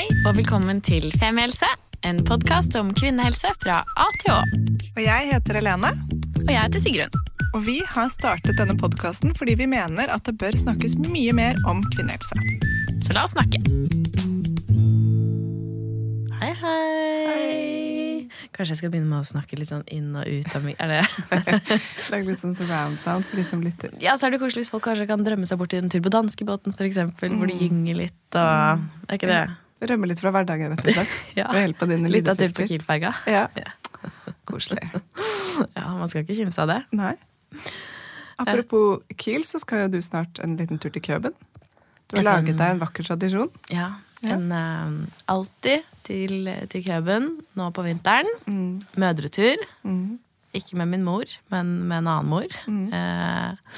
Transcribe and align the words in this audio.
Hei 0.00 0.08
og 0.24 0.32
velkommen 0.38 0.78
til 0.80 1.10
Femihelse, 1.20 1.66
en 2.08 2.22
podkast 2.24 2.72
om 2.78 2.88
kvinnehelse 2.96 3.50
fra 3.60 3.82
A 4.00 4.06
til 4.22 4.30
Å. 4.32 4.38
Og 4.94 5.00
jeg 5.04 5.26
heter 5.28 5.58
Helene. 5.58 5.90
Og 6.38 6.48
jeg 6.48 6.56
heter 6.56 6.80
Sigrun. 6.80 7.18
Og 7.50 7.66
vi 7.66 7.74
har 7.84 8.08
startet 8.08 8.56
denne 8.56 8.78
podkasten 8.80 9.36
fordi 9.36 9.58
vi 9.60 9.68
mener 9.68 10.08
at 10.08 10.24
det 10.24 10.38
bør 10.40 10.56
snakkes 10.56 10.96
mye 11.04 11.36
mer 11.36 11.60
om 11.68 11.84
kvinnehelse. 11.92 12.32
Så 13.04 13.12
la 13.12 13.26
oss 13.28 13.36
snakke. 13.36 13.60
Hei, 16.40 16.52
hei. 16.64 16.80
hei. 17.28 18.42
Kanskje 18.56 18.72
jeg 18.72 18.80
skal 18.80 18.96
begynne 18.96 19.12
med 19.12 19.20
å 19.20 19.30
snakke 19.34 19.60
litt 19.60 19.68
sånn 19.68 19.84
inn 19.92 20.16
og 20.16 20.24
ut 20.24 20.56
av. 20.56 20.72
Er 20.80 20.96
det? 20.96 21.06
Lag 22.14 22.28
litt 22.32 22.40
sånn 22.40 22.56
surround 22.56 23.04
sound 23.04 23.28
for 23.28 23.44
de 23.44 23.50
som 23.52 23.60
lytter. 23.60 23.92
Ja, 24.00 24.16
så 24.16 24.30
er 24.30 24.32
det 24.32 24.40
koselig 24.40 24.64
hvis 24.64 24.72
folk 24.72 24.88
kanskje 24.88 25.12
kan 25.12 25.28
drømme 25.28 25.44
seg 25.44 25.60
bort 25.60 25.76
i 25.76 25.84
en 25.84 25.92
tur 25.92 26.00
på 26.08 26.20
danskebåten, 26.22 26.72
for 26.72 26.88
eksempel, 26.88 27.36
hvor 27.36 27.52
de 27.52 27.66
gynger 27.66 28.06
litt 28.06 28.40
og 28.40 28.86
Er 29.10 29.20
ikke 29.20 29.36
det? 29.36 29.48
Rømme 29.80 30.10
litt 30.10 30.20
fra 30.20 30.32
hverdagen, 30.34 30.74
rett 30.74 30.84
og 30.84 30.98
slett. 30.98 31.20
Ja. 31.40 31.46
Ved 31.54 31.64
hjelp 31.64 31.84
av 31.84 31.92
dine 31.92 32.10
Litt 32.12 32.28
av 32.28 32.40
tur 32.40 32.52
på. 32.56 32.66
Kiel-ferga. 32.68 33.14
Ja. 33.36 33.46
Koselig. 34.48 34.82
Ja, 35.76 35.86
man 35.94 36.08
skal 36.10 36.24
ikke 36.24 36.36
kimse 36.38 36.62
av 36.64 36.70
det. 36.72 36.80
Nei. 36.96 37.14
Apropos 38.40 39.04
Kiel, 39.20 39.44
så 39.46 39.60
skal 39.62 39.84
jo 39.84 39.96
du 39.96 40.00
snart 40.02 40.40
en 40.42 40.56
liten 40.58 40.80
tur 40.80 40.92
til 40.94 41.04
Køben. 41.04 41.34
Du 42.10 42.16
har 42.18 42.26
laget 42.26 42.56
deg 42.58 42.74
en 42.74 42.80
vakker 42.80 43.06
tradisjon. 43.06 43.50
Ja. 43.70 43.92
Ja. 44.20 44.36
En 44.36 44.50
uh, 44.52 45.20
alltid 45.32 45.86
til, 46.04 46.50
til 46.72 46.82
Køben 46.84 47.30
nå 47.56 47.68
på 47.76 47.84
vinteren. 47.86 48.28
Mm. 48.48 48.80
Mødretur. 49.00 49.62
Mm. 49.86 50.18
Ikke 50.56 50.78
med 50.80 50.90
min 50.90 51.04
mor, 51.06 51.30
men 51.52 51.72
med 51.86 52.02
en 52.02 52.10
annen 52.10 52.30
mor. 52.30 52.56
Mm. 52.66 52.88
Eh, 52.96 53.74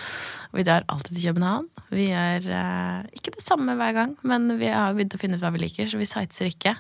vi 0.57 0.65
drar 0.65 0.87
alltid 0.89 1.17
til 1.17 1.27
København. 1.31 1.69
Vi 1.93 2.09
gjør 2.09 2.49
eh, 2.59 3.11
ikke 3.19 3.35
det 3.37 3.45
samme 3.45 3.77
hver 3.77 3.93
gang, 3.97 4.17
men 4.25 4.49
vi 4.61 4.71
har 4.73 4.97
begynt 4.97 5.17
å 5.17 5.21
finne 5.21 5.37
ut 5.37 5.45
hva 5.45 5.53
vi 5.53 5.65
liker, 5.67 5.91
så 5.91 6.01
vi 6.01 6.09
sightser 6.09 6.49
ikke. 6.49 6.75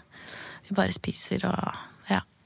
Vi 0.69 0.77
bare 0.79 0.97
spiser 0.97 1.45
og 1.51 1.83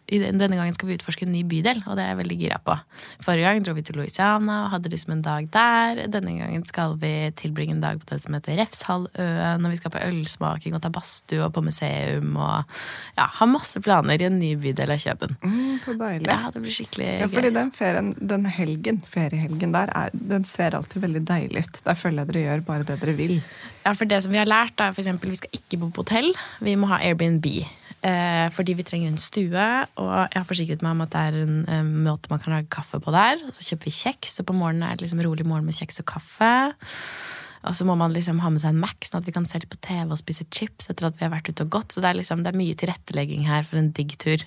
Denne 0.07 0.55
gangen 0.55 0.75
skal 0.77 0.89
vi 0.89 0.97
utforske 0.99 1.27
en 1.27 1.33
ny 1.35 1.43
bydel, 1.49 1.81
og 1.87 1.97
det 1.99 2.05
er 2.05 2.13
jeg 2.13 2.19
veldig 2.21 2.37
gira 2.39 2.59
på. 2.63 2.77
Forrige 3.25 3.49
gang 3.49 3.65
dro 3.67 3.75
vi 3.75 3.83
til 3.87 3.99
Louisiana 3.99 4.59
og 4.65 4.75
hadde 4.77 4.93
liksom 4.93 5.17
en 5.17 5.25
dag 5.25 5.49
der. 5.55 6.03
Denne 6.13 6.37
gangen 6.39 6.63
skal 6.69 6.95
vi 7.03 7.13
tilbringe 7.39 7.75
en 7.75 7.83
dag 7.83 7.99
på 7.99 8.07
det 8.13 8.21
som 8.23 8.37
heter 8.37 8.61
Refshalvøen, 8.61 9.67
og 9.67 9.75
vi 9.75 9.81
skal 9.81 9.95
på 9.95 10.03
ølsmaking 10.07 10.77
og 10.79 10.85
ta 10.85 10.93
badstue 10.95 11.43
og 11.49 11.55
på 11.57 11.65
museum 11.67 12.37
og 12.39 12.79
ja, 13.19 13.27
har 13.39 13.51
masse 13.51 13.83
planer 13.83 14.23
i 14.23 14.29
en 14.29 14.39
ny 14.39 14.53
bydel 14.63 14.95
av 14.95 15.03
Køben. 15.07 15.37
Mm, 15.43 15.81
så 15.85 15.97
deilig. 15.99 16.29
Ja, 16.31 16.53
det 16.55 16.63
blir 16.63 16.77
skikkelig 16.77 17.09
Ja, 17.25 17.31
fordi 17.33 17.51
den, 17.55 17.73
ferien, 17.75 18.13
den 18.35 18.47
helgen, 18.51 19.01
feriehelgen 19.07 19.75
der, 19.75 19.91
er, 19.91 20.15
den 20.35 20.47
ser 20.47 20.79
alltid 20.79 21.03
veldig 21.03 21.25
deilig 21.29 21.67
ut. 21.67 21.83
Der 21.87 21.99
føler 21.99 22.23
jeg 22.23 22.33
dere 22.33 22.45
gjør 22.47 22.65
bare 22.71 22.87
det 22.87 23.01
dere 23.03 23.17
vil. 23.19 23.41
Ja, 23.87 23.95
for 23.95 24.07
det 24.11 24.23
som 24.25 24.35
vi 24.35 24.41
har 24.41 24.49
lært, 24.51 24.79
er 24.83 24.95
eksempel, 24.95 25.31
vi 25.35 25.41
skal 25.43 25.59
ikke 25.59 25.83
bo 25.83 25.91
på 25.95 26.07
hotell. 26.07 26.33
Vi 26.63 26.75
må 26.79 26.91
ha 26.91 26.99
Airbnb. 27.03 27.47
Eh, 28.05 28.47
fordi 28.53 28.75
vi 28.77 28.85
trenger 28.87 29.11
en 29.11 29.21
stue, 29.21 29.69
og 29.97 30.11
jeg 30.13 30.37
har 30.37 30.47
forsikret 30.47 30.83
meg 30.85 30.95
om 30.95 31.05
at 31.07 31.15
det 31.15 31.23
er 31.23 31.39
en 31.41 31.57
eh, 31.65 31.89
måte 32.07 32.31
man 32.31 32.43
kan 32.43 32.55
lage 32.55 32.69
kaffe 32.71 33.01
på 33.03 33.15
der. 33.15 33.41
Så 33.57 33.71
kjøper 33.71 33.89
vi 33.89 33.97
kjeks, 33.97 34.37
og 34.43 34.51
på 34.51 34.57
morgenen 34.59 34.87
er 34.87 34.99
det 34.99 35.07
liksom 35.07 35.23
rolig 35.27 35.47
morgen 35.49 35.67
med 35.67 35.79
kjeks 35.79 36.03
og 36.05 36.09
kaffe. 36.13 36.53
Og 37.67 37.75
så 37.75 37.87
må 37.89 37.97
man 37.99 38.15
liksom 38.15 38.39
ha 38.45 38.51
med 38.53 38.63
seg 38.63 38.75
en 38.75 38.83
Mac, 38.85 39.01
sånn 39.03 39.25
at 39.25 39.27
vi 39.27 39.35
kan 39.35 39.49
se 39.49 39.59
litt 39.59 39.73
på 39.73 39.81
TV 39.83 40.13
og 40.13 40.21
spise 40.21 40.47
chips 40.55 40.91
etter 40.93 41.09
at 41.09 41.17
vi 41.19 41.27
har 41.27 41.33
vært 41.33 41.51
ute 41.51 41.67
og 41.67 41.73
gått. 41.79 41.97
Så 41.97 42.05
det 42.05 42.13
er, 42.13 42.21
liksom, 42.21 42.45
det 42.45 42.53
er 42.53 42.61
mye 42.61 42.77
tilrettelegging 42.79 43.49
her 43.49 43.67
for 43.67 43.81
en 43.81 43.91
digg 43.97 44.15
tur. 44.23 44.45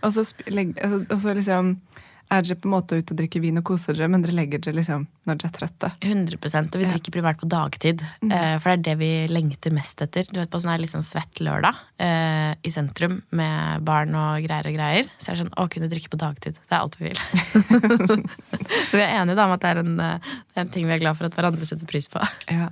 Og 0.00 0.12
så, 0.12 0.24
legge, 0.48 0.76
altså, 0.84 1.00
og 1.06 1.22
så 1.22 1.36
liksom 1.36 1.74
er 2.30 2.44
dere 2.46 2.56
på 2.62 2.68
en 2.68 2.74
måte 2.76 2.98
ute 2.98 3.14
og 3.14 3.18
drikker 3.18 3.42
vin 3.42 3.58
og 3.58 3.64
koser 3.66 3.96
dere, 3.96 4.08
men 4.12 4.22
dere 4.22 4.36
legger 4.38 4.62
dere 4.62 4.76
liksom 4.78 5.06
når 5.26 5.38
dere 5.40 5.50
er 5.50 5.56
trøtte. 5.56 5.90
100 6.00 6.74
Og 6.74 6.78
vi 6.78 6.84
Ja. 6.84 6.90
drikker 6.92 7.12
primært 7.16 7.40
på 7.40 7.48
dagtid. 7.48 8.02
mm. 8.22 8.60
for 8.60 8.70
det 8.70 8.78
er 8.78 8.82
det 8.88 8.96
vi 8.98 9.10
lengter 9.28 9.72
mest 9.72 10.00
etter. 10.00 10.24
Du 10.30 10.38
vet 10.40 10.50
På 10.50 10.58
sånn 10.60 10.70
her 10.70 10.78
litt 10.78 10.90
sånn 10.90 11.02
svett 11.06 11.40
lørdag 11.40 11.74
eh, 11.98 12.54
i 12.64 12.70
sentrum 12.70 13.22
med 13.32 13.84
barn 13.84 14.14
og 14.14 14.42
greier 14.46 14.66
og 14.66 14.74
greier. 14.74 15.10
Så 15.18 15.30
er 15.30 15.36
det 15.36 15.44
sånn 15.46 15.54
å 15.58 15.68
kunne 15.70 15.88
drikke 15.90 16.10
på 16.10 16.18
dagtid. 16.18 16.54
Det 16.54 16.72
er 16.74 16.80
alt 16.80 16.96
vi 17.00 17.10
vil. 17.10 17.20
Vi 18.92 19.00
er 19.02 19.16
enige 19.20 19.36
da 19.36 19.46
om 19.46 19.54
at 19.54 19.62
det 19.64 19.70
er 19.70 19.80
en, 19.82 19.94
eh, 20.00 20.18
en 20.56 20.68
ting 20.68 20.86
vi 20.86 20.94
er 20.94 21.02
glad 21.02 21.16
for 21.18 21.26
at 21.26 21.34
hverandre 21.34 21.66
setter 21.66 21.86
pris 21.90 22.08
på. 22.08 22.22
Ja. 22.50 22.68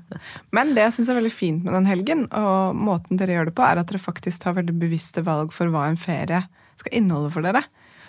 Men 0.53 0.75
det 0.75 0.83
jeg 0.83 0.93
syns 0.97 1.09
er 1.13 1.19
veldig 1.21 1.33
fint 1.33 1.65
med 1.65 1.73
den 1.77 1.87
helgen, 1.87 2.25
og 2.35 2.75
måten 2.77 3.19
dere 3.21 3.37
gjør 3.37 3.51
det 3.51 3.55
på, 3.59 3.63
er 3.65 3.79
at 3.81 3.87
dere 3.91 4.01
faktisk 4.03 4.43
tar 4.43 4.57
veldig 4.59 4.75
bevisste 4.79 5.23
valg 5.25 5.53
for 5.55 5.71
hva 5.73 5.87
en 5.89 5.97
ferie 6.01 6.43
skal 6.79 6.95
inneholde 6.99 7.31
for 7.35 7.47
dere. 7.47 7.63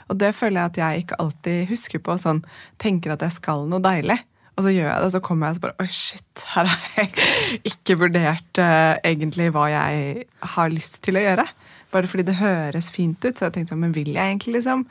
Og 0.10 0.18
det 0.20 0.34
føler 0.36 0.62
jeg 0.62 0.72
at 0.72 0.82
jeg 0.82 1.06
ikke 1.06 1.20
alltid 1.24 1.70
husker 1.70 2.02
på. 2.04 2.18
sånn, 2.18 2.44
Tenker 2.82 3.14
at 3.14 3.26
jeg 3.26 3.38
skal 3.38 3.68
noe 3.70 3.84
deilig. 3.84 4.18
Og 4.60 4.66
så 4.66 4.74
gjør 4.74 4.90
jeg 4.90 5.00
det, 5.00 5.08
og 5.08 5.14
så 5.14 5.22
kommer 5.24 5.48
jeg 5.48 5.56
og 5.56 5.58
så 5.58 5.64
bare 5.64 5.84
Oi, 5.86 5.92
shit, 5.96 6.46
her 6.52 6.68
har 6.68 6.88
jeg 6.98 7.28
ikke 7.72 7.96
vurdert 8.02 8.60
uh, 8.60 8.98
egentlig 9.08 9.48
hva 9.56 9.70
jeg 9.72 10.26
har 10.56 10.74
lyst 10.74 11.00
til 11.06 11.16
å 11.16 11.24
gjøre. 11.24 11.46
Bare 11.94 12.10
fordi 12.12 12.26
det 12.28 12.40
høres 12.42 12.90
fint 12.92 13.24
ut. 13.24 13.38
Så 13.38 13.48
jeg 13.48 13.56
tenkte 13.56 13.74
sånn, 13.74 13.86
men 13.86 13.96
vil 13.96 14.12
jeg 14.12 14.20
egentlig 14.20 14.58
liksom 14.60 14.84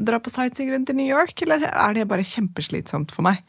dra 0.00 0.20
på 0.22 0.32
sightseeing 0.32 0.70
rundt 0.72 0.92
i 0.92 0.96
New 0.96 1.08
York, 1.08 1.34
eller 1.44 1.66
er 1.68 1.96
det 1.96 2.08
bare 2.08 2.24
kjempeslitsomt 2.24 3.12
for 3.12 3.26
meg? 3.26 3.42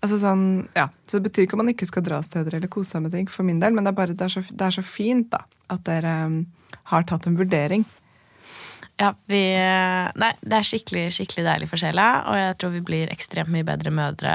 Altså 0.00 0.16
sånn, 0.22 0.44
ja, 0.72 0.86
Så 1.04 1.18
det 1.18 1.28
betyr 1.28 1.44
ikke 1.44 1.58
at 1.58 1.60
man 1.60 1.72
ikke 1.74 1.88
skal 1.90 2.04
dra 2.06 2.22
steder 2.24 2.56
eller 2.56 2.70
kose 2.72 2.94
seg 2.94 3.04
med 3.04 3.12
ting, 3.12 3.28
for 3.28 3.44
min 3.44 3.60
del, 3.60 3.74
men 3.76 3.84
det 3.84 3.92
er 3.92 3.98
bare 3.98 4.16
det 4.16 4.24
er 4.24 4.32
så, 4.32 4.42
det 4.48 4.66
er 4.66 4.76
så 4.78 4.84
fint 4.86 5.28
da, 5.34 5.42
at 5.68 5.82
dere 5.84 6.14
um, 6.30 6.38
har 6.94 7.04
tatt 7.08 7.28
en 7.28 7.36
vurdering. 7.36 7.84
Ja, 9.00 9.14
vi, 9.30 9.42
nei, 10.20 10.32
det 10.44 10.58
er 10.58 10.66
skikkelig 10.68 11.06
skikkelig 11.16 11.46
deilig 11.46 11.70
for 11.70 11.80
sjela, 11.80 12.08
og 12.28 12.36
jeg 12.36 12.58
tror 12.60 12.74
vi 12.74 12.82
blir 12.84 13.12
ekstremt 13.14 13.52
mye 13.52 13.64
bedre 13.66 13.94
mødre 13.94 14.34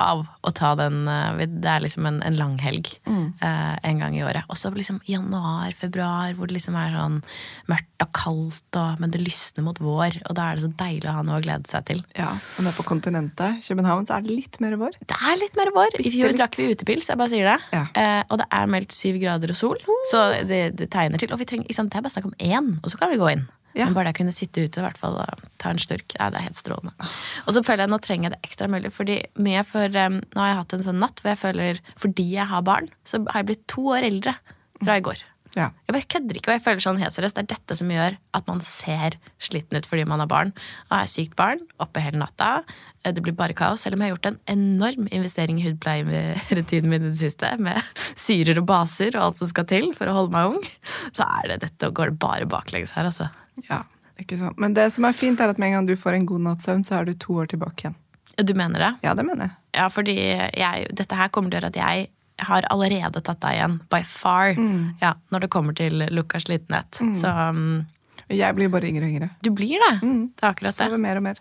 av 0.00 0.22
å 0.46 0.50
ta 0.54 0.72
den 0.78 1.02
eh, 1.10 1.42
Det 1.50 1.68
er 1.68 1.82
liksom 1.84 2.06
en, 2.08 2.20
en 2.24 2.36
lang 2.38 2.56
helg 2.62 2.88
eh, 3.10 3.74
en 3.90 4.00
gang 4.00 4.16
i 4.16 4.22
året. 4.24 4.46
Også 4.52 4.70
liksom 4.74 5.00
januar, 5.08 5.72
februar, 5.76 6.32
hvor 6.38 6.48
det 6.48 6.56
liksom 6.56 6.76
er 6.78 6.94
sånn 6.94 7.18
mørkt 7.70 8.04
og 8.04 8.10
kaldt, 8.16 8.78
og, 8.80 9.00
men 9.02 9.12
det 9.12 9.20
lysner 9.20 9.66
mot 9.66 9.80
vår, 9.82 10.20
og 10.24 10.36
da 10.38 10.48
er 10.48 10.56
det 10.56 10.64
så 10.64 10.72
deilig 10.80 11.10
å 11.10 11.16
ha 11.18 11.24
noe 11.26 11.40
å 11.40 11.44
glede 11.44 11.68
seg 11.68 11.84
til. 11.90 12.02
Ja, 12.16 12.30
Og 12.56 12.70
er 12.70 12.76
på 12.78 12.86
kontinentet, 12.88 13.60
København, 13.66 14.08
så 14.08 14.16
er 14.16 14.24
det 14.26 14.38
litt 14.38 14.60
mer 14.64 14.78
vår. 14.80 14.96
Det 15.04 15.18
er 15.18 15.40
litt 15.42 15.58
mer 15.60 15.72
vår. 15.76 16.00
I 16.00 16.14
fjor 16.14 16.36
drakk 16.38 16.56
vi 16.60 16.70
utepils, 16.72 17.10
jeg 17.12 17.20
bare 17.20 17.34
sier 17.34 17.50
det. 17.52 17.58
Ja. 17.76 17.84
Eh, 17.92 18.22
og 18.30 18.40
det 18.40 18.48
er 18.56 18.72
meldt 18.72 18.96
syv 18.96 19.20
grader 19.20 19.52
og 19.52 19.60
sol, 19.60 19.88
så 20.10 20.30
det, 20.48 20.62
det 20.80 20.88
tegner 20.94 21.20
til. 21.20 21.34
Og 21.34 21.42
vi 21.42 21.50
trenger, 21.50 21.76
sant, 21.76 21.92
det 21.92 22.00
er 22.00 22.06
bare 22.06 22.16
snakk 22.16 22.30
om 22.30 22.38
én, 22.40 22.76
og 22.80 22.92
så 22.92 23.00
kan 23.00 23.12
vi 23.12 23.20
gå 23.20 23.34
inn. 23.36 23.48
Ja. 23.76 23.86
Men 23.86 23.94
bare 23.94 24.12
å 24.12 24.16
kunne 24.16 24.34
sitte 24.34 24.64
ute 24.66 24.82
hvert 24.82 24.98
fall 24.98 25.18
og 25.22 25.42
ta 25.62 25.70
en 25.70 25.80
slurk, 25.80 26.16
ja, 26.16 26.30
det 26.32 26.40
er 26.40 26.48
helt 26.48 26.58
strålende. 26.58 27.10
Og 27.46 27.54
så 27.54 27.62
føler 27.66 27.84
jeg 27.84 27.92
nå 27.92 28.00
trenger 28.02 28.28
jeg 28.28 28.34
det 28.34 28.48
ekstra 28.48 28.70
mulig, 28.72 28.90
fordi 28.94 29.20
mye 29.38 29.62
for 29.66 30.00
um, 30.02 30.20
Nå 30.34 30.42
har 30.42 30.52
jeg 30.52 30.60
hatt 30.60 30.76
en 30.76 30.86
sånn 30.86 31.02
natt 31.02 31.22
hvor 31.22 31.32
jeg 31.32 31.42
føler 31.44 31.82
fordi 32.00 32.26
jeg 32.32 32.50
har 32.50 32.66
barn, 32.66 32.90
så 33.06 33.22
har 33.28 33.42
jeg 33.42 33.50
blitt 33.52 33.68
to 33.70 33.86
år 33.94 34.08
eldre 34.10 34.34
fra 34.80 34.96
i 34.98 35.04
går. 35.04 35.22
Ja. 35.56 35.70
Jeg 35.90 36.04
kødder 36.12 36.36
ikke, 36.38 36.52
og 36.52 36.54
jeg 36.58 36.62
føler 36.62 36.82
sånn 36.84 37.00
helt 37.02 37.14
seriøst. 37.16 37.34
Det 37.38 37.42
er 37.42 37.48
dette 37.56 37.76
som 37.80 37.88
gjør 37.90 38.14
at 38.38 38.46
man 38.46 38.60
ser 38.62 39.16
sliten 39.42 39.76
ut 39.80 39.86
fordi 39.90 40.04
man 40.06 40.22
har 40.22 40.28
barn. 40.30 40.52
Og 40.90 40.94
er 41.00 41.10
sykt 41.10 41.34
barn, 41.38 41.64
oppe 41.82 42.02
hele 42.04 42.20
natta. 42.22 42.62
Eh, 43.02 43.10
Det 43.16 43.22
blir 43.24 43.34
bare 43.34 43.56
kaos. 43.58 43.82
Selv 43.82 43.96
om 43.98 44.04
jeg 44.04 44.10
har 44.12 44.16
gjort 44.16 44.28
en 44.30 44.38
enorm 44.54 45.08
investering 45.10 45.58
i 45.58 45.64
hudpleierutinen 45.68 46.88
min 46.92 47.06
i 47.08 47.10
det 47.10 47.18
siste, 47.22 47.50
med 47.58 47.80
syrer 48.14 48.60
og 48.62 48.66
baser 48.70 49.16
og 49.16 49.24
alt 49.30 49.40
som 49.42 49.50
skal 49.50 49.66
til 49.70 49.90
for 49.96 50.06
å 50.10 50.14
holde 50.20 50.34
meg 50.36 50.52
ung, 50.54 50.60
så 51.16 51.26
er 51.40 51.48
det 51.54 51.60
dette 51.66 51.88
og 51.90 51.96
går 51.98 52.12
det 52.14 52.20
bare 52.22 52.46
baklengs 52.50 52.94
her, 52.94 53.08
altså. 53.10 53.30
ja, 53.70 53.82
ikke 54.20 54.38
sant. 54.38 54.58
Men 54.60 54.74
det 54.78 54.86
som 54.94 55.04
er 55.08 55.16
fint, 55.16 55.40
er 55.40 55.50
at 55.50 55.58
med 55.58 55.72
en 55.72 55.80
gang 55.80 55.90
du 55.90 55.96
får 55.98 56.14
en 56.20 56.26
god 56.30 56.46
natts 56.46 56.68
søvn, 56.70 56.84
så 56.86 57.00
er 57.00 57.10
du 57.10 57.14
to 57.18 57.40
år 57.42 57.50
tilbake 57.50 57.88
igjen. 57.88 57.98
Du 58.40 58.54
mener 58.56 58.78
det? 58.80 58.92
Ja, 59.04 59.12
det 59.18 59.26
mener 59.26 59.48
jeg. 59.50 59.56
Ja, 59.76 59.88
fordi 59.92 60.14
jeg, 60.16 60.86
dette 60.96 61.16
her 61.18 61.28
kommer 61.34 61.50
til 61.52 61.58
å 61.58 61.60
gjøre 61.66 61.72
at 61.74 61.80
jeg 61.82 62.08
har 62.46 62.66
allerede 62.70 63.20
tatt 63.26 63.40
deg 63.42 63.58
igjen, 63.58 63.78
by 63.92 64.02
far, 64.06 64.54
ja, 65.02 65.14
når 65.32 65.40
det 65.46 65.50
kommer 65.50 65.76
til 65.76 66.04
Lukas 66.10 66.46
slitenhet. 66.48 67.00
Mm. 67.00 67.14
Så 67.18 67.30
um, 67.50 67.86
Jeg 68.30 68.54
blir 68.54 68.68
bare 68.72 68.86
yngre 68.90 69.04
og 69.08 69.10
yngre. 69.14 69.30
du 69.42 69.50
blir 69.50 69.78
det. 69.88 69.92
Det 70.00 70.44
er 70.44 70.52
akkurat 70.52 70.70
det. 70.70 70.76
Sover 70.78 70.98
mer 71.02 71.16
og 71.20 71.26
mer. 71.28 71.40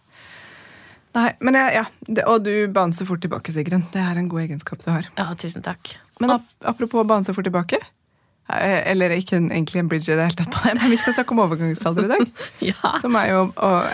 Nei, 1.18 1.30
men 1.42 1.56
jeg, 1.58 1.74
ja, 1.74 1.84
det, 2.06 2.24
Og 2.30 2.44
du 2.46 2.52
bouncer 2.74 3.06
fort 3.10 3.22
tilbake, 3.24 3.52
Sigrun. 3.52 3.88
Det 3.94 4.02
er 4.02 4.18
en 4.22 4.28
god 4.30 4.44
egenskap 4.44 4.84
du 4.86 4.92
har. 4.92 5.08
Ja, 5.18 5.32
tusen 5.42 5.64
takk. 5.66 5.96
Men 6.22 6.36
ap 6.36 6.44
apropos 6.70 7.08
bounce 7.10 7.34
fort 7.34 7.48
tilbake. 7.50 7.80
eh, 8.54 8.82
Eller 8.92 9.10
ikke 9.18 9.38
en, 9.38 9.50
egentlig 9.52 9.80
en 9.82 9.90
bridge 9.90 10.12
i 10.12 10.16
det 10.16 10.28
hele 10.28 10.38
tatt 10.38 10.52
på 10.54 10.62
det, 10.68 10.76
men 10.82 10.92
vi 10.94 10.98
skal 11.02 11.14
snakke 11.18 11.34
om 11.34 11.42
overgangsalder 11.48 12.06
i 12.06 12.12
dag. 12.14 12.28
Ja. 12.72 12.94
Som 13.02 13.16
er 13.18 13.32
jo 13.34 13.42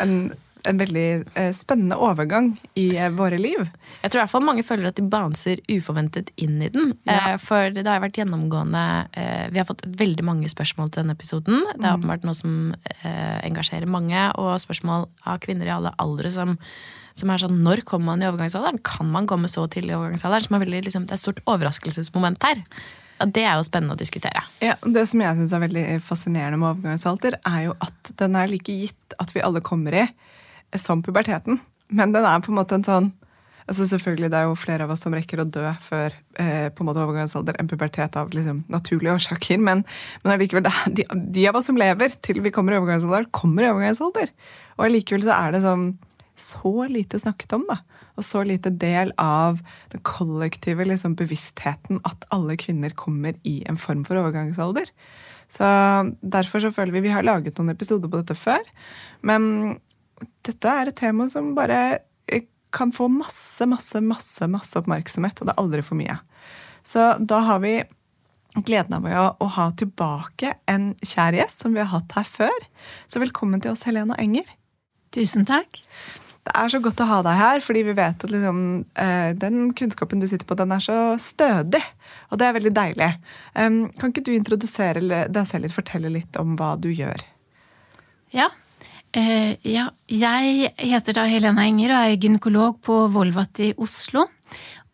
en, 0.04 0.34
en 0.70 0.80
veldig 0.80 1.06
eh, 1.38 1.52
spennende 1.56 1.98
overgang 2.02 2.52
i 2.80 2.88
eh, 2.98 3.12
våre 3.14 3.38
liv. 3.42 3.62
Jeg 4.02 4.12
tror 4.12 4.20
i 4.20 4.24
hvert 4.24 4.34
fall 4.34 4.46
mange 4.48 4.66
føler 4.66 4.90
at 4.90 4.98
de 5.00 5.06
bouncer 5.12 5.62
uforventet 5.72 6.32
inn 6.42 6.58
i 6.66 6.70
den. 6.74 6.94
Ja. 7.08 7.34
Eh, 7.34 7.38
For 7.42 7.72
det 7.76 7.86
har 7.88 8.04
vært 8.04 8.20
gjennomgående 8.20 8.84
Vi 9.54 9.60
har 9.60 9.68
fått 9.68 9.86
veldig 9.86 10.26
mange 10.26 10.50
spørsmål 10.52 10.92
til 10.92 11.04
denne 11.04 11.16
episoden. 11.16 11.64
Det 11.76 11.86
er 11.86 11.96
åpenbart 11.98 12.26
noe 12.28 12.36
som 12.38 12.76
engasjerer 13.46 13.90
mange, 13.90 14.28
og 14.42 14.56
spørsmål 14.62 15.08
av 15.28 15.40
kvinner 15.46 15.70
i 15.70 15.74
alle 15.76 15.94
aldre 16.02 16.32
som, 16.34 16.56
som 17.18 17.32
er 17.32 17.42
sånn 17.42 17.62
Når 17.66 17.84
kommer 17.88 18.14
man 18.14 18.24
i 18.24 18.30
overgangsalderen? 18.30 18.82
Kan 18.86 19.12
man 19.14 19.30
komme 19.30 19.50
så 19.52 19.66
tidlig 19.72 19.94
i 19.96 19.98
overgangsalderen? 20.00 20.48
Som 20.48 20.58
er 20.58 20.66
veldig, 20.66 20.84
liksom, 20.90 21.08
det 21.08 21.16
er 21.16 21.22
et 21.22 21.26
stort 21.28 21.44
overraskelsesmoment 21.50 22.48
her. 22.48 22.64
Og 23.24 23.32
det 23.32 23.46
er 23.48 23.56
jo 23.56 23.64
spennende 23.64 23.96
å 23.96 24.00
diskutere. 24.00 24.44
Ja, 24.64 24.76
Det 24.84 25.06
som 25.08 25.22
jeg 25.24 25.38
syns 25.38 25.54
er 25.56 25.64
veldig 25.64 25.86
fascinerende 26.04 26.60
med 26.60 26.74
overgangsalder, 26.74 27.38
er 27.48 27.62
jo 27.70 27.76
at 27.84 28.12
den 28.20 28.36
er 28.36 28.52
like 28.52 28.76
gitt 28.76 29.16
at 29.22 29.32
vi 29.36 29.44
alle 29.46 29.62
kommer 29.64 29.96
i, 29.96 30.06
som 30.74 31.04
puberteten. 31.06 31.60
Men 31.88 32.16
den 32.16 32.26
er 32.26 32.42
på 32.42 32.52
en 32.52 32.60
måte 32.60 32.80
en 32.80 32.88
sånn 32.88 33.14
altså 33.66 33.86
selvfølgelig 33.90 34.30
Det 34.30 34.38
er 34.38 34.44
jo 34.46 34.58
flere 34.60 34.86
av 34.86 34.92
oss 34.94 35.04
som 35.06 35.14
rekker 35.16 35.42
å 35.42 35.48
dø 35.50 35.66
før 35.82 36.14
eh, 36.42 36.68
på 36.70 36.84
en 36.84 36.90
måte 36.90 37.02
overgangsalder 37.02 37.58
enn 37.58 37.70
pubertet 37.70 38.18
av 38.20 38.30
liksom, 38.36 38.64
naturlige 38.70 39.16
årsaker. 39.18 39.58
Men, 39.58 39.82
men 40.24 40.34
allikevel, 40.36 40.68
de, 40.94 41.08
de, 41.10 41.48
av 41.50 41.58
oss 41.58 41.70
som 41.72 41.80
lever 41.80 42.14
til 42.26 42.44
vi 42.46 42.54
kommer 42.54 42.76
i 42.76 42.80
overgangsalder, 42.82 43.26
kommer 43.34 43.66
i 43.66 43.72
overgangsalder. 43.72 44.30
Og 44.78 44.86
allikevel 44.86 45.26
så 45.26 45.40
er 45.40 45.56
det 45.56 45.64
sånn 45.66 45.88
så 46.36 46.86
lite 46.92 47.18
snakket 47.22 47.54
om, 47.56 47.64
da. 47.70 47.80
Og 48.20 48.26
så 48.28 48.42
lite 48.48 48.72
del 48.72 49.12
av 49.20 49.62
den 49.92 50.04
kollektive 50.08 50.86
liksom, 50.88 51.16
bevisstheten 51.20 52.02
at 52.08 52.28
alle 52.36 52.58
kvinner 52.60 52.94
kommer 52.96 53.40
i 53.48 53.62
en 53.70 53.80
form 53.80 54.04
for 54.08 54.20
overgangsalder. 54.20 54.92
Så 55.52 55.66
derfor 56.22 56.64
så 56.64 56.74
føler 56.74 56.96
vi 56.96 57.06
Vi 57.06 57.14
har 57.14 57.26
laget 57.26 57.58
noen 57.58 57.74
episoder 57.74 58.12
på 58.12 58.22
dette 58.22 58.38
før. 58.38 58.64
Men 59.22 59.78
dette 60.46 60.72
er 60.72 60.92
et 60.92 60.98
tema 60.98 61.28
som 61.32 61.54
bare 61.58 61.82
eh, 62.32 62.48
kan 62.76 62.92
få 62.96 63.08
masse, 63.12 63.66
masse, 63.70 64.02
masse, 64.02 64.48
masse 64.52 64.80
oppmerksomhet, 64.80 65.42
og 65.42 65.48
det 65.48 65.56
er 65.56 65.62
aldri 65.62 65.86
for 65.86 66.00
mye. 66.00 66.18
Så 66.86 67.14
da 67.20 67.42
har 67.48 67.64
vi 67.64 67.80
gleden 68.56 68.96
av 68.98 69.08
å, 69.10 69.30
å 69.44 69.48
ha 69.58 69.70
tilbake 69.76 70.54
en 70.72 70.94
kjær 71.04 71.36
gjest 71.36 71.66
som 71.66 71.74
vi 71.76 71.82
har 71.84 71.92
hatt 71.92 72.14
her 72.16 72.28
før. 72.28 72.68
Så 73.12 73.20
velkommen 73.24 73.64
til 73.64 73.74
oss, 73.74 73.84
Helena 73.88 74.16
Enger. 74.22 74.48
Tusen 75.16 75.48
takk. 75.48 75.82
Det 76.46 76.54
er 76.54 76.70
så 76.70 76.80
godt 76.84 77.02
å 77.02 77.08
ha 77.10 77.22
deg 77.26 77.40
her, 77.40 77.62
fordi 77.66 77.82
vi 77.88 77.96
vet 77.98 78.24
at 78.28 78.32
liksom, 78.32 78.60
eh, 79.02 79.32
den 79.42 79.72
kunnskapen 79.76 80.22
du 80.22 80.28
sitter 80.30 80.46
på, 80.46 80.58
den 80.60 80.76
er 80.76 80.84
så 80.84 80.98
stødig. 81.20 81.82
Og 82.30 82.38
det 82.38 82.48
er 82.48 82.58
veldig 82.58 82.74
deilig. 82.76 83.08
Kan 83.56 84.12
ikke 84.12 84.24
du 84.28 84.36
introdusere 84.36 85.02
deg 85.26 85.48
selv 85.50 85.66
litt, 85.66 85.74
fortelle 85.74 86.12
litt 86.14 86.38
om 86.42 86.54
hva 86.60 86.76
du 86.78 86.92
gjør? 86.94 87.24
Ja. 88.36 88.52
Eh, 89.16 89.56
ja. 89.64 89.90
Jeg 90.12 90.72
heter 90.76 91.16
da 91.16 91.24
Helena 91.30 91.64
Enger 91.64 91.94
og 91.96 92.02
er 92.04 92.18
gynekolog 92.20 92.80
på 92.84 93.06
Volvat 93.14 93.62
i 93.64 93.72
Oslo. 93.80 94.28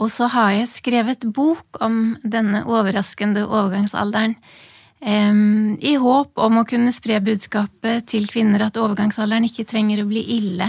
Og 0.01 0.09
så 0.13 0.27
har 0.33 0.53
jeg 0.53 0.69
skrevet 0.69 1.25
bok 1.33 1.79
om 1.81 2.17
denne 2.21 2.63
overraskende 2.69 3.47
overgangsalderen 3.47 4.37
i 5.01 5.95
håp 5.97 6.37
om 6.37 6.59
å 6.59 6.63
kunne 6.69 6.91
spre 6.93 7.15
budskapet 7.25 8.05
til 8.11 8.27
kvinner 8.29 8.67
at 8.67 8.77
overgangsalderen 8.77 9.47
ikke 9.47 9.65
trenger 9.65 10.03
å 10.03 10.09
bli 10.09 10.21
ille. 10.35 10.67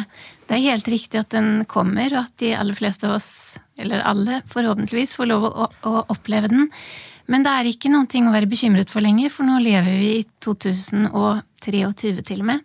Det 0.48 0.56
er 0.56 0.72
helt 0.72 0.88
riktig 0.88 1.20
at 1.20 1.34
den 1.34 1.66
kommer, 1.68 2.08
og 2.14 2.22
at 2.22 2.32
de 2.40 2.54
aller 2.56 2.76
fleste 2.76 3.10
av 3.10 3.18
oss, 3.18 3.58
eller 3.76 4.00
alle 4.08 4.40
forhåpentligvis, 4.52 5.12
får 5.18 5.28
lov 5.28 5.44
å, 5.50 5.68
å 5.68 5.92
oppleve 6.14 6.48
den. 6.48 6.70
Men 7.28 7.44
det 7.44 7.52
er 7.52 7.68
ikke 7.68 7.92
noen 7.92 8.08
ting 8.08 8.24
å 8.24 8.32
være 8.32 8.48
bekymret 8.48 8.92
for 8.92 9.04
lenger, 9.04 9.28
for 9.32 9.44
nå 9.48 9.60
lever 9.60 10.00
vi 10.00 10.10
i 10.22 10.26
2023 10.40 11.84
til 12.00 12.40
og 12.40 12.50
med. 12.54 12.64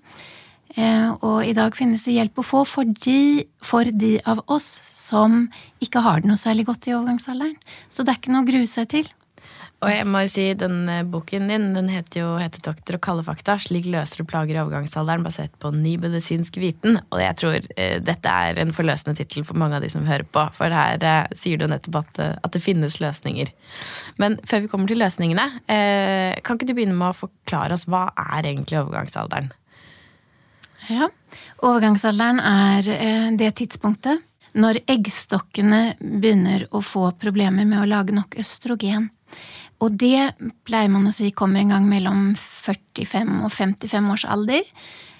Eh, 0.77 1.09
og 1.25 1.41
i 1.41 1.56
dag 1.57 1.74
finnes 1.77 2.03
det 2.06 2.18
hjelp 2.19 2.38
å 2.38 2.45
få 2.45 2.63
for 2.69 2.85
de, 3.06 3.47
for 3.65 3.88
de 3.89 4.18
av 4.29 4.44
oss 4.45 4.68
som 4.94 5.47
ikke 5.83 6.03
har 6.06 6.21
det 6.21 6.29
noe 6.29 6.39
særlig 6.39 6.68
godt 6.69 6.89
i 6.89 6.94
overgangsalderen. 6.94 7.57
Så 7.89 8.06
det 8.06 8.13
er 8.13 8.21
ikke 8.21 8.35
noe 8.35 8.45
å 8.45 8.51
grue 8.51 8.69
seg 8.69 8.91
til. 8.94 9.09
Og 9.85 9.91
jeg 9.94 10.06
må 10.09 10.24
jo 10.24 10.29
si, 10.31 10.45
den 10.57 10.88
eh, 10.89 11.03
boken 11.06 11.51
din 11.51 11.68
den 11.75 11.89
heter 11.94 12.24
jo 12.24 12.29
'Hetetokter 12.41 12.97
og 12.97 13.03
kalde 13.06 13.25
fakta'. 13.27 13.59
Slik 13.62 13.85
løser 13.85 14.24
du 14.24 14.29
plager 14.29 14.57
i 14.57 14.62
overgangsalderen 14.63 15.25
basert 15.25 15.53
på 15.62 15.69
ny 15.74 15.97
medisinsk 16.01 16.57
viten. 16.57 16.97
Og 17.13 17.21
jeg 17.21 17.38
tror 17.38 17.59
eh, 17.77 18.00
dette 18.01 18.25
er 18.25 18.57
en 18.57 18.73
forløsende 18.73 19.13
tittel 19.19 19.45
for 19.45 19.53
mange 19.53 19.77
av 19.77 19.85
de 19.85 19.91
som 19.94 20.06
hører 20.09 20.25
på. 20.25 20.47
For 20.57 20.73
her 20.73 20.97
eh, 21.06 21.30
sier 21.38 21.62
du 21.62 21.68
nettopp 21.69 22.01
at, 22.01 22.23
eh, 22.25 22.33
at, 22.41 22.53
det 22.57 22.63
finnes 22.65 22.97
løsninger. 22.97 23.53
Men 24.18 24.39
før 24.50 24.65
vi 24.65 24.71
kommer 24.71 24.89
til 24.89 24.97
løsningene, 24.97 25.45
eh, 25.69 26.33
kan 26.41 26.57
ikke 26.57 26.71
du 26.71 26.73
begynne 26.73 26.97
med 26.97 27.13
å 27.13 27.21
forklare 27.25 27.77
oss 27.77 27.85
hva 27.85 28.07
er 28.18 28.50
egentlig 28.50 28.81
overgangsalderen? 28.81 29.53
Ja, 30.88 31.10
Overgangsalderen 31.66 32.39
er 32.39 32.88
eh, 32.94 33.30
det 33.36 33.56
tidspunktet 33.60 34.24
når 34.57 34.80
eggstokkene 34.89 35.98
begynner 36.00 36.63
å 36.74 36.81
få 36.86 37.12
problemer 37.19 37.68
med 37.68 37.81
å 37.81 37.89
lage 37.89 38.16
nok 38.16 38.38
østrogen. 38.42 39.10
Og 39.84 39.98
det 40.01 40.31
pleier 40.66 40.89
man 40.89 41.10
å 41.10 41.13
si 41.13 41.30
kommer 41.36 41.62
en 41.62 41.75
gang 41.75 41.89
mellom 41.89 42.31
45 42.39 43.44
og 43.45 43.51
55 43.54 44.10
års 44.13 44.25
alder. 44.25 44.63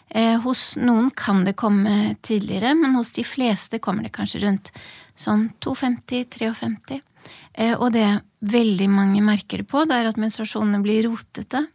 Eh, 0.10 0.38
hos 0.42 0.72
noen 0.80 1.12
kan 1.12 1.44
det 1.46 1.58
komme 1.60 2.16
tidligere, 2.26 2.74
men 2.80 2.96
hos 2.98 3.12
de 3.18 3.26
fleste 3.28 3.82
kommer 3.84 4.08
det 4.08 4.16
kanskje 4.16 4.42
rundt 4.46 4.72
sånn 5.20 5.50
52-53. 5.62 7.02
Eh, 7.54 7.76
og 7.76 7.92
det 7.94 8.08
veldig 8.40 8.88
mange 8.90 9.22
merker 9.26 9.62
det 9.62 9.70
på, 9.70 9.84
det 9.86 9.98
er 10.00 10.10
at 10.10 10.22
menstruasjonene 10.22 10.82
blir 10.86 11.10
rotete. 11.10 11.66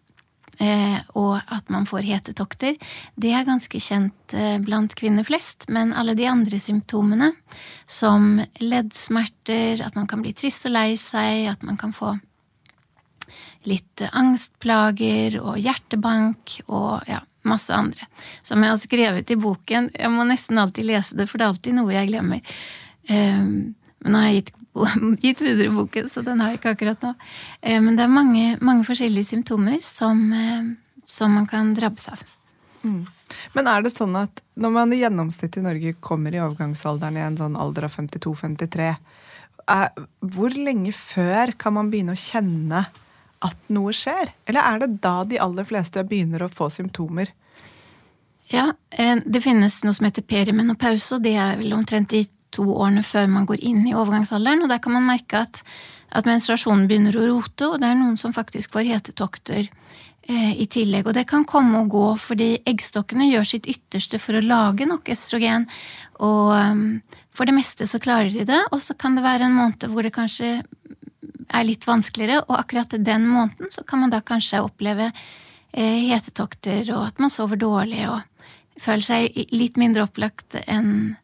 Eh, 0.60 0.98
og 1.16 1.40
at 1.48 1.70
man 1.72 1.86
får 1.88 2.04
hetetokter. 2.06 2.76
Det 3.16 3.32
er 3.32 3.46
ganske 3.48 3.80
kjent 3.80 4.34
eh, 4.36 4.58
blant 4.62 4.92
kvinner 4.98 5.24
flest, 5.24 5.64
men 5.72 5.94
alle 5.96 6.14
de 6.18 6.26
andre 6.28 6.60
symptomene, 6.60 7.32
som 7.88 8.36
leddsmerter, 8.60 9.80
at 9.86 9.96
man 9.96 10.06
kan 10.10 10.22
bli 10.24 10.34
trist 10.36 10.68
og 10.68 10.76
lei 10.76 10.92
seg, 11.00 11.48
at 11.54 11.64
man 11.64 11.80
kan 11.80 11.96
få 11.96 12.14
litt 13.64 14.02
angstplager 14.10 15.38
og 15.40 15.58
hjertebank 15.62 16.58
og 16.66 17.06
ja, 17.08 17.22
masse 17.48 17.72
andre. 17.72 18.08
Som 18.44 18.62
jeg 18.62 18.74
har 18.74 18.80
skrevet 18.82 19.32
i 19.32 19.38
boken. 19.40 19.92
Jeg 19.96 20.12
må 20.12 20.26
nesten 20.28 20.60
alltid 20.60 20.90
lese 20.90 21.16
det, 21.16 21.28
for 21.30 21.38
det 21.38 21.46
er 21.46 21.54
alltid 21.54 21.78
noe 21.78 21.94
jeg 21.94 22.10
glemmer. 22.10 22.58
Men 23.06 23.76
nå 24.02 24.18
har 24.18 24.28
jeg 24.28 24.40
gitt, 24.40 24.50
gitt, 25.22 25.40
videre 25.40 25.70
boken, 25.72 26.08
så 26.08 26.22
den 26.24 26.40
har 26.40 26.52
jeg 26.52 26.60
ikke 26.60 26.74
akkurat 26.76 27.02
nå. 27.04 27.14
Um, 27.60 27.88
men 27.88 27.98
det 27.98 28.06
er 28.06 28.12
mange, 28.12 28.44
mange 28.64 28.86
forskjellige 28.88 29.32
symptomer 29.34 29.82
som, 29.84 30.22
um, 30.32 30.70
som, 31.06 31.34
man 31.36 31.48
kan 31.50 31.74
drabbes 31.76 32.08
av. 32.12 32.22
Mm. 32.82 33.04
Men 33.54 33.68
er 33.70 33.84
det 33.84 33.92
sånn 33.94 34.16
at 34.18 34.42
når 34.60 34.72
man 34.74 34.92
i 34.92 35.02
gjennomsnitt 35.02 35.56
i 35.60 35.64
Norge 35.64 35.94
kommer 36.04 36.34
i 36.34 36.40
overgangsalderen 36.42 37.18
i 37.20 37.24
en 37.24 37.38
sånn 37.38 37.58
alder 37.60 37.86
av 37.86 37.94
52-53, 37.94 38.88
hvor 40.34 40.56
lenge 40.58 40.90
før 40.96 41.52
kan 41.60 41.76
man 41.76 41.92
begynne 41.92 42.16
å 42.16 42.18
kjenne 42.18 42.82
at 43.42 43.70
noe 43.72 43.94
skjer? 43.94 44.32
Eller 44.50 44.66
er 44.66 44.82
det 44.82 44.98
da 45.04 45.22
de 45.28 45.38
aller 45.40 45.66
fleste 45.68 46.02
begynner 46.06 46.44
å 46.44 46.50
få 46.50 46.68
symptomer? 46.72 47.30
Ja, 48.52 48.72
eh, 48.90 49.16
det 49.24 49.44
finnes 49.44 49.78
noe 49.84 49.94
som 49.94 50.08
heter 50.08 50.26
perimenopause, 50.26 51.16
og 51.16 51.24
det 51.24 51.36
er 51.38 51.56
vel 51.60 51.72
omtrent 51.76 52.10
de 52.12 52.26
to 52.54 52.66
årene 52.74 53.04
før 53.06 53.28
man 53.32 53.46
går 53.48 53.62
inn 53.64 53.84
i 53.88 53.94
overgangsalderen. 53.96 54.64
Og 54.64 54.72
der 54.72 54.80
kan 54.82 54.96
man 54.96 55.08
merke 55.08 55.44
at, 55.46 55.62
at 56.12 56.28
menstruasjonen 56.28 56.88
begynner 56.90 57.16
å 57.18 57.28
rote, 57.30 57.68
og 57.68 57.80
det 57.82 57.90
er 57.90 57.98
noen 57.98 58.18
som 58.20 58.34
faktisk 58.36 58.74
får 58.74 58.88
hetetokter 58.90 59.64
eh, 59.66 60.52
i 60.60 60.68
tillegg. 60.70 61.08
Og 61.08 61.16
det 61.16 61.26
kan 61.30 61.46
komme 61.48 61.82
og 61.82 61.92
gå 61.94 62.06
fordi 62.20 62.50
eggstokkene 62.68 63.30
gjør 63.30 63.48
sitt 63.54 63.68
ytterste 63.70 64.20
for 64.22 64.38
å 64.38 64.44
lage 64.44 64.88
nok 64.88 65.12
østrogen. 65.14 65.68
Og 66.22 66.52
um, 66.52 66.86
for 67.32 67.48
det 67.48 67.56
meste 67.56 67.88
så 67.88 68.00
klarer 68.02 68.32
de 68.32 68.44
det, 68.48 68.60
og 68.70 68.82
så 68.84 68.96
kan 68.98 69.16
det 69.16 69.24
være 69.24 69.48
en 69.48 69.56
måned 69.56 69.88
hvor 69.92 70.04
det 70.04 70.14
kanskje 70.14 70.60
er 71.52 71.64
litt 71.68 71.86
vanskeligere, 71.86 72.44
og 72.46 72.58
akkurat 72.58 72.94
den 72.96 73.26
måneden 73.28 73.72
så 73.72 73.84
kan 73.88 74.02
man 74.02 74.12
da 74.12 74.22
kanskje 74.24 74.62
oppleve 74.64 75.10
eh, 75.10 76.08
hetetokter, 76.08 76.86
og 76.94 77.08
at 77.10 77.20
man 77.20 77.32
sover 77.32 77.60
dårlig 77.60 78.06
og 78.08 78.20
føler 78.80 79.04
seg 79.04 79.42
litt 79.52 79.80
mindre 79.80 80.06
opplagt 80.06 80.56
enn 80.64 81.14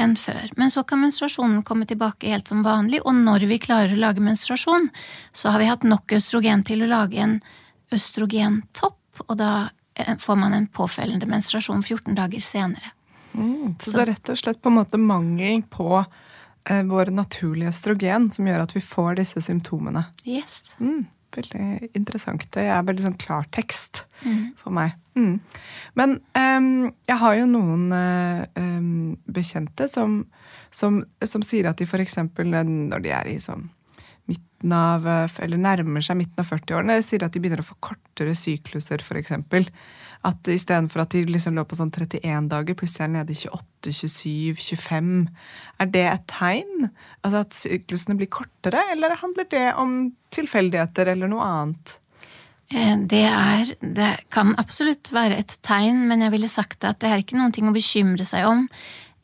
enn 0.00 0.16
før. 0.18 0.50
Men 0.56 0.70
så 0.70 0.82
kan 0.86 1.00
menstruasjonen 1.04 1.62
komme 1.66 1.86
tilbake 1.86 2.30
helt 2.32 2.50
som 2.50 2.64
vanlig, 2.66 3.00
og 3.04 3.14
når 3.14 3.46
vi 3.50 3.60
klarer 3.62 3.94
å 3.94 4.00
lage 4.00 4.24
menstruasjon, 4.24 4.88
så 5.32 5.54
har 5.54 5.62
vi 5.62 5.70
hatt 5.70 5.86
nok 5.86 6.16
østrogen 6.16 6.64
til 6.66 6.84
å 6.84 6.90
lage 6.90 7.22
en 7.22 7.38
østrogentopp, 7.94 9.24
og 9.28 9.38
da 9.38 9.52
eh, 9.94 10.16
får 10.20 10.38
man 10.40 10.56
en 10.56 10.66
påfølgende 10.66 11.28
menstruasjon 11.30 11.84
14 11.84 12.14
dager 12.18 12.42
senere. 12.42 12.94
Mm, 13.34 13.74
så, 13.78 13.90
så, 13.90 13.96
det 13.96 14.04
er 14.04 14.12
rett 14.12 14.30
og 14.30 14.38
slett 14.38 14.62
på 14.62 14.70
en 14.70 14.78
måte 14.78 14.98
mangel 15.00 15.62
på 15.70 15.88
eh, 16.00 16.82
vår 16.86 17.10
naturlige 17.14 17.70
østrogen 17.70 18.30
som 18.34 18.50
gjør 18.50 18.64
at 18.66 18.74
vi 18.74 18.82
får 18.82 19.20
disse 19.22 19.42
symptomene. 19.46 20.06
Yes. 20.26 20.74
Mm, 20.78 21.04
veldig 21.36 21.90
interessant. 21.94 22.46
Det 22.54 22.66
er 22.70 22.84
veldig 22.86 23.04
sånn 23.06 23.18
klartekst 23.20 24.04
mm. 24.24 24.42
for 24.62 24.74
meg. 24.74 24.96
Mm. 25.18 25.38
Men 25.98 26.16
um, 26.34 26.68
jeg 27.08 27.18
har 27.20 27.38
jo 27.38 27.46
noen 27.50 27.86
um, 27.94 28.90
bekjente 29.30 29.88
som, 29.90 30.22
som, 30.74 31.02
som, 31.22 31.44
sier 31.46 31.70
at 31.70 31.78
de 31.78 31.86
f.eks. 31.86 32.18
når 32.34 33.04
de 33.04 33.14
er 33.14 33.30
i 33.30 33.38
sånn 33.42 33.68
midten 34.64 34.72
av, 34.72 35.06
eller 35.38 35.58
nærmer 35.58 36.00
seg 36.00 36.16
midten 36.16 36.40
av 36.40 36.48
40-årene, 36.48 37.02
sier 37.02 37.24
at 37.24 37.32
de 37.32 37.40
begynner 37.40 37.60
å 37.60 37.66
få 37.66 37.76
kortere 37.80 38.34
sykluser, 38.34 39.00
f.eks. 39.00 39.32
At 40.24 40.48
istedenfor 40.48 41.02
at 41.02 41.12
de 41.12 41.24
liksom 41.26 41.54
lå 41.54 41.64
på 41.64 41.76
sånn 41.76 41.92
31 41.92 42.48
dager, 42.48 42.74
plutselig 42.74 43.04
er 43.04 43.12
nede 43.12 43.32
i 43.32 43.36
28, 43.36 43.92
27, 43.92 44.54
25. 44.56 45.28
Er 45.78 45.86
det 45.92 46.06
et 46.08 46.26
tegn? 46.26 46.88
Altså 47.22 47.42
at 47.44 47.52
syklusene 47.52 48.16
blir 48.16 48.30
kortere, 48.32 48.86
eller 48.92 49.16
handler 49.20 49.48
det 49.50 49.66
om 49.76 50.14
tilfeldigheter 50.32 51.12
eller 51.12 51.28
noe 51.28 51.44
annet? 51.44 51.98
Eh, 52.72 52.96
det, 53.04 53.26
er, 53.28 53.74
det 53.80 54.12
kan 54.32 54.54
absolutt 54.56 55.12
være 55.12 55.42
et 55.42 55.58
tegn, 55.62 56.06
men 56.08 56.24
jeg 56.24 56.32
ville 56.32 56.48
sagt 56.48 56.84
at 56.88 57.02
det 57.04 57.10
er 57.10 57.20
ikke 57.20 57.36
noen 57.36 57.52
ting 57.52 57.68
å 57.68 57.76
bekymre 57.76 58.24
seg 58.24 58.48
om 58.48 58.64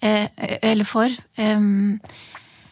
eh, 0.05 0.29
eller 0.61 0.85
for. 0.85 1.09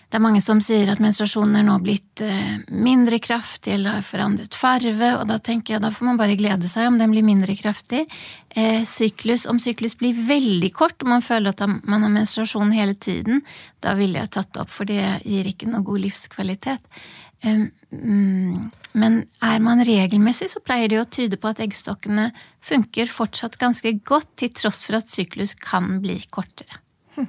Det 0.09 0.17
er 0.17 0.23
mange 0.25 0.41
som 0.41 0.61
sier 0.65 0.89
at 0.89 1.03
menstruasjonen 1.05 1.59
er 1.61 1.65
nå 1.67 1.75
blitt 1.85 2.23
eh, 2.25 2.57
mindre 2.73 3.19
kraftig 3.21 3.75
eller 3.75 3.99
har 3.99 4.07
forandret 4.07 4.57
farve, 4.57 5.11
og 5.19 5.27
da 5.29 5.37
tenker 5.45 5.75
jeg 5.75 5.83
da 5.85 5.91
får 5.93 6.07
man 6.09 6.21
bare 6.21 6.37
glede 6.41 6.71
seg 6.73 6.89
om 6.89 6.97
den 6.97 7.13
blir 7.13 7.27
mindre 7.27 7.53
kraftig. 7.59 8.07
Eh, 8.49 8.87
syklus, 8.89 9.45
om 9.53 9.61
syklus 9.61 9.99
blir 10.01 10.17
veldig 10.17 10.71
kort 10.73 10.97
og 11.05 11.11
man 11.13 11.25
føler 11.25 11.53
at 11.53 11.61
man 11.85 12.07
har 12.07 12.15
menstruasjon 12.15 12.73
hele 12.73 12.97
tiden, 12.97 13.43
da 13.85 13.93
ville 13.99 14.23
jeg 14.23 14.33
tatt 14.33 14.49
det 14.55 14.63
opp, 14.63 14.73
for 14.73 14.89
det 14.89 15.03
gir 15.29 15.51
ikke 15.51 15.69
noe 15.69 15.85
god 15.85 16.01
livskvalitet. 16.07 17.03
Mm, 17.45 18.71
men 18.99 19.19
er 19.45 19.61
man 19.63 19.85
regelmessig, 19.87 20.49
så 20.51 20.63
pleier 20.65 20.89
det 20.89 21.03
å 21.03 21.11
tyde 21.19 21.37
på 21.37 21.51
at 21.53 21.61
eggstokkene 21.63 22.31
funker 22.65 23.13
fortsatt 23.13 23.61
ganske 23.61 23.93
godt, 24.09 24.31
til 24.41 24.57
tross 24.57 24.81
for 24.87 24.99
at 25.03 25.13
syklus 25.13 25.53
kan 25.53 25.99
bli 26.01 26.17
kortere. 26.33 26.81
Hm. 27.19 27.29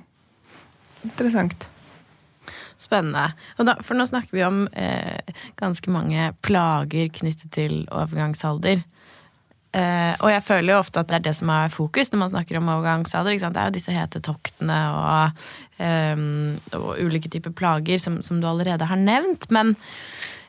Interessant. 1.12 1.68
Spennende. 2.80 3.34
Da, 3.60 3.76
for 3.84 4.00
nå 4.00 4.06
snakker 4.08 4.38
vi 4.38 4.46
om 4.48 4.64
eh, 4.72 5.36
ganske 5.60 5.92
mange 5.92 6.32
plager 6.46 7.12
knyttet 7.20 7.52
til 7.52 7.82
overgangsalder. 7.92 8.86
Eh, 9.70 10.14
og 10.18 10.32
jeg 10.32 10.42
føler 10.48 10.74
jo 10.74 10.80
ofte 10.82 11.02
at 11.04 11.12
det 11.12 11.18
er 11.20 11.26
det 11.28 11.36
som 11.38 11.52
er 11.54 11.70
fokus 11.70 12.10
når 12.10 12.24
man 12.24 12.32
snakker 12.32 12.58
om 12.58 12.72
overgangsalder. 12.74 13.36
Det 13.38 13.50
er 13.52 13.70
jo 13.70 13.76
disse 13.76 13.94
hete 13.94 14.22
toktene 14.26 14.80
og, 14.96 15.44
eh, 15.84 16.24
og 16.80 16.92
ulike 17.04 17.30
typer 17.30 17.54
plager 17.54 18.02
som, 18.02 18.22
som, 18.26 18.40
du 18.42 18.48
allerede 18.50 18.88
har 18.90 18.98
nevnt. 19.00 19.50
Men 19.54 19.76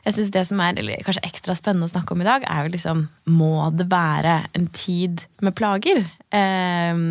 jeg 0.01 0.15
synes 0.15 0.31
det 0.33 0.43
som 0.49 0.61
er 0.63 0.79
kanskje 1.05 1.23
ekstra 1.27 1.53
spennende 1.57 1.85
å 1.85 1.91
snakke 1.91 2.15
om 2.15 2.23
i 2.23 2.27
dag, 2.27 2.45
er 2.49 2.65
jo 2.65 2.73
liksom 2.73 3.03
Må 3.29 3.69
det 3.77 3.85
være 3.91 4.39
en 4.57 4.67
tid 4.73 5.21
med 5.45 5.55
plager? 5.57 6.01
Eh, 6.33 7.01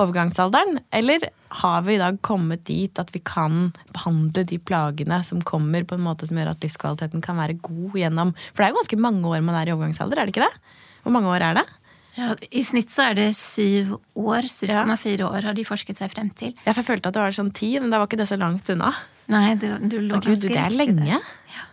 overgangsalderen? 0.00 0.80
Eller 0.94 1.28
har 1.60 1.84
vi 1.86 1.94
i 1.94 2.00
dag 2.00 2.18
kommet 2.24 2.64
dit 2.66 2.98
at 2.98 3.12
vi 3.14 3.20
kan 3.20 3.68
behandle 3.92 4.46
de 4.48 4.58
plagene 4.58 5.20
som 5.26 5.42
kommer, 5.44 5.84
på 5.84 5.98
en 5.98 6.06
måte 6.06 6.26
som 6.26 6.40
gjør 6.40 6.54
at 6.54 6.64
livskvaliteten 6.64 7.22
kan 7.22 7.38
være 7.38 7.60
god 7.62 7.94
gjennom 8.00 8.34
For 8.50 8.62
det 8.62 8.66
er 8.66 8.74
jo 8.74 8.80
ganske 8.80 9.00
mange 9.04 9.30
år 9.30 9.44
man 9.44 9.60
er 9.60 9.70
i 9.70 9.76
overgangsalder, 9.76 10.18
er 10.18 10.26
det 10.26 10.34
ikke 10.34 10.48
det? 10.48 10.76
Hvor 11.04 11.14
mange 11.14 11.30
år 11.30 11.44
er 11.50 11.60
det? 11.60 11.66
Ja, 12.14 12.30
I 12.54 12.62
snitt 12.62 12.92
så 12.94 13.08
er 13.10 13.16
det 13.18 13.30
syv 13.34 13.96
år. 14.14 14.46
7,4 14.46 14.70
ja. 14.70 15.26
år 15.26 15.48
har 15.50 15.56
de 15.56 15.64
forsket 15.66 15.98
seg 15.98 16.12
frem 16.12 16.30
til. 16.38 16.52
Ja, 16.62 16.70
for 16.70 16.84
jeg 16.84 16.90
følte 16.92 17.10
at 17.10 17.16
det 17.16 17.24
var 17.24 17.34
sånn 17.34 17.50
ti, 17.54 17.72
men 17.82 17.90
da 17.90 17.98
var 17.98 18.06
ikke 18.06 18.20
det 18.20 18.28
så 18.30 18.38
langt 18.38 18.70
unna. 18.70 18.92
Nei, 19.34 19.56
det, 19.58 19.72
du 19.90 19.98
lå 19.98 20.20
ganske 20.20 20.46
Det 20.46 20.60
er 20.60 20.76
lenge. 20.78 21.18
Ja. 21.50 21.64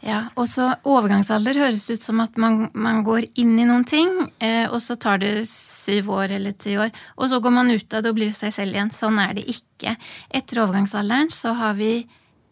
Ja, 0.00 0.20
og 0.40 0.46
så 0.48 0.70
Overgangsalder 0.88 1.58
høres 1.60 1.84
ut 1.90 2.00
som 2.00 2.22
at 2.24 2.38
man, 2.40 2.70
man 2.72 3.02
går 3.04 3.26
inn 3.40 3.52
i 3.60 3.66
noen 3.68 3.84
ting, 3.84 4.08
eh, 4.40 4.64
og 4.70 4.80
så 4.80 4.96
tar 4.96 5.20
det 5.20 5.44
syv 5.50 6.08
år 6.16 6.32
eller 6.38 6.56
ti 6.56 6.78
år, 6.80 6.88
og 7.20 7.28
så 7.28 7.40
går 7.44 7.52
man 7.52 7.72
ut 7.72 7.96
av 7.96 8.04
det 8.04 8.12
og 8.12 8.16
blir 8.16 8.32
seg 8.36 8.54
selv 8.56 8.78
igjen. 8.78 8.92
Sånn 8.96 9.20
er 9.20 9.36
det 9.36 9.44
ikke. 9.52 9.98
Etter 10.32 10.62
overgangsalderen 10.64 11.28
så 11.34 11.52
har 11.58 11.76
vi 11.76 12.06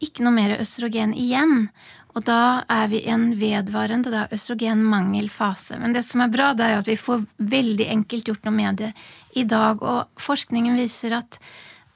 ikke 0.05 0.27
noe 0.27 0.37
mer 0.37 0.59
østrogen 0.61 1.17
igjen. 1.17 1.71
Og 2.17 2.25
da 2.27 2.67
er 2.73 2.87
vi 2.93 3.01
i 3.01 3.11
en 3.13 3.31
vedvarende 3.39 4.13
da, 4.13 4.27
østrogenmangelfase. 4.35 5.81
Men 5.81 5.97
det 5.97 6.05
som 6.05 6.21
er 6.25 6.33
bra, 6.33 6.53
det 6.57 6.69
er 6.69 6.81
at 6.83 6.89
vi 6.89 7.01
får 7.01 7.25
veldig 7.41 7.89
enkelt 7.97 8.29
gjort 8.29 8.49
noe 8.49 8.57
med 8.57 8.81
det 8.83 8.95
i 9.41 9.45
dag. 9.49 9.81
Og 9.81 10.21
forskningen 10.21 10.77
viser 10.77 11.17
at, 11.17 11.39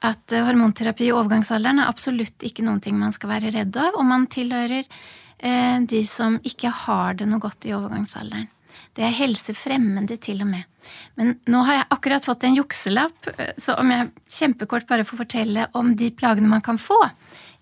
at 0.01 0.33
hormonterapi 0.33 1.11
i 1.11 1.15
overgangsalderen 1.15 1.83
er 1.83 1.91
absolutt 1.91 2.45
ikke 2.45 2.65
noen 2.65 2.81
ting 2.81 2.97
man 2.97 3.13
skal 3.13 3.35
være 3.35 3.53
redd 3.53 3.77
av, 3.77 3.99
og 3.99 4.07
man 4.09 4.29
tilhører 4.31 4.87
Eh, 4.87 5.21
de 5.43 5.99
som 6.07 6.37
ikke 6.47 6.69
har 6.85 7.17
det 7.19 7.25
noe 7.27 7.41
godt 7.43 7.65
i 7.67 7.73
overgangsalderen. 7.75 8.47
Det 8.93 9.03
er 9.05 9.15
helsefremmende 9.17 10.17
til 10.21 10.43
og 10.45 10.49
med. 10.51 10.69
Men 11.17 11.33
nå 11.49 11.63
har 11.65 11.79
jeg 11.79 11.89
akkurat 11.95 12.25
fått 12.27 12.45
en 12.45 12.57
jukselapp, 12.57 13.29
eh, 13.37 13.53
så 13.57 13.77
om 13.79 13.89
jeg 13.89 14.11
kjempekort 14.37 14.87
bare 14.89 15.05
får 15.07 15.23
fortelle 15.23 15.67
om 15.73 15.95
de 15.97 16.11
plagene 16.11 16.51
man 16.51 16.61
kan 16.61 16.77
få 16.77 16.99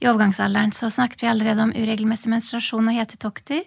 i 0.01 0.09
overgangsalderen, 0.09 0.73
så 0.75 0.89
snakket 0.91 1.23
vi 1.23 1.29
allerede 1.31 1.63
om 1.63 1.73
uregelmessig 1.75 2.31
menstruasjon 2.33 2.89
og 2.89 2.97
hetetokter. 2.97 3.63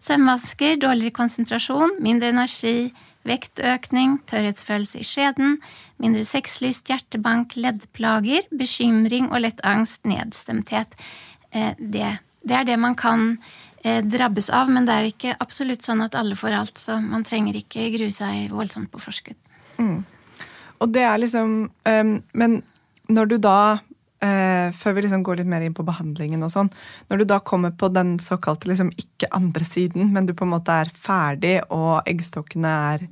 Søvnvansker, 0.00 0.76
dårligere 0.80 1.16
konsentrasjon, 1.16 1.96
mindre 2.04 2.30
energi, 2.34 2.92
vektøkning, 3.28 4.20
tørrhetsfølelse 4.30 5.00
i 5.00 5.04
skjeden, 5.04 5.58
mindre 6.00 6.24
sexlyst, 6.24 6.88
hjertebank, 6.88 7.56
leddplager, 7.56 8.46
bekymring 8.56 9.28
og 9.32 9.42
lett 9.44 9.60
angst, 9.66 10.04
nedstemthet. 10.08 10.94
Eh, 11.52 11.74
det 11.76 12.20
det 12.46 12.56
er 12.56 12.64
det 12.68 12.78
man 12.80 12.96
kan 12.98 13.34
eh, 13.84 14.00
drabbes 14.04 14.50
av, 14.54 14.70
men 14.72 14.88
det 14.88 14.96
er 14.96 15.10
ikke 15.10 15.36
absolutt 15.42 15.84
sånn 15.86 16.04
at 16.04 16.16
alle 16.18 16.38
får 16.38 16.56
alt. 16.56 16.80
Så 16.80 16.96
man 17.02 17.26
trenger 17.26 17.58
ikke 17.60 17.90
grue 17.96 18.14
seg 18.14 18.50
voldsomt 18.54 18.90
på 18.92 19.02
forskudd. 19.02 19.38
Mm. 19.80 20.00
Og 20.80 20.92
det 20.92 21.04
er 21.04 21.20
liksom 21.20 21.54
um, 21.68 22.10
Men 22.36 22.58
når 23.08 23.28
du 23.30 23.36
da 23.40 23.60
uh, 23.80 24.68
Før 24.76 24.96
vi 24.96 25.04
liksom 25.04 25.22
går 25.24 25.40
litt 25.40 25.48
mer 25.48 25.64
inn 25.64 25.76
på 25.76 25.84
behandlingen 25.86 26.44
og 26.44 26.52
sånn. 26.52 26.68
Når 27.08 27.22
du 27.22 27.24
da 27.32 27.38
kommer 27.44 27.72
på 27.72 27.88
den 27.92 28.18
såkalte 28.20 28.68
liksom 28.68 28.92
ikke 29.00 29.30
andre 29.36 29.64
siden, 29.64 30.10
men 30.14 30.28
du 30.28 30.34
på 30.36 30.44
en 30.44 30.52
måte 30.52 30.76
er 30.82 30.92
ferdig, 30.92 31.58
og 31.72 32.08
eggstokkene 32.08 32.72
er 32.92 33.06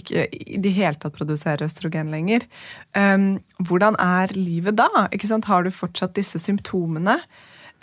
ikke 0.00 0.26
i 0.32 0.60
det 0.64 0.72
hele 0.76 0.96
tatt 1.00 1.16
produserer 1.16 1.66
østrogen 1.68 2.12
lenger, 2.12 2.48
um, 2.96 3.34
hvordan 3.60 3.98
er 4.00 4.32
livet 4.36 4.80
da? 4.80 4.88
Har 5.48 5.64
du 5.64 5.72
fortsatt 5.74 6.16
disse 6.16 6.40
symptomene? 6.40 7.20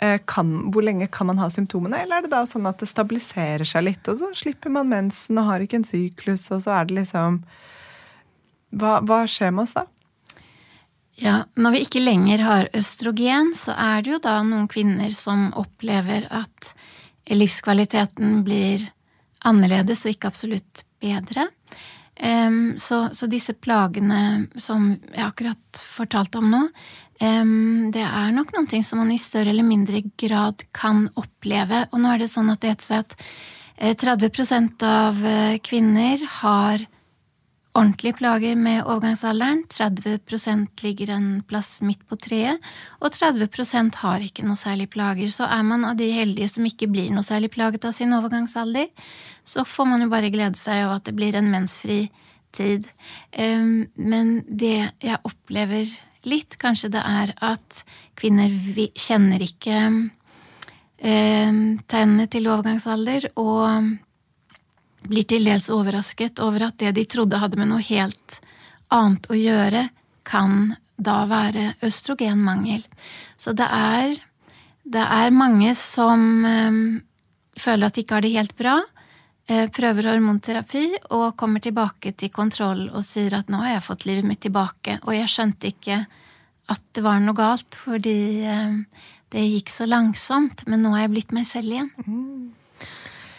Eh, 0.02 0.18
kan, 0.26 0.48
hvor 0.74 0.82
lenge 0.82 1.06
kan 1.14 1.28
man 1.28 1.38
ha 1.38 1.46
symptomene, 1.52 2.00
eller 2.02 2.18
er 2.18 2.24
det 2.24 2.32
da 2.32 2.42
sånn 2.48 2.66
at 2.66 2.80
det 2.82 2.88
stabiliserer 2.90 3.62
seg 3.68 3.84
litt, 3.86 4.08
og 4.10 4.18
så 4.18 4.32
slipper 4.34 4.72
man 4.74 4.90
mensen 4.90 5.38
og 5.38 5.46
har 5.46 5.62
ikke 5.62 5.78
en 5.78 5.86
syklus, 5.86 6.48
og 6.50 6.64
så 6.64 6.74
er 6.80 6.88
det 6.88 6.96
liksom 6.96 7.42
Hva, 8.72 8.96
hva 9.04 9.20
skjer 9.28 9.52
med 9.52 9.66
oss 9.66 9.74
da? 9.76 9.84
Ja, 11.20 11.44
når 11.54 11.74
vi 11.74 11.82
ikke 11.84 12.02
lenger 12.02 12.42
har 12.42 12.70
østrogen, 12.74 13.52
så 13.54 13.76
er 13.76 14.02
det 14.02 14.14
jo 14.14 14.20
da 14.24 14.38
noen 14.42 14.66
kvinner 14.72 15.12
som 15.14 15.50
opplever 15.60 16.24
at 16.32 16.72
livskvaliteten 17.30 18.40
blir 18.46 18.88
annerledes 19.46 20.06
og 20.06 20.16
ikke 20.16 20.32
absolutt 20.32 20.82
bedre. 21.04 21.46
Um, 22.20 22.74
så, 22.78 23.06
så, 23.16 23.26
disse 23.26 23.54
plagene 23.56 24.48
som 24.60 24.90
jeg 25.14 25.24
akkurat 25.24 25.80
fortalte 25.80 26.42
om 26.42 26.50
nå, 26.52 26.66
det 27.22 28.02
er 28.02 28.32
nok 28.34 28.50
noen 28.50 28.66
ting 28.66 28.82
som 28.82 28.98
man 28.98 29.12
i 29.14 29.18
større 29.20 29.52
eller 29.52 29.62
mindre 29.62 30.00
grad 30.18 30.64
kan 30.74 31.04
oppleve. 31.14 31.84
Og 31.92 32.02
nå 32.02 32.10
er 32.10 32.24
det 32.24 32.32
sånn 32.32 32.50
at 32.50 32.64
det 32.64 32.72
heter 32.72 32.88
seg 32.88 33.04
at 33.04 33.14
30 34.02 34.26
eh, 34.26 34.88
av 34.88 35.24
eh, 35.26 35.58
kvinner 35.64 36.22
har 36.42 36.82
ordentlige 37.72 38.16
plager 38.18 38.56
med 38.56 38.84
overgangsalderen. 38.84 39.64
30% 39.72 40.82
ligger 40.84 41.10
en 41.14 41.28
plass 41.48 41.80
midt 41.82 42.02
på 42.08 42.18
treet, 42.20 42.60
og 43.00 43.14
30% 43.14 44.00
har 44.02 44.24
ikke 44.24 44.44
noe 44.46 44.60
særlig 44.60 44.90
plager. 44.92 45.32
Så 45.32 45.48
er 45.48 45.64
man 45.66 45.86
av 45.88 45.96
de 46.00 46.10
heldige 46.12 46.50
som 46.52 46.68
ikke 46.68 46.90
blir 46.92 47.10
noe 47.14 47.24
særlig 47.26 47.52
plaget 47.54 47.86
av 47.88 47.96
sin 47.96 48.12
overgangsalder, 48.16 48.90
så 49.44 49.64
får 49.66 49.88
man 49.88 50.04
jo 50.04 50.12
bare 50.12 50.30
glede 50.32 50.60
seg 50.60 50.84
over 50.84 51.00
at 51.00 51.08
det 51.08 51.16
blir 51.16 51.36
en 51.38 51.50
mensfri 51.52 52.04
tid. 52.52 52.86
Men 53.32 54.34
det 54.46 54.76
jeg 55.02 55.22
opplever 55.24 55.88
litt, 56.28 56.58
kanskje 56.62 56.92
det 56.94 57.02
er 57.02 57.32
at 57.42 57.82
kvinner 58.20 58.52
kjenner 58.94 59.42
ikke 59.42 59.78
eh, 61.02 61.50
tegnene 61.90 62.28
til 62.30 62.46
overgangsalder, 62.52 63.32
og 63.40 63.96
blir 65.08 65.26
til 65.28 65.46
dels 65.46 65.68
overrasket 65.72 66.40
over 66.42 66.68
at 66.68 66.78
det 66.82 66.94
de 66.96 67.04
trodde 67.10 67.40
hadde 67.40 67.58
med 67.60 67.70
noe 67.72 67.84
helt 67.86 68.38
annet 68.92 69.28
å 69.32 69.38
gjøre, 69.38 69.88
kan 70.22 70.74
da 71.02 71.22
være 71.26 71.72
østrogenmangel. 71.82 72.84
Så 73.40 73.54
det 73.58 73.66
er, 73.66 74.14
det 74.84 75.02
er 75.02 75.34
mange 75.34 75.74
som 75.78 76.44
øh, 76.46 76.80
føler 77.58 77.88
at 77.88 77.96
de 77.96 78.04
ikke 78.04 78.18
har 78.18 78.26
det 78.26 78.34
helt 78.36 78.56
bra, 78.58 78.76
øh, 79.50 79.66
prøver 79.74 80.12
hormonterapi 80.12 80.84
og 81.10 81.34
kommer 81.40 81.64
tilbake 81.64 82.14
til 82.14 82.32
kontroll 82.34 82.88
og 82.92 83.02
sier 83.06 83.40
at 83.40 83.50
nå 83.50 83.64
har 83.64 83.76
jeg 83.76 83.88
fått 83.88 84.06
livet 84.08 84.28
mitt 84.28 84.44
tilbake, 84.44 85.00
og 85.02 85.16
jeg 85.16 85.32
skjønte 85.32 85.72
ikke 85.72 86.04
at 86.72 86.82
det 86.94 87.02
var 87.04 87.18
noe 87.20 87.36
galt, 87.36 87.74
fordi 87.74 88.46
øh, 88.46 88.78
det 89.32 89.48
gikk 89.48 89.72
så 89.72 89.88
langsomt, 89.88 90.66
men 90.68 90.84
nå 90.84 90.92
har 90.94 91.06
jeg 91.06 91.14
blitt 91.16 91.32
meg 91.34 91.48
selv 91.48 91.72
igjen. 91.72 91.94
Mm. 92.06 92.50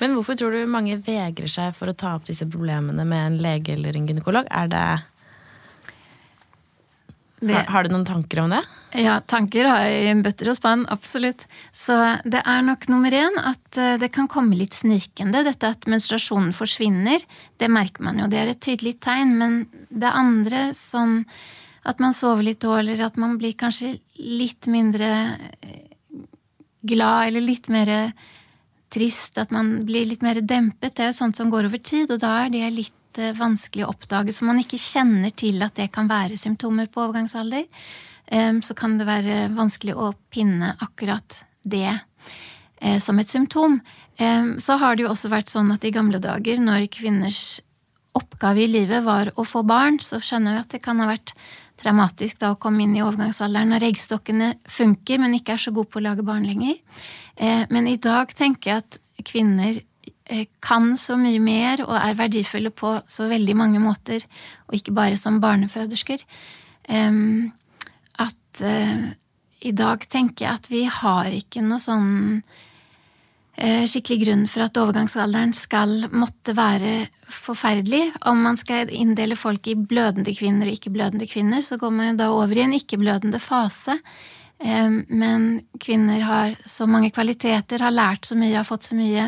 Men 0.03 0.17
hvorfor 0.17 0.35
tror 0.35 0.51
du 0.51 0.67
mange 0.67 0.97
vegrer 0.99 1.47
seg 1.47 1.71
for 1.77 1.87
å 1.87 1.95
ta 1.95 2.17
opp 2.17 2.27
disse 2.27 2.43
problemene 2.51 3.05
med 3.07 3.27
en 3.29 3.41
lege 3.45 3.77
eller 3.77 3.95
en 3.95 4.09
gynekolog? 4.09 4.49
Er 4.51 4.67
det 4.67 4.87
har, 7.47 7.69
har, 7.71 7.83
du 7.83 7.93
noen 7.93 8.03
tanker 8.07 8.41
om 8.43 8.51
det? 8.51 8.59
Ja, 8.99 9.15
tanker 9.25 9.67
har 9.67 9.85
jeg 9.87 10.11
i 10.11 10.17
bøtter 10.25 10.51
og 10.51 10.57
spann, 10.59 10.83
absolutt. 10.91 11.45
Så 11.71 11.95
det 12.27 12.43
er 12.43 12.65
nok 12.67 12.89
nummer 12.91 13.15
én 13.15 13.39
at 13.39 13.79
eh, 13.79 13.95
det 14.01 14.11
kan 14.15 14.27
komme 14.31 14.57
litt 14.59 14.75
snikende. 14.75 15.45
Dette 15.47 15.71
at 15.71 15.87
menstruasjonen 15.89 16.51
forsvinner, 16.55 17.23
det 17.63 17.71
merker 17.71 18.03
man 18.05 18.19
jo, 18.21 18.29
det 18.31 18.41
er 18.41 18.53
et 18.53 18.63
tydelig 18.63 18.97
tegn. 19.03 19.35
Men 19.39 19.57
det 19.87 20.11
andre, 20.11 20.69
sånn 20.77 21.21
at 21.87 22.03
man 22.03 22.15
sover 22.15 22.45
litt 22.45 22.61
dårligere, 22.63 23.07
at 23.07 23.19
man 23.19 23.39
blir 23.39 23.55
kanskje 23.59 23.95
litt 24.19 24.67
mindre 24.71 25.09
eh, 25.63 25.81
glad 26.83 27.31
eller 27.31 27.47
litt 27.47 27.71
mer 27.71 27.95
trist, 28.93 29.37
at 29.41 29.53
man 29.53 29.83
blir 29.87 30.07
litt 30.09 30.23
mer 30.25 30.39
dempet, 30.41 30.93
det 30.95 31.07
er 31.07 31.11
jo 31.11 31.19
sånt 31.23 31.39
som 31.39 31.51
går 31.53 31.69
over 31.69 31.81
tid, 31.81 32.11
og 32.13 32.21
da 32.21 32.35
er 32.43 32.53
det 32.53 32.69
litt 32.75 32.93
vanskelig 33.37 33.85
å 33.85 33.91
oppdage, 33.93 34.33
så 34.33 34.45
man 34.45 34.61
ikke 34.61 34.79
kjenner 34.81 35.33
til 35.37 35.61
at 35.65 35.75
det 35.77 35.91
kan 35.93 36.09
være 36.09 36.39
symptomer 36.39 36.89
på 36.89 37.03
overgangsalder. 37.05 37.65
eh, 38.25 38.59
så 38.61 38.73
kan 38.73 38.97
det 38.97 39.05
være 39.05 39.49
vanskelig 39.53 39.95
å 39.95 40.13
pinne 40.31 40.75
akkurat 40.79 41.45
det 41.63 41.99
eh, 42.81 42.99
som 42.99 43.19
et 43.19 43.29
symptom. 43.29 43.81
Eh, 44.17 44.57
så 44.57 44.77
har 44.77 44.95
det 44.95 45.03
jo 45.03 45.09
også 45.09 45.29
vært 45.29 45.49
sånn 45.49 45.71
at 45.71 45.83
i 45.83 45.91
gamle 45.91 46.19
dager, 46.19 46.57
når 46.57 46.87
kvinners 46.89 47.61
oppgave 48.13 48.63
i 48.63 48.67
livet 48.69 49.03
var 49.03 49.31
å 49.35 49.45
få 49.45 49.63
barn, 49.65 49.99
så 49.99 50.21
skjønner 50.21 50.53
vi 50.53 50.63
at 50.63 50.73
det 50.75 50.83
kan 50.83 50.99
ha 51.01 51.09
vært 51.09 51.33
traumatisk 51.81 52.39
da 52.39 52.53
å 52.53 52.59
komme 52.61 52.85
inn 52.85 52.95
i 52.95 53.03
overgangsalderen 53.03 53.73
når 53.73 53.87
eggstokkene 53.89 54.53
funker, 54.69 55.19
men 55.19 55.33
ikke 55.37 55.55
er 55.55 55.63
så 55.63 55.73
gode 55.73 55.89
på 55.91 55.99
å 55.99 56.05
lage 56.05 56.25
barn 56.25 56.45
lenger. 56.47 56.77
Eh, 57.37 57.65
men 57.69 57.87
i 57.89 57.97
dag 58.01 58.33
tenker 58.37 58.69
jeg 58.69 58.83
at 58.83 58.99
kvinner 59.25 59.79
eh, 60.29 60.45
kan 60.63 60.93
så 60.99 61.17
mye 61.19 61.41
mer 61.41 61.83
og 61.85 61.95
er 61.97 62.19
verdifulle 62.19 62.73
på 62.73 62.95
så 63.09 63.29
veldig 63.31 63.55
mange 63.57 63.81
måter, 63.83 64.25
og 64.67 64.77
ikke 64.77 64.95
bare 64.95 65.19
som 65.19 65.41
barnefødersker. 65.43 66.25
At 68.23 68.61
eh, 68.61 69.09
i 69.63 69.71
dag 69.71 70.05
tenker 70.11 70.45
jeg 70.45 70.53
at 70.59 70.69
vi 70.69 70.85
har 70.91 71.33
ikke 71.33 71.63
noe 71.65 71.81
sånn 71.81 72.13
skikkelig 73.53 74.23
grunn 74.23 74.47
for 74.49 74.63
at 74.65 74.77
overgangsalderen 74.81 75.51
skal 75.53 76.07
måtte 76.09 76.55
være 76.57 77.05
forferdelig. 77.29 78.07
Om 78.25 78.39
man 78.47 78.57
skal 78.57 78.89
inndele 78.89 79.37
folk 79.37 79.69
i 79.69 79.75
blødende 79.77 80.33
kvinner 80.33 80.65
og 80.65 80.73
ikke-blødende 80.73 81.27
kvinner, 81.29 81.61
så 81.61 81.77
går 81.77 81.93
man 81.93 82.09
jo 82.09 82.15
da 82.23 82.31
over 82.33 82.57
i 82.57 82.63
en 82.65 82.73
ikke-blødende 82.73 83.37
fase. 83.39 83.99
Men 84.63 85.47
kvinner 85.83 86.21
har 86.23 86.53
så 86.65 86.87
mange 86.87 87.09
kvaliteter, 87.11 87.83
har 87.83 87.91
lært 87.91 88.29
så 88.29 88.37
mye, 88.39 88.55
har 88.55 88.67
fått 88.67 88.87
så 88.87 88.95
mye 88.95 89.25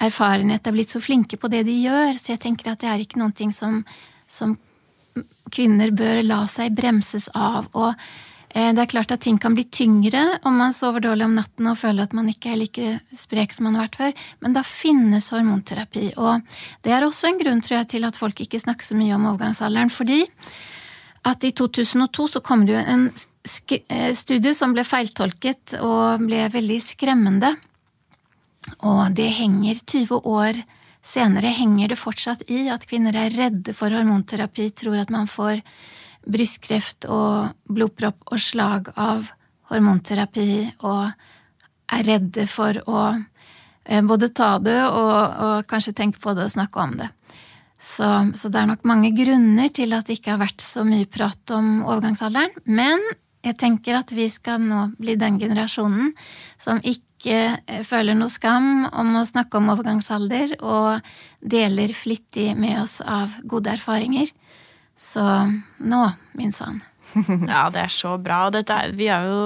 erfarenhet, 0.00 0.66
er 0.66 0.74
blitt 0.74 0.94
så 0.94 1.02
flinke 1.02 1.38
på 1.40 1.50
det 1.52 1.64
de 1.68 1.76
gjør, 1.84 2.16
så 2.18 2.34
jeg 2.34 2.42
tenker 2.46 2.72
at 2.72 2.80
det 2.82 2.88
er 2.88 3.04
ikke 3.04 3.30
ting 3.36 3.52
som, 3.52 3.82
som 4.26 4.56
kvinner 5.52 5.92
bør 5.92 6.22
la 6.24 6.44
seg 6.48 6.74
bremses 6.76 7.28
av. 7.34 7.68
Og 7.76 7.92
eh, 7.92 8.70
det 8.72 8.84
er 8.84 8.90
klart 8.90 9.12
at 9.12 9.24
ting 9.26 9.38
kan 9.38 9.56
bli 9.56 9.66
tyngre 9.68 10.22
om 10.48 10.56
man 10.62 10.74
sover 10.76 11.04
dårlig 11.04 11.26
om 11.26 11.36
natten 11.36 11.68
og 11.70 11.78
føler 11.78 12.06
at 12.06 12.16
man 12.16 12.30
ikke 12.32 12.54
er 12.54 12.60
like 12.62 12.96
sprek 13.16 13.54
som 13.54 13.68
man 13.68 13.76
har 13.76 13.88
vært 13.88 14.00
før, 14.00 14.26
men 14.40 14.56
da 14.56 14.64
finnes 14.66 15.30
hormonterapi. 15.34 16.12
Og 16.16 16.40
det 16.86 16.96
er 16.96 17.06
også 17.06 17.30
en 17.30 17.40
grunn, 17.42 17.64
tror 17.64 17.82
jeg, 17.82 17.92
til 17.96 18.08
at 18.08 18.20
folk 18.20 18.40
ikke 18.40 18.62
snakker 18.62 18.86
så 18.86 18.98
mye 18.98 19.16
om 19.18 19.28
overgangsalderen, 19.34 19.92
fordi 19.92 20.24
at 21.28 21.44
i 21.44 21.52
2002 21.52 22.28
så 22.36 22.40
kom 22.44 22.64
det 22.66 22.78
jo 22.78 22.84
en 22.84 23.10
Eh, 23.88 24.14
studie 24.14 24.52
som 24.54 24.74
ble 24.76 24.84
feiltolket 24.84 25.78
og 25.80 26.26
ble 26.26 26.44
veldig 26.52 26.76
skremmende. 26.84 27.54
Og 28.84 29.14
det 29.16 29.30
henger 29.38 29.80
20 29.80 30.20
år 30.28 30.60
senere 31.00 31.48
henger 31.56 31.88
det 31.88 31.96
fortsatt 31.98 32.44
i 32.52 32.66
at 32.68 32.84
kvinner 32.84 33.16
er 33.16 33.32
redde 33.32 33.72
for 33.72 33.88
hormonterapi, 33.88 34.68
tror 34.76 35.00
at 35.00 35.10
man 35.10 35.30
får 35.30 35.62
brystkreft 36.28 37.08
og 37.08 37.56
blodpropp 37.64 38.28
og 38.28 38.42
slag 38.44 38.92
av 39.00 39.32
hormonterapi, 39.72 40.74
og 40.84 41.08
er 41.90 42.04
redde 42.04 42.44
for 42.46 42.76
å 42.84 43.00
eh, 43.86 44.04
både 44.04 44.28
ta 44.36 44.58
det 44.60 44.82
og, 44.84 45.16
og 45.16 45.70
kanskje 45.70 45.96
tenke 45.96 46.20
på 46.20 46.36
det 46.36 46.44
og 46.44 46.54
snakke 46.58 46.84
om 46.84 46.98
det. 47.00 47.08
Så, 47.80 48.06
så, 48.36 48.50
det 48.52 48.60
er 48.60 48.68
nok 48.68 48.84
mange 48.84 49.08
grunner 49.16 49.70
til 49.72 49.94
at 49.96 50.08
det 50.08 50.18
ikke 50.18 50.34
har 50.34 50.42
vært 50.42 50.60
så 50.60 50.84
mye 50.84 51.08
prat 51.08 51.52
om 51.56 51.80
overgangsalderen. 51.86 52.52
Men 52.68 53.00
jeg 53.46 53.56
tenker 53.60 53.96
at 53.96 54.12
vi 54.12 54.26
skal 54.32 54.60
nå 54.60 54.90
bli 55.00 55.16
den 55.20 55.38
generasjonen 55.40 56.12
som 56.60 56.82
ikke 56.84 57.38
eh, 57.64 57.80
føler 57.88 58.18
noe 58.18 58.28
skam 58.32 58.84
om 58.92 59.16
å 59.16 59.24
snakke 59.28 59.56
om 59.56 59.72
overgangsalder, 59.72 60.58
og 60.60 61.00
deler 61.40 61.96
flittig 61.96 62.52
med 62.58 62.82
oss 62.82 63.00
av 63.00 63.40
gode 63.48 63.72
erfaringer. 63.78 64.28
Så 65.00 65.24
nå, 65.80 66.04
min 66.36 66.52
sann. 66.52 66.82
ja, 67.50 67.62
det 67.72 67.82
er 67.84 67.92
så 67.92 68.14
bra. 68.22 68.42
Dette, 68.54 68.76
vi 68.96 69.08
har 69.10 69.26
jo 69.26 69.38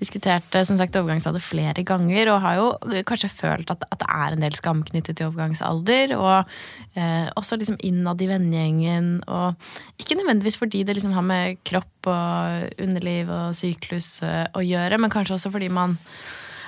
diskutert 0.00 0.54
eh, 0.56 0.66
som 0.66 0.78
sagt, 0.80 0.96
overgangsalder 0.98 1.42
flere 1.44 1.84
ganger, 1.86 2.32
og 2.32 2.42
har 2.44 2.58
jo 2.58 3.02
kanskje 3.08 3.30
følt 3.32 3.72
at, 3.74 3.84
at 3.88 4.02
det 4.02 4.08
er 4.08 4.34
en 4.34 4.44
del 4.46 4.56
skam 4.58 4.82
knyttet 4.88 5.18
til 5.18 5.30
overgangsalder. 5.30 6.16
Og 6.18 6.98
eh, 6.98 7.28
også 7.38 7.60
liksom 7.60 7.78
innad 7.86 8.22
i 8.24 8.30
vennegjengen. 8.30 9.12
Og 9.26 10.00
ikke 10.00 10.20
nødvendigvis 10.20 10.60
fordi 10.60 10.84
det 10.84 10.98
liksom 10.98 11.16
har 11.16 11.26
med 11.26 11.62
kropp 11.68 12.10
og 12.10 12.82
underliv 12.82 13.30
og 13.32 13.56
syklus 13.58 14.18
eh, 14.26 14.44
å 14.54 14.64
gjøre, 14.64 15.00
men 15.00 15.12
kanskje 15.12 15.38
også 15.38 15.52
fordi 15.54 15.72
man 15.72 15.98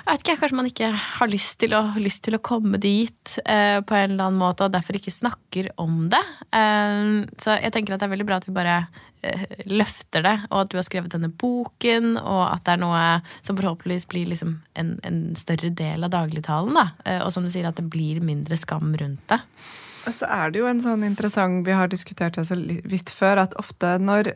vet 0.07 0.23
ikke, 0.23 0.37
Kanskje 0.41 0.57
man 0.57 0.69
ikke 0.69 0.89
har 0.95 1.29
lyst 1.31 1.59
til 1.61 1.75
å, 1.77 1.81
lyst 2.01 2.23
til 2.25 2.37
å 2.37 2.41
komme 2.43 2.79
dit 2.81 3.35
eh, 3.45 3.79
på 3.83 3.97
en 3.97 4.13
eller 4.13 4.27
annen 4.27 4.39
måte, 4.41 4.65
og 4.65 4.73
derfor 4.73 4.97
ikke 4.97 5.13
snakker 5.13 5.71
om 5.81 6.07
det. 6.11 6.21
Eh, 6.55 7.27
så 7.41 7.57
jeg 7.59 7.73
tenker 7.75 7.95
at 7.95 8.03
det 8.03 8.09
er 8.09 8.13
veldig 8.15 8.27
bra 8.29 8.39
at 8.41 8.47
vi 8.47 8.55
bare 8.55 8.77
eh, 9.21 9.45
løfter 9.69 10.25
det, 10.25 10.35
og 10.49 10.63
at 10.63 10.71
du 10.71 10.79
har 10.79 10.87
skrevet 10.87 11.13
denne 11.13 11.31
boken, 11.31 12.15
og 12.21 12.43
at 12.47 12.65
det 12.67 12.75
er 12.75 12.83
noe 12.83 13.03
som 13.39 13.59
forhåpentligvis 13.59 14.09
blir 14.11 14.31
liksom 14.31 14.57
en, 14.79 14.95
en, 15.07 15.21
større 15.39 15.71
del 15.77 16.07
av 16.07 16.13
dagligtalen. 16.15 16.77
Da. 16.77 16.87
Eh, 17.05 17.21
og 17.25 17.31
som 17.35 17.45
du 17.45 17.53
sier, 17.53 17.69
at 17.69 17.79
det 17.79 17.89
blir 17.91 18.23
mindre 18.25 18.59
skam 18.59 18.95
rundt 18.97 19.25
det. 19.31 19.41
Og 20.07 20.15
så 20.17 20.25
er 20.33 20.49
det 20.49 20.61
jo 20.63 20.65
en 20.65 20.79
sånn 20.81 21.03
interessant 21.05 21.61
Vi 21.67 21.75
har 21.77 21.91
diskutert 21.91 22.33
det 22.33 22.47
så 22.49 22.55
vidt 22.57 23.11
før, 23.13 23.43
at 23.43 23.57
ofte 23.61 23.99
når 24.01 24.33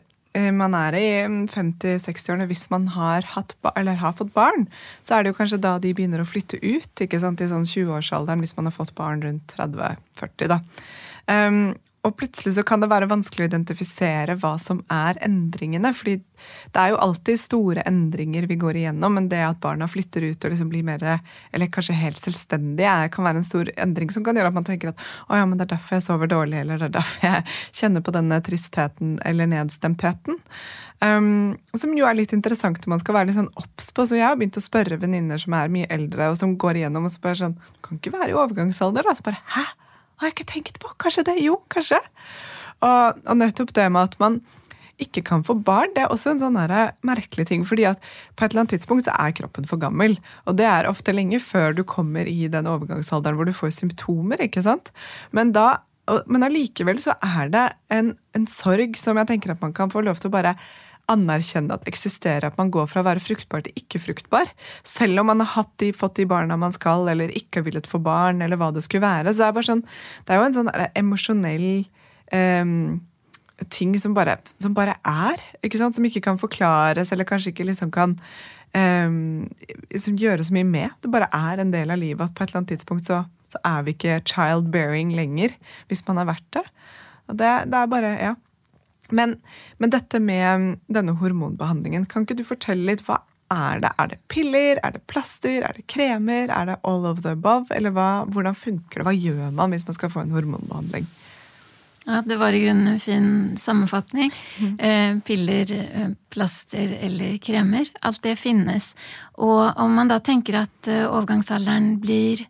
man 0.54 0.74
er 0.76 0.96
i 0.98 1.06
50-60-årene 1.52 2.48
hvis 2.50 2.66
man 2.72 2.88
har, 2.94 3.26
hatt, 3.34 3.54
har, 3.64 4.12
fått 4.18 4.34
barn, 4.34 4.66
så 5.06 5.16
er 5.16 5.24
det 5.24 5.32
jo 5.32 5.38
kanskje 5.40 5.62
da 5.62 5.76
de 5.82 5.94
begynner 5.96 6.22
å 6.22 6.28
flytte 6.28 6.60
ut 6.62 7.04
ikke 7.04 7.20
sant, 7.22 7.40
i 7.40 7.50
sånn 7.50 7.66
20-årsalderen 7.68 8.44
hvis 8.44 8.56
man 8.58 8.70
har 8.70 8.76
fått 8.76 8.94
barn 8.98 9.24
rundt 9.24 9.56
30-40. 9.56 10.52
da. 10.52 10.60
Um, 11.26 11.74
og 12.06 12.14
plutselig 12.20 12.54
så 12.54 12.62
kan 12.66 12.82
det 12.82 12.88
være 12.90 13.08
vanskelig 13.10 13.46
å 13.46 13.50
identifisere 13.50 14.36
hva 14.38 14.54
som 14.62 14.82
er 14.92 15.18
endringene. 15.26 15.92
fordi 15.94 16.20
det 16.72 16.80
er 16.80 16.92
jo 16.92 17.00
alltid 17.02 17.40
store 17.40 17.82
endringer 17.88 18.46
vi 18.46 18.58
går 18.60 18.78
igjennom, 18.82 19.16
men 19.18 19.28
det 19.32 19.42
at 19.42 19.60
barna 19.60 19.88
flytter 19.90 20.28
ut 20.28 20.44
og 20.44 20.52
liksom 20.52 20.70
blir 20.70 20.84
mer, 20.86 21.02
eller 21.52 21.72
kanskje 21.72 21.96
helt 21.98 22.20
selvstendige, 22.20 22.94
kan 23.10 23.26
være 23.26 23.42
en 23.42 23.48
stor 23.48 23.70
endring 23.76 24.12
som 24.14 24.24
kan 24.24 24.36
gjøre 24.36 24.52
at 24.52 24.58
man 24.58 24.68
tenker 24.68 24.92
at 24.92 25.06
å 25.26 25.40
ja, 25.40 25.46
men 25.48 25.58
det 25.58 25.66
er 25.66 25.74
derfor 25.74 25.98
jeg 25.98 26.06
sover 26.06 26.30
dårlig, 26.30 26.60
eller 26.62 26.82
det 26.82 26.90
er 26.90 26.98
derfor 26.98 27.26
jeg 27.26 27.46
kjenner 27.80 28.04
på 28.04 28.14
denne 28.14 28.40
tristheten 28.44 29.16
eller 29.26 29.50
nedstemtheten. 29.50 30.38
Um, 31.04 31.56
som 31.76 31.92
jo 31.92 32.06
er 32.08 32.16
litt 32.16 32.32
interessant 32.32 32.78
når 32.80 32.94
man 32.94 33.00
skal 33.02 33.18
være 33.18 33.28
litt 33.28 33.36
sånn 33.36 33.50
obs 33.60 33.90
på. 33.92 34.06
Så 34.08 34.16
jeg 34.16 34.24
har 34.24 34.38
begynt 34.38 34.56
å 34.56 34.64
spørre 34.64 35.00
venninner 35.00 35.40
som 35.40 35.56
er 35.58 35.72
mye 35.72 35.88
eldre, 35.92 36.30
og 36.32 36.38
som 36.40 36.54
går 36.60 36.80
igjennom 36.80 37.08
og 37.08 37.18
bare 37.24 37.40
sånn 37.42 37.58
Du 37.58 37.82
kan 37.84 37.98
ikke 38.00 38.14
være 38.14 38.32
i 38.32 38.38
overgangsalder, 38.38 39.04
da? 39.04 39.16
Så 39.16 39.26
bare 39.26 39.42
hæ? 39.56 39.66
Har 40.16 40.28
jeg 40.28 40.36
ikke 40.36 40.52
tenkt 40.52 40.78
på. 40.82 40.92
Kanskje 41.02 41.26
det? 41.28 41.38
Jo, 41.44 41.60
kanskje. 41.72 42.00
Og, 42.84 43.18
og 43.24 43.40
nettopp 43.40 43.72
det 43.76 43.88
med 43.92 44.12
at 44.12 44.20
man 44.22 44.40
ikke 45.02 45.20
kan 45.28 45.42
få 45.44 45.56
barn, 45.60 45.92
det 45.92 46.06
er 46.06 46.12
også 46.12 46.32
en 46.32 46.40
sånn 46.40 46.56
merkelig 47.04 47.46
ting. 47.50 47.64
fordi 47.68 47.84
at 47.84 48.00
på 48.36 48.44
et 48.44 48.52
eller 48.52 48.64
annet 48.64 48.76
tidspunkt 48.76 49.04
så 49.04 49.12
er 49.20 49.34
kroppen 49.36 49.68
for 49.68 49.80
gammel. 49.80 50.16
Og 50.46 50.56
det 50.56 50.64
er 50.64 50.88
ofte 50.88 51.12
lenge 51.12 51.40
før 51.40 51.76
du 51.76 51.84
kommer 51.84 52.26
i 52.28 52.48
den 52.48 52.66
overgangsalderen 52.66 53.36
hvor 53.36 53.48
du 53.48 53.52
får 53.52 53.76
symptomer. 53.76 54.40
ikke 54.40 54.62
sant? 54.64 54.92
Men 55.32 55.52
da, 55.52 55.82
men 56.26 56.46
allikevel 56.46 56.98
så 57.02 57.16
er 57.20 57.52
det 57.52 57.66
en, 57.92 58.16
en 58.34 58.46
sorg 58.46 58.96
som 58.96 59.20
jeg 59.20 59.28
tenker 59.28 59.52
at 59.52 59.60
man 59.60 59.76
kan 59.76 59.92
få 59.92 60.00
lov 60.00 60.16
til 60.20 60.32
å 60.32 60.36
bare 60.38 60.56
anerkjenne 61.12 61.76
at 61.76 61.86
eksisterer 61.88 62.48
at 62.48 62.56
man 62.58 62.70
går 62.74 62.88
fra 62.90 63.02
å 63.02 63.06
være 63.06 63.22
fruktbar 63.22 63.64
til 63.66 63.76
ikke 63.78 64.00
fruktbar. 64.02 64.50
Selv 64.86 65.22
om 65.22 65.30
man 65.30 65.44
har 65.44 65.68
de, 65.80 65.92
fått 65.96 66.18
de 66.18 66.26
barna 66.28 66.58
man 66.60 66.74
skal, 66.74 67.06
eller 67.12 67.34
ikke 67.36 67.60
har 67.60 67.68
villet 67.68 67.90
få 67.90 68.00
barn, 68.02 68.42
eller 68.44 68.58
hva 68.60 68.72
det 68.74 68.84
skulle 68.86 69.06
være. 69.06 69.32
Så 69.32 69.44
det 69.44 69.50
er, 69.62 69.68
sånn, 69.70 69.84
det 70.26 70.34
er 70.34 70.40
jo 70.40 70.48
en 70.48 70.56
sånn 70.56 70.72
emosjonell 70.98 71.68
um, 72.32 72.98
ting 73.72 73.94
som 74.00 74.16
bare, 74.16 74.38
som 74.62 74.74
bare, 74.76 74.98
er. 75.06 75.42
ikke 75.64 75.80
sant? 75.80 75.96
Som 75.96 76.08
ikke 76.08 76.24
kan 76.26 76.40
forklares, 76.42 77.12
eller 77.14 77.28
kanskje 77.28 77.54
ikke 77.54 77.68
liksom 77.70 77.92
kan 77.94 78.16
um, 78.76 79.46
som 79.96 80.18
gjøre 80.20 80.46
så 80.46 80.56
mye 80.56 80.68
med. 80.68 80.96
Det 81.02 81.12
bare 81.12 81.30
er 81.34 81.62
en 81.62 81.74
del 81.74 81.94
av 81.94 82.02
livet 82.02 82.26
at 82.26 82.34
på 82.36 82.44
et 82.44 82.50
eller 82.50 82.64
annet 82.64 82.74
tidspunkt 82.74 83.08
så, 83.08 83.22
så 83.52 83.62
er 83.62 83.86
vi 83.86 83.94
ikke 83.96 84.20
childbearing 84.26 85.14
lenger, 85.16 85.54
hvis 85.90 86.04
man 86.08 86.22
har 86.22 86.34
vært 86.34 86.50
det. 86.58 86.66
Og 87.26 87.38
det, 87.38 87.52
det 87.70 87.78
er 87.78 87.94
bare, 87.94 88.12
ja. 88.22 88.34
Men, 89.10 89.36
men, 89.78 89.92
dette 89.94 90.20
med 90.22 90.76
denne 90.92 91.16
hormonbehandlingen, 91.20 92.06
kan 92.10 92.26
ikke 92.26 92.38
du 92.40 92.44
fortelle 92.46 92.88
litt? 92.90 93.04
Hva 93.06 93.20
er 93.52 93.82
det? 93.84 93.92
Er 93.98 94.10
det 94.10 94.18
piller? 94.32 94.80
Er 94.82 94.96
det 94.96 95.04
plaster? 95.10 95.62
Er 95.62 95.76
det 95.76 95.86
kremer? 95.92 96.50
Er 96.50 96.72
det 96.72 96.80
all 96.82 97.06
of 97.06 97.22
the 97.22 97.36
above? 97.36 97.70
Eller 97.74 97.94
hva, 97.94 98.24
hvordan 98.26 98.56
funker 98.56 99.00
det? 99.00 99.06
Hva 99.06 99.14
gjør 99.14 99.54
man 99.54 99.74
hvis 99.74 99.86
man 99.86 99.98
skal 99.98 100.12
få 100.12 100.24
en 100.24 100.34
hormonbehandling? 100.34 101.06
Ja, 102.06 102.22
Det 102.22 102.36
var 102.38 102.54
i 102.54 102.62
grunnen 102.62 102.86
en 102.86 103.00
fin 103.00 103.56
sammenfatning. 103.58 104.30
Mm. 104.58 104.78
Eh, 104.78 105.20
piller, 105.26 105.72
eh, 105.72 106.10
plaster 106.30 106.98
eller 107.00 107.38
kremer. 107.38 107.88
Alt 108.00 108.22
det 108.22 108.36
finnes. 108.38 108.94
Og 109.42 109.72
om 109.76 109.94
man 109.94 110.08
da 110.08 110.20
tenker 110.20 110.60
at 110.62 110.88
eh, 110.88 111.06
overgangsalderen 111.06 111.96
blir 112.00 112.46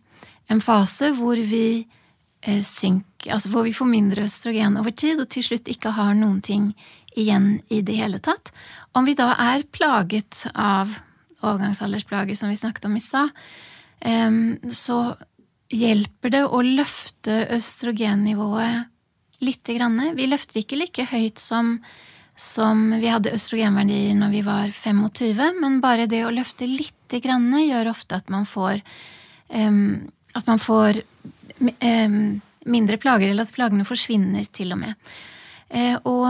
en 0.47 0.61
fase 0.61 1.09
hvor 1.17 1.41
vi 1.41 1.87
Eh, 2.41 2.61
synk, 2.63 3.25
altså 3.33 3.49
hvor 3.49 3.65
vi 3.65 3.73
får 3.73 3.89
mindre 3.89 4.27
østrogen 4.27 4.77
over 4.77 4.93
tid, 4.93 5.19
og 5.21 5.29
til 5.33 5.45
slutt 5.45 5.69
ikke 5.71 5.95
har 5.97 6.13
noen 6.17 6.41
ting 6.45 6.69
igjen 7.17 7.57
i 7.73 7.81
det 7.81 7.95
hele 7.97 8.19
tatt. 8.21 8.51
Om 8.93 9.07
vi 9.09 9.15
da 9.17 9.31
er 9.41 9.65
plaget 9.73 10.43
av 10.53 10.93
overgangsaldersplager, 11.41 12.37
som 12.37 12.53
vi 12.53 12.59
snakket 12.59 12.85
om 12.85 12.97
i 12.97 13.01
stad, 13.01 13.33
så 14.73 14.97
hjelper 15.73 16.33
det 16.33 16.43
å 16.45 16.61
løfte 16.61 17.39
østrogennivået 17.55 18.85
lite 19.41 19.73
grann. 19.77 19.97
Vi 20.17 20.29
løfter 20.29 20.61
ikke 20.61 20.77
like 20.77 21.07
høyt 21.09 21.41
som, 21.41 21.79
som 22.37 22.91
vi 23.01 23.09
hadde 23.09 23.33
østrogenverdier 23.33 24.13
når 24.17 24.33
vi 24.33 24.43
var 24.45 24.69
25, 24.73 25.57
men 25.61 25.81
bare 25.81 26.05
det 26.09 26.21
å 26.25 26.33
løfte 26.33 26.69
lite 26.69 27.21
grann 27.23 27.49
gjør 27.63 27.91
ofte 27.95 28.21
at 28.21 28.29
man 28.33 28.45
får 28.45 28.85
at 30.37 30.45
man 30.45 30.59
får 30.61 31.01
mindre 31.59 32.99
plager, 33.01 33.31
eller 33.31 33.47
at 33.47 33.55
plagene 33.55 33.87
forsvinner 33.87 34.45
til 34.53 34.75
og 34.75 34.81
med. 34.83 35.09
Uh, 35.67 35.97
og, 36.07 36.27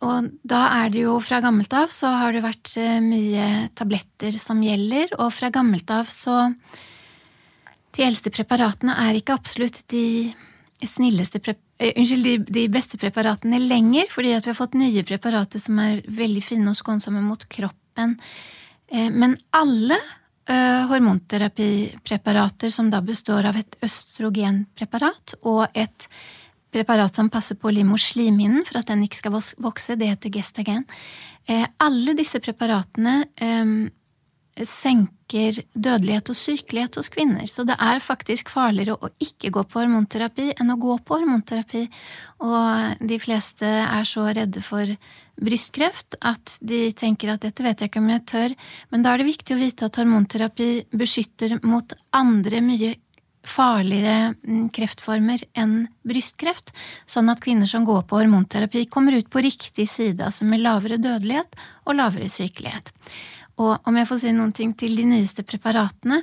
og, 0.00 0.28
da 0.48 0.62
er 0.78 0.92
det 0.94 1.02
jo 1.02 1.18
fra 1.20 1.42
gammelt 1.44 1.74
av 1.76 1.90
så 1.92 2.08
har 2.22 2.32
det 2.32 2.40
vært 2.40 2.70
uh, 2.80 3.02
mye 3.04 3.68
tabletter 3.76 4.38
som 4.40 4.62
gjelder, 4.64 5.12
og 5.20 5.28
fra 5.36 5.50
gammelt 5.52 5.90
av 5.92 6.08
så 6.08 6.46
De 7.98 8.04
eldste 8.06 8.30
preparatene 8.30 8.94
er 9.02 9.18
ikke 9.18 9.34
absolutt 9.36 9.82
de 9.92 10.30
snilleste 10.86 11.40
preparatene 11.42 11.66
uh, 11.82 11.92
unnskyld, 11.98 12.24
de, 12.24 12.36
de, 12.48 12.64
beste 12.72 12.98
preparatene 13.00 13.60
lenger, 13.60 14.08
fordi 14.12 14.32
at 14.36 14.46
vi 14.46 14.52
har 14.52 14.58
fått 14.58 14.78
nye 14.78 15.04
preparater 15.06 15.62
som 15.62 15.78
er 15.82 16.00
veldig 16.06 16.42
fine 16.44 16.72
og 16.72 16.78
skånsomme 16.78 17.22
mot 17.24 17.44
kroppen. 17.50 18.16
Eh, 18.88 19.10
men 19.12 19.36
alle 19.56 19.98
hormonterapipreparater 20.48 22.70
som 22.72 22.88
da 22.92 23.02
består 23.04 23.44
av 23.50 23.56
et 23.60 23.76
østrogenpreparat 23.84 25.34
og 25.42 25.66
et 25.76 26.08
preparat 26.72 27.16
som 27.16 27.30
passer 27.32 27.58
på 27.60 27.72
livmorslimhinnen 27.72 28.66
for 28.68 28.80
at 28.80 28.90
den 28.90 29.04
ikke 29.06 29.22
skal 29.22 29.36
vokse, 29.36 29.96
det 29.96 30.10
heter 30.12 30.32
gestagen. 30.32 30.84
Uh, 31.48 31.64
alle 31.80 32.16
disse 32.18 32.40
preparatene 32.44 33.22
um, 33.40 33.88
senker 34.58 35.60
dødelighet 35.72 36.32
og 36.32 36.36
sykelighet 36.36 36.98
hos 36.98 37.08
kvinner. 37.14 37.46
Så 37.46 37.62
det 37.68 37.76
er 37.78 38.02
faktisk 38.02 38.50
farligere 38.50 38.98
å 38.98 39.12
ikke 39.22 39.52
gå 39.54 39.62
på 39.68 39.84
hormonterapi 39.84 40.50
enn 40.58 40.74
å 40.74 40.80
gå 40.80 40.96
på 41.06 41.20
hormonterapi. 41.20 41.84
Og 42.42 43.06
de 43.06 43.20
fleste 43.22 43.68
er 43.68 44.08
så 44.08 44.26
redde 44.26 44.64
for 44.66 44.90
brystkreft 45.38 46.18
at 46.26 46.56
de 46.60 46.88
tenker 46.98 47.32
at 47.32 47.44
dette 47.44 47.64
vet 47.64 47.80
jeg 47.80 47.90
ikke 47.90 48.02
om 48.02 48.10
jeg 48.12 48.24
tør, 48.28 48.54
men 48.92 49.04
da 49.04 49.12
er 49.12 49.22
det 49.22 49.28
viktig 49.30 49.54
å 49.54 49.60
vite 49.60 49.88
at 49.88 50.00
hormonterapi 50.00 50.70
beskytter 50.98 51.58
mot 51.66 51.94
andre 52.16 52.62
mye 52.64 52.94
farligere 53.48 54.34
mm, 54.34 54.68
kreftformer 54.74 55.42
enn 55.56 55.86
brystkreft, 56.06 56.72
sånn 57.08 57.30
at 57.32 57.40
kvinner 57.44 57.70
som 57.70 57.86
går 57.88 58.04
på 58.08 58.20
hormonterapi, 58.20 58.86
kommer 58.92 59.16
ut 59.16 59.30
på 59.32 59.42
riktig 59.44 59.88
side, 59.88 60.20
altså 60.24 60.46
med 60.48 60.62
lavere 60.64 61.00
dødelighet 61.00 61.58
og 61.86 61.98
lavere 61.98 62.28
sykelighet. 62.32 62.92
Og 63.58 63.88
om 63.88 63.98
jeg 63.98 64.08
får 64.10 64.22
si 64.22 64.32
noen 64.34 64.54
ting 64.54 64.74
til 64.78 64.94
de 64.98 65.06
nyeste 65.08 65.46
preparatene, 65.46 66.22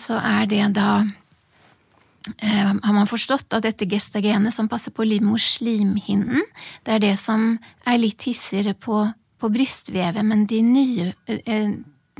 så 0.00 0.18
er 0.20 0.48
det 0.50 0.64
da 0.76 1.02
har 2.40 2.92
man 2.92 3.08
forstått 3.08 3.54
at 3.56 3.64
dette 3.64 3.86
gestagenet 3.88 4.52
som 4.52 4.68
passer 4.68 4.92
på 4.92 5.06
livmors 5.08 5.60
det 6.84 6.92
er 6.92 7.00
det 7.00 7.14
som 7.16 7.54
er 7.88 8.00
litt 8.00 8.26
hissigere 8.28 8.74
på, 8.74 9.06
på 9.40 9.48
brystvevet, 9.48 10.24
men 10.24 10.46
de 10.46 10.60
nye 10.62 11.12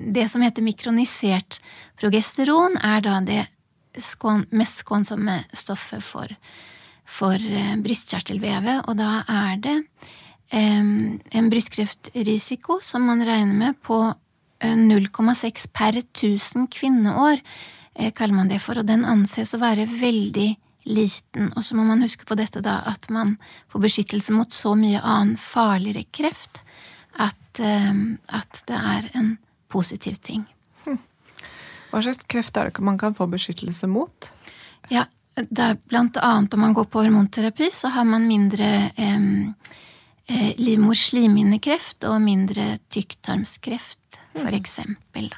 Det 0.01 0.25
som 0.33 0.41
heter 0.41 0.65
mikronisert 0.65 1.59
progesteron, 2.01 2.79
er 2.81 3.03
da 3.05 3.19
det 3.21 3.43
skån, 4.01 4.47
mest 4.57 4.81
skånsomme 4.81 5.43
stoffet 5.53 6.01
for, 6.01 6.33
for 7.05 7.37
brystkjertelvevet, 7.85 8.89
og 8.89 8.97
da 8.97 9.21
er 9.29 9.61
det 9.61 9.77
en 10.51 11.51
brystkreftrisiko 11.51 12.81
som 12.83 13.05
man 13.07 13.23
regner 13.27 13.55
med 13.55 13.83
på 13.83 14.01
0,6 14.61 15.45
eh, 15.47 15.71
per 15.73 15.97
1000 15.97 16.67
kvinneår, 16.73 17.33
eh, 17.33 17.80
kaller 18.17 18.35
man 18.35 18.49
det 18.49 18.61
for, 18.63 18.79
og 18.79 18.87
den 18.89 19.05
anses 19.09 19.55
å 19.55 19.61
være 19.61 19.87
veldig 19.91 20.49
liten. 20.89 21.51
Og 21.57 21.65
så 21.65 21.77
må 21.77 21.85
man 21.85 22.03
huske 22.05 22.25
på 22.25 22.37
dette 22.39 22.63
da 22.65 22.81
at 22.89 23.09
man 23.13 23.37
får 23.73 23.85
beskyttelse 23.85 24.35
mot 24.37 24.53
så 24.55 24.75
mye 24.79 25.03
annen 25.03 25.37
farligere 25.41 26.07
kreft 26.15 26.63
at, 27.19 27.61
at 27.61 28.63
det 28.71 28.79
er 28.79 29.11
en 29.19 29.35
positiv 29.71 30.21
ting. 30.25 30.47
Hm. 30.85 30.99
Hva 31.91 32.03
slags 32.05 32.25
kreft 32.31 32.57
er 32.57 32.71
det 32.71 32.85
man 32.87 32.99
kan 33.01 33.17
få 33.17 33.29
beskyttelse 33.31 33.91
mot? 33.91 34.31
Ja, 34.91 35.05
blant 35.89 36.17
annet 36.17 36.55
om 36.55 36.65
man 36.65 36.75
går 36.75 36.89
på 36.91 37.05
hormonterapi, 37.05 37.71
så 37.75 37.93
har 37.95 38.05
man 38.09 38.27
mindre 38.29 38.91
eh, 38.97 40.55
livmorslimhinnekreft 40.59 42.07
og 42.09 42.21
mindre 42.25 42.79
tykktarmskreft, 42.91 44.21
for 44.33 44.49
mm. 44.49 44.59
eksempel. 44.59 45.31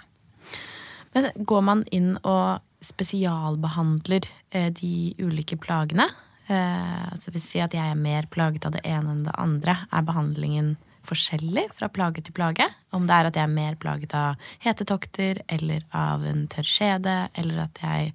Men 1.15 1.31
går 1.37 1.65
man 1.67 1.83
inn 1.93 2.15
og 2.23 2.63
spesialbehandler 2.83 4.27
eh, 4.51 4.71
de 4.75 5.13
ulike 5.23 5.59
plagene? 5.61 6.09
Altså 6.53 7.31
Hvis 7.31 7.47
vi 7.47 7.49
sier 7.55 7.69
at 7.69 7.75
jeg 7.77 7.89
er 7.89 7.97
mer 7.97 8.27
plaget 8.29 8.67
av 8.67 8.75
det 8.75 8.81
ene 8.85 9.13
enn 9.15 9.23
det 9.25 9.33
andre, 9.41 9.77
er 9.95 10.03
behandlingen 10.05 10.73
forskjellig 11.09 11.67
fra 11.77 11.89
plage 11.93 12.23
til 12.25 12.35
plage? 12.37 12.67
Om 12.95 13.07
det 13.09 13.17
er 13.17 13.29
at 13.29 13.39
jeg 13.39 13.49
er 13.49 13.55
mer 13.55 13.79
plaget 13.81 14.15
av 14.17 14.51
hetetokter 14.63 15.43
eller 15.51 15.85
av 15.97 16.27
en 16.29 16.45
tørr 16.51 16.69
skjede, 16.69 17.17
eller 17.39 17.65
at 17.67 17.83
jeg 17.83 18.13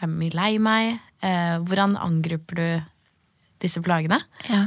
er 0.00 0.10
mye 0.10 0.34
lei 0.34 0.52
meg. 0.62 1.02
Eh, 1.24 1.56
hvordan 1.66 1.98
angriper 2.00 2.60
du 2.60 2.66
disse 3.64 3.82
plagene? 3.84 4.20
Ja. 4.48 4.66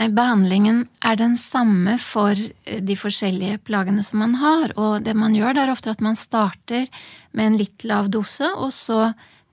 Nei, 0.00 0.08
behandlingen 0.16 0.84
er 1.04 1.18
den 1.20 1.34
samme 1.36 1.98
for 2.00 2.32
eh, 2.32 2.80
de 2.80 2.96
forskjellige 2.96 3.60
plagene 3.68 4.04
som 4.06 4.22
man 4.22 4.38
har. 4.40 4.72
Og 4.80 5.04
det 5.04 5.16
man 5.18 5.34
gjør, 5.36 5.56
det 5.56 5.64
er 5.64 5.74
ofte 5.74 5.92
at 5.92 6.00
man 6.04 6.16
starter 6.16 6.88
med 7.36 7.46
en 7.46 7.60
litt 7.60 7.84
lav 7.88 8.08
dose, 8.12 8.48
og 8.56 8.72
så 8.72 9.12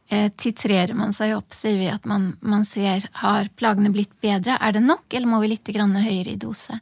eh, 0.09 0.29
titrerer 0.39 0.95
man 0.95 1.13
seg 1.17 1.35
opp, 1.35 1.55
sier 1.57 1.77
vi 1.81 1.91
at 1.91 2.07
man, 2.07 2.31
man, 2.39 2.65
ser 2.65 3.09
har 3.23 3.51
plagene 3.59 3.91
blitt 3.91 4.15
bedre. 4.23 4.55
Er 4.61 4.77
det 4.77 4.85
nok, 4.85 5.05
eller 5.11 5.27
må 5.27 5.41
vi 5.43 5.51
litt 5.55 5.71
høyere 5.73 6.31
i 6.31 6.39
dose? 6.39 6.79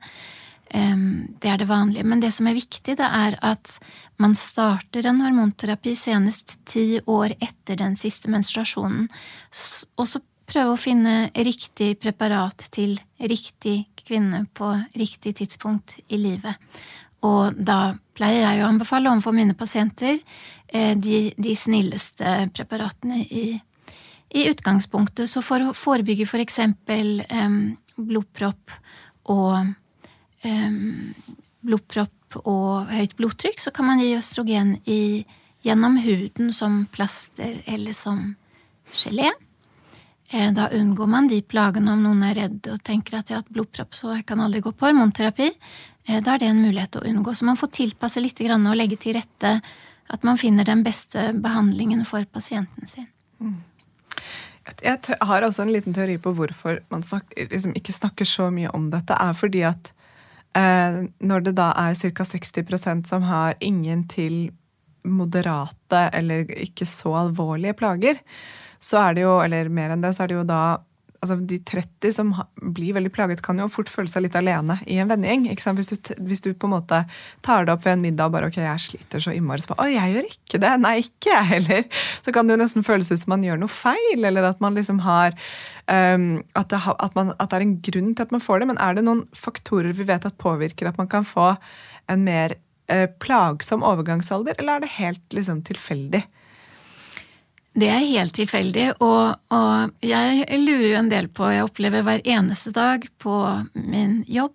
Um, 0.73 1.27
det 1.39 1.49
er 1.49 1.59
det 1.61 1.69
vanlige. 1.69 2.03
Men 2.03 2.19
det 2.19 2.33
som 2.35 2.47
er 2.49 2.57
viktig, 2.57 2.97
det 2.97 3.05
er 3.07 3.37
at 3.45 3.77
man 4.21 4.33
starter 4.35 5.05
en 5.07 5.21
hormonterapi 5.23 5.93
senest 5.95 6.57
ti 6.65 6.99
år 7.05 7.35
etter 7.39 7.77
den 7.79 7.95
siste 7.95 8.31
menstruasjonen. 8.33 9.07
Og 9.95 10.09
så 10.09 10.21
prøve 10.49 10.73
å 10.73 10.79
finne 10.79 11.29
riktig 11.35 11.95
preparat 12.01 12.67
til 12.73 12.97
riktig 13.19 13.85
kvinne 14.05 14.45
på 14.53 14.71
riktig 14.97 15.35
tidspunkt 15.39 15.97
i 16.07 16.19
livet. 16.21 16.59
Og 17.25 17.55
da 17.57 17.95
pleier 18.15 18.43
jeg 18.45 18.63
å 18.63 18.69
anbefale 18.69 19.09
overfor 19.11 19.35
mine 19.35 19.55
pasienter 19.57 20.19
eh, 20.67 20.93
de, 20.97 21.31
de 21.37 21.55
snilleste 21.57 22.35
preparatene 22.55 23.23
i, 23.25 23.45
i, 24.29 24.45
utgangspunktet. 24.51 25.31
Så 25.31 25.41
for 25.45 25.63
å 25.63 25.73
forebygge 25.75 26.27
for 26.29 26.43
eksempel 26.43 27.23
um, 27.31 27.73
blodpropp 27.97 28.77
og 29.33 29.73
blodpropp 31.65 32.37
og 32.43 32.91
høyt 32.91 33.15
blodtrykk, 33.17 33.63
så 33.63 33.71
kan 33.73 33.87
man 33.89 34.01
gi 34.03 34.11
østrogen 34.17 34.75
i, 34.85 35.25
gjennom 35.65 35.97
huden 36.03 36.51
som 36.53 36.83
plaster 36.93 37.63
eller 37.65 37.95
som 37.97 38.35
gelé. 38.93 39.31
Eh, 40.29 40.53
da 40.53 40.69
unngår 40.73 41.07
man 41.07 41.27
de 41.27 41.41
plagene 41.41 41.91
om 41.93 42.01
noen 42.01 42.23
er 42.25 42.37
redd 42.39 42.69
og 42.73 42.81
tenker 42.83 43.19
at 43.19 43.29
jeg 43.29 43.37
har 43.37 43.43
hatt 43.43 43.53
blodpropp, 43.53 43.93
så 43.93 44.15
jeg 44.15 44.25
kan 44.25 44.41
aldri 44.41 44.63
gå 44.65 44.73
på 44.73 44.87
hormonterapi. 44.87 45.51
Eh, 46.07 46.21
da 46.21 46.33
er 46.33 46.41
det 46.41 46.49
en 46.49 46.63
mulighet 46.63 46.97
å 46.97 47.05
unngå. 47.05 47.35
Så 47.35 47.45
man 47.45 47.59
får 47.59 47.73
tilpasse 47.77 48.23
litt 48.23 48.41
og 48.41 48.75
legge 48.75 48.97
til 48.97 49.17
rette 49.19 49.59
at 50.09 50.23
man 50.23 50.37
finner 50.37 50.65
den 50.65 50.83
beste 50.85 51.31
behandlingen 51.33 52.05
for 52.05 52.25
pasienten 52.25 52.87
sin. 52.87 53.07
Mm. 53.39 53.61
Jeg 54.81 55.17
har 55.21 55.45
også 55.45 55.61
en 55.61 55.73
liten 55.73 55.93
teori 55.93 56.17
på 56.17 56.33
hvorfor 56.33 56.79
man 56.89 57.03
snakker, 57.03 57.49
liksom 57.51 57.75
ikke 57.77 57.93
snakker 57.93 58.25
så 58.25 58.49
mye 58.49 58.69
om 58.73 58.89
dette. 58.89 59.13
er 59.13 59.33
fordi 59.33 59.61
at 59.61 59.93
eh, 60.57 61.05
når 61.19 61.39
det 61.45 61.55
da 61.57 61.71
er 61.77 61.93
ca. 61.93 62.23
60% 62.23 63.05
som 63.05 63.21
har 63.23 63.55
ingen 63.59 64.07
til 64.07 64.51
moderate 65.03 66.09
eller 66.13 66.49
ikke 66.49 66.85
så 66.85 67.13
alvorlige 67.13 67.77
plager, 67.77 68.17
så 68.85 69.01
er 69.01 69.15
det 69.17 69.25
jo, 69.25 69.37
eller 69.41 69.71
mer 69.73 69.95
enn 69.95 70.03
det, 70.03 70.13
så 70.15 70.25
er 70.25 70.31
det 70.31 70.37
jo 70.39 70.49
da 70.49 70.65
altså 71.25 71.37
De 71.49 71.57
30 71.65 72.13
som 72.13 72.31
blir 72.75 72.93
veldig 72.93 73.09
plaget, 73.13 73.41
kan 73.41 73.57
jo 73.57 73.65
fort 73.71 73.89
føle 73.89 74.09
seg 74.11 74.25
litt 74.25 74.35
alene 74.37 74.77
i 74.85 74.99
en 75.01 75.09
vennegjeng. 75.09 75.47
Hvis 75.49 75.89
hvis, 76.19 76.43
du, 76.43 76.51
på 76.53 76.67
en 76.67 76.75
måte 76.75 76.99
tar 77.45 77.65
det 77.65 77.73
opp 77.73 77.85
ved 77.85 77.95
en 77.95 78.03
middag 78.03 78.29
og 78.29 78.35
bare 78.35 78.49
ok, 78.51 78.59
jeg 78.61 78.83
sliter 78.83 79.23
så 79.23 79.33
innmari, 79.33 79.63
så 79.63 79.71
bare, 79.71 79.87
å, 79.87 79.93
jeg 79.95 80.13
gjør 80.13 80.29
ikke 80.29 80.61
det. 80.61 80.73
Nei, 80.83 80.93
ikke 81.01 81.31
jeg 81.31 81.49
heller. 81.53 82.03
Så 82.21 82.35
kan 82.35 82.45
det 82.45 82.55
jo 82.55 82.61
nesten 82.61 82.85
føles 82.85 83.09
ut 83.09 83.21
som 83.23 83.33
man 83.33 83.47
gjør 83.47 83.63
noe 83.63 83.73
feil, 83.73 84.21
eller 84.21 84.49
at 84.51 84.61
man 84.63 84.77
liksom 84.77 85.01
har 85.05 85.33
um, 85.33 86.29
at, 86.53 86.69
det, 86.69 86.83
at, 86.93 87.17
man, 87.17 87.33
at, 87.39 87.49
det, 87.49 87.57
er 87.57 87.67
en 87.67 87.75
grunn 87.89 88.13
til 88.13 88.27
at 88.27 88.35
man 88.35 88.45
får 88.45 88.61
det. 88.61 88.69
Men 88.73 88.83
er 88.85 88.99
det 88.99 89.07
noen 89.07 89.25
faktorer 89.33 89.97
vi 89.97 90.07
vet 90.07 90.29
at 90.29 90.39
påvirker 90.41 90.91
at 90.91 91.01
man 91.01 91.09
kan 91.11 91.25
få 91.25 91.55
en 92.11 92.27
mer 92.27 92.57
uh, 92.91 93.07
plagsom 93.23 93.85
overgangsalder, 93.87 94.59
eller 94.59 94.77
er 94.77 94.85
det 94.85 94.95
helt 94.99 95.39
liksom 95.41 95.65
tilfeldig? 95.65 96.25
Det 97.75 97.87
er 97.91 98.05
helt 98.07 98.31
tilfeldig, 98.37 98.85
og, 99.03 99.35
og, 99.51 99.95
jeg 99.99 100.59
lurer 100.61 100.89
jo 100.93 100.99
en 101.01 101.11
del 101.11 101.25
på 101.27 101.49
Jeg 101.51 101.65
opplever 101.67 102.05
hver 102.07 102.21
eneste 102.23 102.71
dag 102.71 103.03
på 103.19 103.35
min 103.75 104.21
jobb 104.31 104.53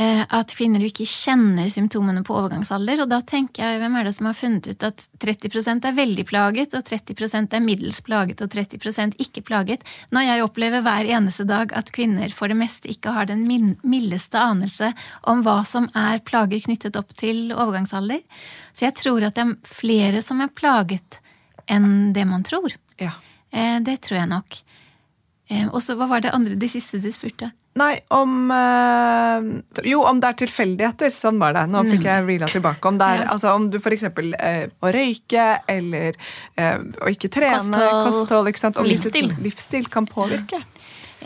eh, 0.00 0.22
at 0.24 0.54
kvinner 0.56 0.80
jo 0.80 0.88
ikke 0.88 1.04
kjenner 1.04 1.68
symptomene 1.68 2.22
på 2.24 2.32
overgangsalder. 2.38 3.02
Og 3.04 3.10
da 3.10 3.18
tenker 3.28 3.60
jeg, 3.60 3.82
hvem 3.82 3.98
er 4.00 4.08
det 4.08 4.14
som 4.16 4.30
har 4.30 4.38
funnet 4.38 4.70
ut 4.70 4.86
at 4.88 5.04
30% 5.20 5.84
er 5.84 5.98
veldig 5.98 6.24
plaget, 6.30 6.78
og 6.78 6.86
30 6.88 7.44
er 7.58 7.64
middels 7.66 8.00
plaget, 8.06 8.40
og 8.40 8.56
30% 8.56 9.20
ikke 9.26 9.44
plaget? 9.44 9.84
Når 10.16 10.26
jeg 10.30 10.48
opplever 10.48 10.86
hver 10.86 11.12
eneste 11.18 11.44
dag 11.44 11.76
at 11.76 11.92
kvinner 11.92 12.32
for 12.32 12.48
det 12.48 12.56
meste 12.56 12.88
ikke 12.88 13.12
har 13.18 13.28
den 13.28 13.44
mildeste 13.84 14.40
anelse 14.40 14.94
om 15.28 15.44
hva 15.44 15.58
som 15.68 15.92
er 15.92 16.24
plager 16.24 16.64
knyttet 16.64 16.96
opp 16.96 17.12
til 17.20 17.52
overgangsalder. 17.52 18.24
Så 18.72 18.88
jeg 18.88 18.96
tror 19.04 19.28
at 19.28 19.36
det 19.36 19.44
er 19.44 19.76
flere 19.76 20.24
som 20.24 20.40
er 20.40 20.56
plaget 20.56 21.20
enn 21.70 22.12
det 22.16 22.24
man 22.28 22.44
tror. 22.46 22.74
Ja. 23.02 23.16
Eh, 23.50 23.78
det 23.84 24.00
tror 24.06 24.20
jeg 24.20 24.30
nok. 24.30 24.62
Eh, 25.46 25.68
og 25.70 25.78
så 25.84 25.94
hva 25.98 26.08
var 26.10 26.24
det 26.24 26.34
andre, 26.34 26.58
det 26.58 26.72
siste 26.72 26.98
du 27.02 27.08
spurte? 27.14 27.52
Nei, 27.76 27.92
om 28.14 28.48
øh, 28.50 29.48
Jo, 29.84 30.00
om 30.08 30.20
det 30.20 30.30
er 30.30 30.38
tilfeldigheter. 30.40 31.12
Sånn 31.12 31.36
var 31.42 31.52
det. 31.58 31.66
Nå 31.70 31.82
fikk 31.90 32.06
jeg 32.08 32.24
reela 32.24 32.48
tilbake. 32.48 32.80
Om 32.88 33.00
det 33.00 33.08
er, 33.12 33.24
ja. 33.26 33.28
altså, 33.34 33.52
om 33.52 33.68
du 33.72 33.76
f.eks. 33.78 34.06
Øh, 34.08 34.62
å 34.80 34.92
røyke 34.96 35.44
eller 35.70 36.16
øh, 36.16 36.86
å 37.04 37.12
ikke 37.12 37.30
trene, 37.36 37.60
kosthold, 37.60 38.08
kosthold 38.08 38.50
ikke 38.52 38.64
sant? 38.64 38.80
Om 38.80 38.88
livsstil. 38.88 39.30
livsstil 39.44 39.92
kan 39.92 40.08
påvirke. 40.08 40.62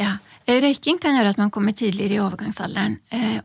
Ja. 0.00 0.18
Røyking 0.50 0.98
kan 0.98 1.14
gjøre 1.14 1.36
at 1.36 1.38
man 1.38 1.52
kommer 1.54 1.76
tidligere 1.76 2.16
i 2.16 2.22
overgangsalderen. 2.24 2.96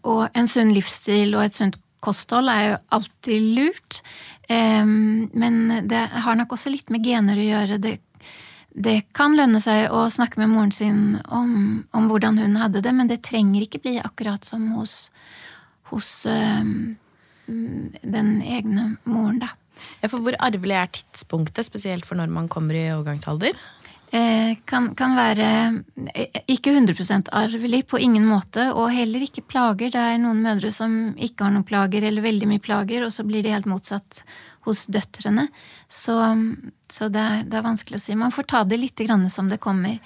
Og 0.10 0.24
en 0.34 0.48
sunn 0.50 0.72
livsstil 0.74 1.36
og 1.38 1.44
et 1.44 1.58
sunt 1.60 1.76
kosthold 2.02 2.50
er 2.50 2.64
jo 2.66 2.78
alltid 2.98 3.50
lurt. 3.60 4.00
Men 4.50 5.56
det 5.90 6.02
har 6.12 6.36
nok 6.38 6.52
også 6.54 6.70
litt 6.70 6.92
med 6.94 7.06
gener 7.06 7.40
å 7.40 7.48
gjøre. 7.50 7.80
Det 7.82 7.96
det 8.76 9.06
kan 9.16 9.38
lønne 9.38 9.62
seg 9.64 9.88
å 9.96 10.02
snakke 10.12 10.42
med 10.42 10.52
moren 10.52 10.72
sin 10.76 10.98
om, 11.32 11.52
om, 11.96 12.10
hvordan 12.12 12.36
hun 12.42 12.58
hadde 12.60 12.82
det, 12.84 12.92
men 12.92 13.08
det 13.08 13.22
trenger 13.24 13.64
ikke 13.64 13.80
bli 13.86 13.94
akkurat 14.04 14.44
som 14.44 14.66
hos, 14.76 14.96
hos 15.92 16.10
den 17.48 18.34
egne 18.44 18.90
moren, 19.08 19.40
da. 19.46 19.54
Ja, 20.02 20.10
for 20.10 20.24
hvor 20.24 20.36
arvelig 20.44 20.76
er 20.76 20.92
tidspunktet, 20.92 21.68
spesielt 21.68 22.08
for 22.08 22.20
når 22.20 22.32
man 22.36 22.52
kommer 22.52 22.76
i 22.76 22.90
overgangsalder? 22.92 23.56
Eh, 24.13 24.58
kan, 24.70 24.91
kan, 24.96 25.15
være 25.18 25.48
eh, 26.13 26.41
ikke 26.52 26.76
100% 26.76 27.32
arvelig, 27.34 27.88
på 27.89 28.00
ingen 28.00 28.26
måte, 28.30 28.68
og 28.74 28.94
heller 28.94 29.26
ikke 29.26 29.44
plager. 29.50 29.89
Det 29.91 30.02
er 30.02 30.22
noen 30.22 30.44
mødre 30.46 30.72
som 30.72 31.15
ikke 31.18 31.48
har 31.48 31.56
noen 31.56 31.65
plager, 31.68 32.06
eller 32.06 32.26
veldig 32.26 32.50
mye 32.54 32.63
plager, 32.63 33.06
og 33.06 33.13
så 33.13 33.26
blir 33.26 33.44
det 33.44 33.56
helt 33.56 33.70
motsatt 33.70 34.22
hos 34.70 34.86
døtrene. 34.86 35.48
Så, 35.89 36.15
så 36.91 37.10
det, 37.10 37.22
er, 37.22 37.44
det, 37.50 37.58
er, 37.58 37.65
vanskelig 37.65 38.00
å 38.00 38.06
si. 38.06 38.18
Man 38.20 38.34
får 38.34 38.50
ta 38.54 38.63
det 38.63 38.80
litt 38.82 39.06
som 39.34 39.50
det 39.50 39.62
kommer, 39.62 40.00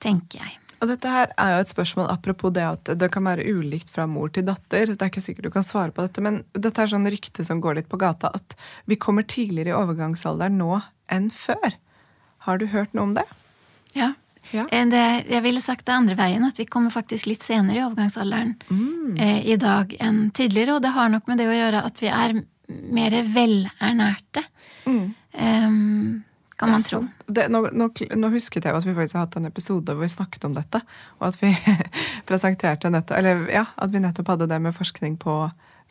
tenker 0.00 0.40
jeg. 0.40 0.58
Og 0.82 0.90
dette 0.90 1.08
her 1.08 1.30
er 1.40 1.54
jo 1.54 1.60
et 1.62 1.70
spørsmål 1.70 2.10
apropos 2.12 2.52
det 2.52 2.64
at 2.66 2.90
det 3.00 3.08
kan 3.12 3.24
være 3.24 3.46
ulikt 3.46 3.92
fra 3.94 4.04
mor 4.10 4.28
til 4.34 4.44
datter. 4.44 4.90
Det 4.90 5.00
er 5.00 5.12
ikke 5.12 5.22
sikkert 5.22 5.46
du 5.48 5.54
kan 5.54 5.64
svare 5.64 5.94
på 5.94 6.04
dette, 6.04 6.20
men 6.24 6.42
dette 6.52 6.82
er 6.82 6.90
sånn 6.90 7.08
rykte 7.08 7.46
som 7.46 7.62
går 7.64 7.78
litt 7.78 7.88
på 7.88 8.00
gata, 8.00 8.32
at 8.34 8.56
vi 8.90 8.98
kommer 9.00 9.24
tidligere 9.24 9.72
i 9.72 9.78
overgangsalderen 9.78 10.58
nå 10.60 10.82
enn 11.12 11.30
før. 11.32 11.78
Har 12.44 12.60
du 12.60 12.66
hørt 12.72 12.92
noe 12.92 13.08
om 13.08 13.14
det? 13.16 13.24
Ja. 13.96 14.12
ja. 14.52 14.66
Eh, 14.68 14.84
det, 14.90 15.04
jeg 15.30 15.44
ville 15.46 15.62
sagt 15.64 15.86
det 15.88 15.96
andre 15.96 16.16
veien, 16.18 16.44
at 16.44 16.58
vi 16.60 16.66
kommer 16.68 16.92
faktisk 16.92 17.28
litt 17.30 17.46
senere 17.46 17.80
i 17.80 17.84
overgangsalderen 17.86 18.54
mm. 18.68 19.16
eh, 19.16 19.40
i 19.54 19.56
dag 19.60 19.94
enn 20.00 20.28
tidligere. 20.36 20.76
Og 20.76 20.84
det 20.84 20.92
har 20.96 21.10
nok 21.12 21.30
med 21.30 21.40
det 21.40 21.48
å 21.48 21.56
gjøre 21.56 21.82
at 21.88 22.04
vi 22.04 22.12
er 22.12 22.36
mer 22.68 23.18
velernærte. 23.32 24.44
Mm. 24.84 25.04
Um, 25.34 26.22
kan 26.56 26.70
man 26.70 26.84
tro. 26.86 27.00
Det, 27.26 27.48
nå, 27.50 27.64
nå, 27.72 27.88
nå, 28.14 28.28
husket 28.30 28.66
jeg 28.68 28.76
at 28.76 28.86
vi 28.86 28.94
faktisk 28.94 29.18
har 29.18 29.26
hatt 29.26 29.38
en 29.40 29.48
episode 29.48 29.94
hvor 29.94 30.04
vi 30.04 30.12
snakket 30.12 30.44
om 30.46 30.54
dette. 30.54 30.80
Og 31.18 31.28
at 31.32 31.38
vi 31.40 31.50
presenterte 32.28 32.92
nettopp, 32.92 33.18
eller 33.18 33.46
ja, 33.52 33.66
at 33.74 33.94
vi 33.94 34.02
nettopp 34.04 34.34
hadde 34.34 34.50
det 34.52 34.60
med 34.62 34.76
forskning 34.76 35.16
på 35.22 35.38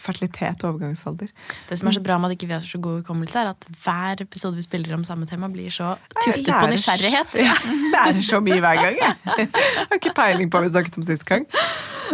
fertilitet 0.01 0.63
og 0.63 0.73
overgangsalder. 0.73 1.29
Det 1.69 1.77
som 1.79 1.89
er 1.89 1.95
så 1.95 2.01
bra 2.03 2.17
med 2.19 2.31
at 2.31 2.37
ikke 2.37 2.49
vi 2.49 2.55
har 2.55 2.65
så 2.65 2.79
god 2.81 3.01
hukommelse, 3.01 3.39
er 3.39 3.51
at 3.53 3.67
hver 3.83 4.23
episode 4.25 4.57
vi 4.57 4.65
spiller 4.65 4.95
om 4.95 5.03
samme 5.07 5.25
tema, 5.29 5.47
blir 5.51 5.71
så 5.71 5.95
tuftet 6.23 6.51
på 6.53 6.71
nysgjerrighet. 6.71 7.39
Ja, 7.43 7.53
lærer 7.93 8.21
så 8.23 8.39
mye 8.39 8.59
hver 8.63 8.77
gang, 8.79 8.95
jeg. 8.99 9.15
jeg 9.37 9.47
har 9.89 9.97
ikke 9.97 10.13
peiling 10.15 10.51
på 10.51 10.57
hva 10.57 10.67
vi 10.67 10.71
snakket 10.73 10.97
om 10.97 11.05
sist 11.05 11.25
gang. 11.27 11.45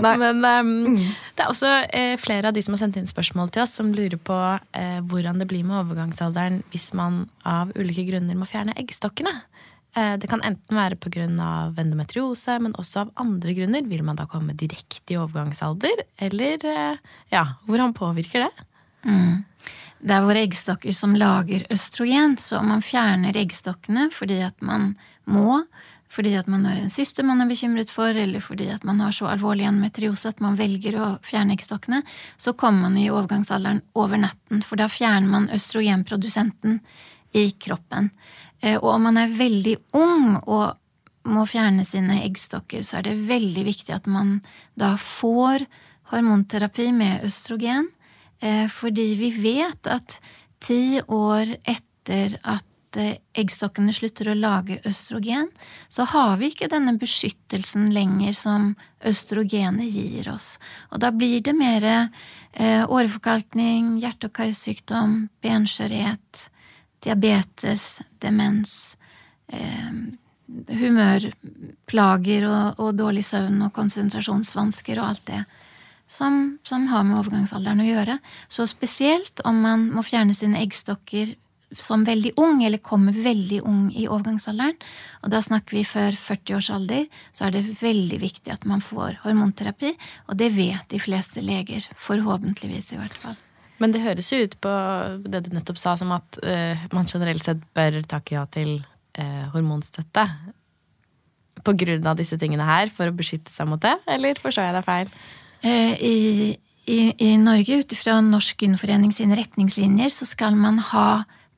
Nei. 0.01 0.15
Men 0.21 0.45
um, 0.45 0.95
det 0.97 1.43
er 1.43 1.51
også 1.51 1.71
eh, 1.95 2.15
flere 2.19 2.49
av 2.49 2.55
de 2.55 2.63
som 2.65 2.75
har 2.75 2.81
sendt 2.83 2.99
inn 2.99 3.09
spørsmål 3.09 3.51
til 3.53 3.63
oss, 3.63 3.75
som 3.79 3.91
lurer 3.95 4.17
på 4.17 4.37
eh, 4.77 4.99
hvordan 5.11 5.41
det 5.41 5.47
blir 5.49 5.65
med 5.67 5.81
overgangsalderen 5.83 6.61
hvis 6.73 6.91
man 6.97 7.23
av 7.47 7.73
ulike 7.77 8.07
grunner 8.09 8.37
må 8.37 8.47
fjerne 8.49 8.75
eggstokkene. 8.79 9.33
Eh, 9.95 10.15
det 10.21 10.29
kan 10.29 10.41
enten 10.45 10.77
være 10.77 10.95
pga. 11.01 11.25
endometriose, 11.77 12.59
men 12.59 12.73
også 12.73 13.01
av 13.01 13.11
andre 13.15 13.53
grunner. 13.53 13.81
Vil 13.81 14.03
man 14.03 14.15
da 14.15 14.25
komme 14.25 14.53
direkte 14.53 15.13
i 15.13 15.17
overgangsalder, 15.17 16.03
eller 16.17 16.65
eh, 16.65 16.97
ja, 17.29 17.45
hvordan 17.65 17.93
påvirker 17.93 18.45
det? 18.45 18.65
Mm. 19.05 19.45
Det 19.99 20.15
er 20.15 20.23
våre 20.23 20.43
eggstokker 20.45 20.93
som 20.95 21.15
lager 21.15 21.65
østrogen, 21.73 22.37
så 22.39 22.59
om 22.59 22.69
man 22.71 22.83
fjerner 22.85 23.35
eggstokkene 23.35 24.07
fordi 24.15 24.39
at 24.45 24.61
man 24.63 24.93
må, 25.27 25.63
fordi 26.09 26.37
at 26.39 26.47
man 26.47 26.63
har 26.65 26.79
en 26.79 26.89
syster 26.89 27.25
man 27.27 27.41
er 27.43 27.49
bekymret 27.49 27.91
for, 27.91 28.15
eller 28.15 28.39
fordi 28.39 28.69
at 28.71 28.85
man 28.87 29.01
har 29.03 29.11
så 29.11 29.27
alvorlig 29.29 29.67
endometriose 29.67 30.31
at 30.31 30.39
man 30.41 30.55
velger 30.57 30.95
å 30.97 31.09
fjerne 31.25 31.57
eggstokkene, 31.57 32.01
så 32.37 32.55
kommer 32.55 32.87
man 32.87 32.97
i 32.97 33.09
overgangsalderen 33.11 33.83
over 33.99 34.21
natten, 34.23 34.63
for 34.63 34.79
da 34.79 34.87
fjerner 34.89 35.27
man 35.29 35.49
østrogenprodusenten 35.53 36.79
i 37.35 37.49
kroppen. 37.61 38.09
Eh, 38.61 38.77
og 38.77 38.95
om 38.95 39.07
man 39.09 39.19
er 39.19 39.35
veldig 39.35 39.75
ung 39.97 40.37
og 40.41 40.75
må 41.29 41.45
fjerne 41.47 41.85
sine 41.87 42.21
eggstokker, 42.25 42.83
så 42.85 42.99
er 42.99 43.09
det 43.09 43.19
veldig 43.29 43.65
viktig 43.67 43.93
at 43.95 44.09
man 44.09 44.39
da 44.79 44.95
får 44.99 45.67
hormonterapi 46.13 46.89
med 46.95 47.27
østrogen, 47.27 47.91
eh, 48.41 48.65
fordi 48.71 49.13
vi 49.19 49.29
vet 49.37 49.87
at 49.87 50.17
ti 50.63 50.99
år 51.05 51.53
etter 51.69 52.39
at 52.41 52.97
eh, 52.97 53.19
eggstokkene 53.37 53.93
slutter 53.93 54.31
å 54.31 54.39
lage 54.39 54.79
østrogen, 54.89 55.51
så 55.87 56.07
har 56.09 56.39
vi 56.41 56.49
ikke 56.49 56.71
denne 56.71 56.97
beskyttelsen 56.99 57.91
lenger 57.95 58.33
som 58.35 58.71
østrogenet 59.05 59.91
gir 59.91 60.31
oss. 60.33 60.57
Og 60.89 61.03
da 61.03 61.13
blir 61.15 61.43
det 61.45 61.55
mer 61.55 62.09
åreforkalkning, 62.59 63.99
hjerte- 64.01 64.27
og 64.27 64.33
karsykdom, 64.35 65.29
benskjørhet, 65.45 66.49
diabetes, 67.05 68.01
demens, 68.21 68.97
eh, 69.47 69.91
humørplager 70.49 72.47
og, 72.49 72.79
og, 72.81 72.93
dårlig 72.97 73.23
søvn 73.27 73.61
og 73.67 73.73
konsentrasjonsvansker 73.75 74.99
og 74.99 75.11
alt 75.11 75.25
det 75.29 75.43
som, 76.09 76.57
som, 76.65 76.87
har 76.89 77.05
med 77.05 77.19
overgangsalderen 77.19 77.83
å 77.83 77.85
gjøre. 77.85 78.17
Så 78.49 78.65
spesielt 78.69 79.43
om 79.45 79.61
man 79.61 79.85
må 79.93 80.01
fjerne 80.05 80.33
sine 80.33 80.57
eggstokker 80.63 81.35
som 81.77 82.01
veldig 82.01 82.31
ung, 82.41 82.63
eller 82.65 82.81
kommer 82.81 83.13
veldig 83.13 83.59
ung 83.61 83.83
i 83.93 84.07
overgangsalderen, 84.09 84.79
og 85.21 85.29
da 85.29 85.41
snakker 85.45 85.77
vi 85.77 85.83
før 85.85 86.17
40 86.17 86.55
års 86.57 86.69
alder, 86.73 87.05
så 87.29 87.45
er 87.45 87.53
det 87.53 87.77
veldig 87.77 88.17
viktig 88.23 88.55
at 88.55 88.65
man 88.65 88.81
får 88.81 89.19
hormonterapi, 89.21 89.93
og 90.25 90.39
det 90.41 90.49
vet 90.57 90.89
de 90.89 91.01
fleste 91.03 91.45
leger. 91.45 91.85
Forhåpentligvis, 91.93 92.95
i 92.95 93.03
hvert 93.03 93.21
fall. 93.21 93.37
Men 93.79 93.95
det 93.95 94.03
høres 94.03 94.29
jo 94.31 94.41
ut 94.43 94.55
på 94.61 94.71
det 95.31 95.43
du 95.45 95.51
nettopp 95.55 95.79
sa, 95.79 95.95
som 95.99 96.11
at 96.15 96.39
uh, 96.43 96.87
man 96.95 97.07
generelt 97.09 97.45
sett 97.45 97.61
bør 97.75 98.01
takke 98.07 98.35
ja 98.35 98.45
til 98.51 98.77
uh, 99.19 99.45
hormonstøtte. 99.53 100.25
På 101.63 101.75
grunn 101.75 102.07
av 102.07 102.19
disse 102.19 102.39
tingene 102.39 102.67
her, 102.67 102.91
for 102.93 103.09
å 103.09 103.15
beskytte 103.15 103.51
seg 103.51 103.69
mot 103.71 103.81
det? 103.83 103.95
Eller 104.11 104.39
forstår 104.39 104.69
jeg 104.69 104.77
deg 104.77 104.87
feil? 104.87 105.13
Uh, 105.63 105.95
i, 105.95 106.15
i, 106.91 106.99
I 107.29 107.33
Norge, 107.39 107.81
ut 107.81 107.95
ifra 107.95 108.19
Norsk 108.25 108.67
Innforening 108.67 109.15
sine 109.15 109.39
retningslinjer, 109.39 110.11
så 110.11 110.27
skal 110.27 110.59
man 110.59 110.83
ha 110.91 111.09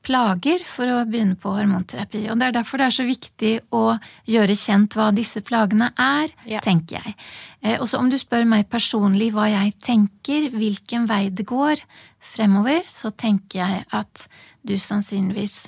plager 0.02 0.62
for 0.66 0.90
å 0.90 1.02
begynne 1.08 1.36
på 1.38 1.52
hormonterapi. 1.54 2.24
Og 2.30 2.38
det 2.40 2.48
er 2.48 2.56
derfor 2.56 2.80
det 2.80 2.88
er 2.88 2.96
så 2.96 3.06
viktig 3.06 3.52
å 3.74 3.82
gjøre 4.30 4.56
kjent 4.58 4.96
hva 4.98 5.10
disse 5.14 5.42
plagene 5.46 5.92
er, 5.94 6.32
ja. 6.48 6.62
tenker 6.64 6.98
jeg. 6.98 7.14
Eh, 7.62 7.76
og 7.78 7.86
så 7.90 8.00
om 8.02 8.10
du 8.10 8.18
spør 8.20 8.46
meg 8.50 8.70
personlig 8.72 9.30
hva 9.34 9.48
jeg 9.52 9.76
tenker, 9.84 10.50
hvilken 10.54 11.06
vei 11.10 11.26
det 11.30 11.46
går 11.48 11.84
fremover, 12.32 12.82
så 12.90 13.12
tenker 13.14 13.62
jeg 13.62 13.84
at 13.94 14.26
du 14.62 14.74
sannsynligvis 14.78 15.66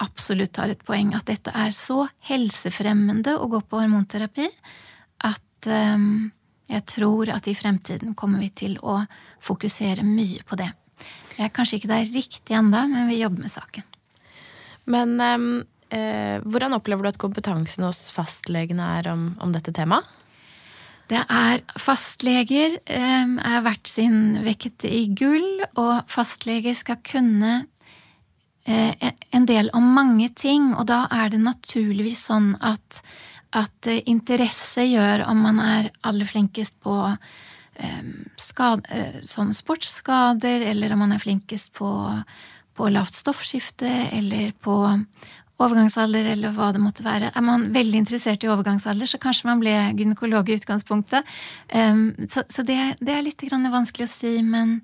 absolutt 0.00 0.56
har 0.60 0.72
et 0.72 0.84
poeng 0.84 1.12
at 1.16 1.28
dette 1.28 1.52
er 1.52 1.72
så 1.76 2.06
helsefremmende 2.30 3.36
å 3.36 3.48
gå 3.52 3.60
på 3.68 3.82
hormonterapi 3.82 4.46
at 5.28 5.68
um, 5.68 6.30
jeg 6.70 6.86
tror 6.88 7.32
at 7.34 7.48
i 7.50 7.56
fremtiden 7.58 8.14
kommer 8.16 8.40
vi 8.40 8.48
til 8.62 8.78
å 8.80 9.00
fokusere 9.44 10.04
mye 10.06 10.44
på 10.46 10.56
det. 10.60 10.70
Jeg 11.36 11.48
er 11.48 11.54
kanskje 11.54 11.80
ikke 11.80 11.92
der 11.92 12.08
riktig 12.12 12.56
ennå, 12.56 12.84
men 12.90 13.08
vi 13.08 13.20
jobber 13.22 13.46
med 13.46 13.52
saken. 13.52 13.86
Men 14.90 15.16
eh, 15.22 16.40
hvordan 16.44 16.76
opplever 16.76 17.06
du 17.06 17.12
at 17.12 17.20
kompetansen 17.22 17.86
hos 17.86 18.08
fastlegene 18.14 18.88
er 18.98 19.10
om, 19.12 19.30
om 19.40 19.54
dette 19.54 19.74
temaet? 19.76 20.08
Det 21.10 21.18
er 21.26 21.62
Fastleger 21.80 22.76
eh, 22.86 23.32
er 23.50 23.64
verdt 23.66 23.90
sin 23.90 24.38
vekket 24.44 24.86
i 24.86 25.08
gull, 25.18 25.64
og 25.80 26.06
fastleger 26.10 26.76
skal 26.78 27.00
kunne 27.06 27.64
eh, 28.62 29.10
en 29.34 29.48
del 29.48 29.72
om 29.74 29.88
mange 29.96 30.28
ting, 30.38 30.70
og 30.76 30.86
da 30.90 31.06
er 31.10 31.32
det 31.32 31.42
naturligvis 31.42 32.22
sånn 32.30 32.52
at, 32.62 33.00
at 33.58 33.90
interesse 34.04 34.86
gjør 34.86 35.26
om 35.26 35.42
man 35.48 35.58
er 35.64 35.90
aller 36.06 36.30
flinkest 36.30 36.78
på 36.84 36.94
eh, 37.08 37.18
skad, 38.40 38.86
eh, 38.90 39.20
sportsskader, 39.52 40.60
eller 40.70 40.92
om 40.92 41.04
man 41.04 41.12
er 41.12 41.22
flinkest 41.22 41.72
på, 41.76 41.90
på 42.76 42.88
lavt 42.92 43.14
stoffskifte, 43.14 43.90
eller 44.12 44.52
på 44.60 44.76
overgangsalder, 45.60 46.32
eller 46.32 46.54
hva 46.56 46.70
det 46.72 46.82
måtte 46.82 47.04
være. 47.04 47.32
Er 47.36 47.44
man 47.44 47.68
veldig 47.74 48.00
interessert 48.00 48.44
i 48.44 48.50
overgangsalder, 48.50 49.08
så 49.08 49.20
kanskje 49.20 49.50
man 49.50 49.60
ble 49.62 49.74
gynekolog 49.98 50.48
i 50.48 50.56
utgangspunktet. 50.60 51.28
Um, 51.74 52.10
så, 52.32 52.44
så 52.48 52.64
det, 52.66 52.78
det, 53.00 53.14
er 53.14 53.26
litt 53.26 53.44
vanskelig 53.44 54.08
å 54.08 54.12
si, 54.12 54.32
men 54.46 54.78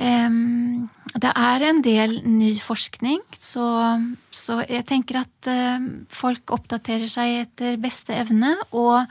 um, 0.00 0.88
det 1.12 1.34
er 1.34 1.66
en 1.68 1.82
del 1.84 2.20
ny 2.24 2.54
forskning, 2.64 3.20
så, 3.36 3.66
så 4.32 4.62
jeg 4.64 4.86
tenker 4.88 5.22
at 5.26 5.50
uh, 5.50 5.90
folk 6.08 6.56
oppdaterer 6.56 7.10
seg 7.12 7.42
etter 7.44 7.76
beste 7.82 8.16
evne, 8.16 8.56
og 8.72 9.04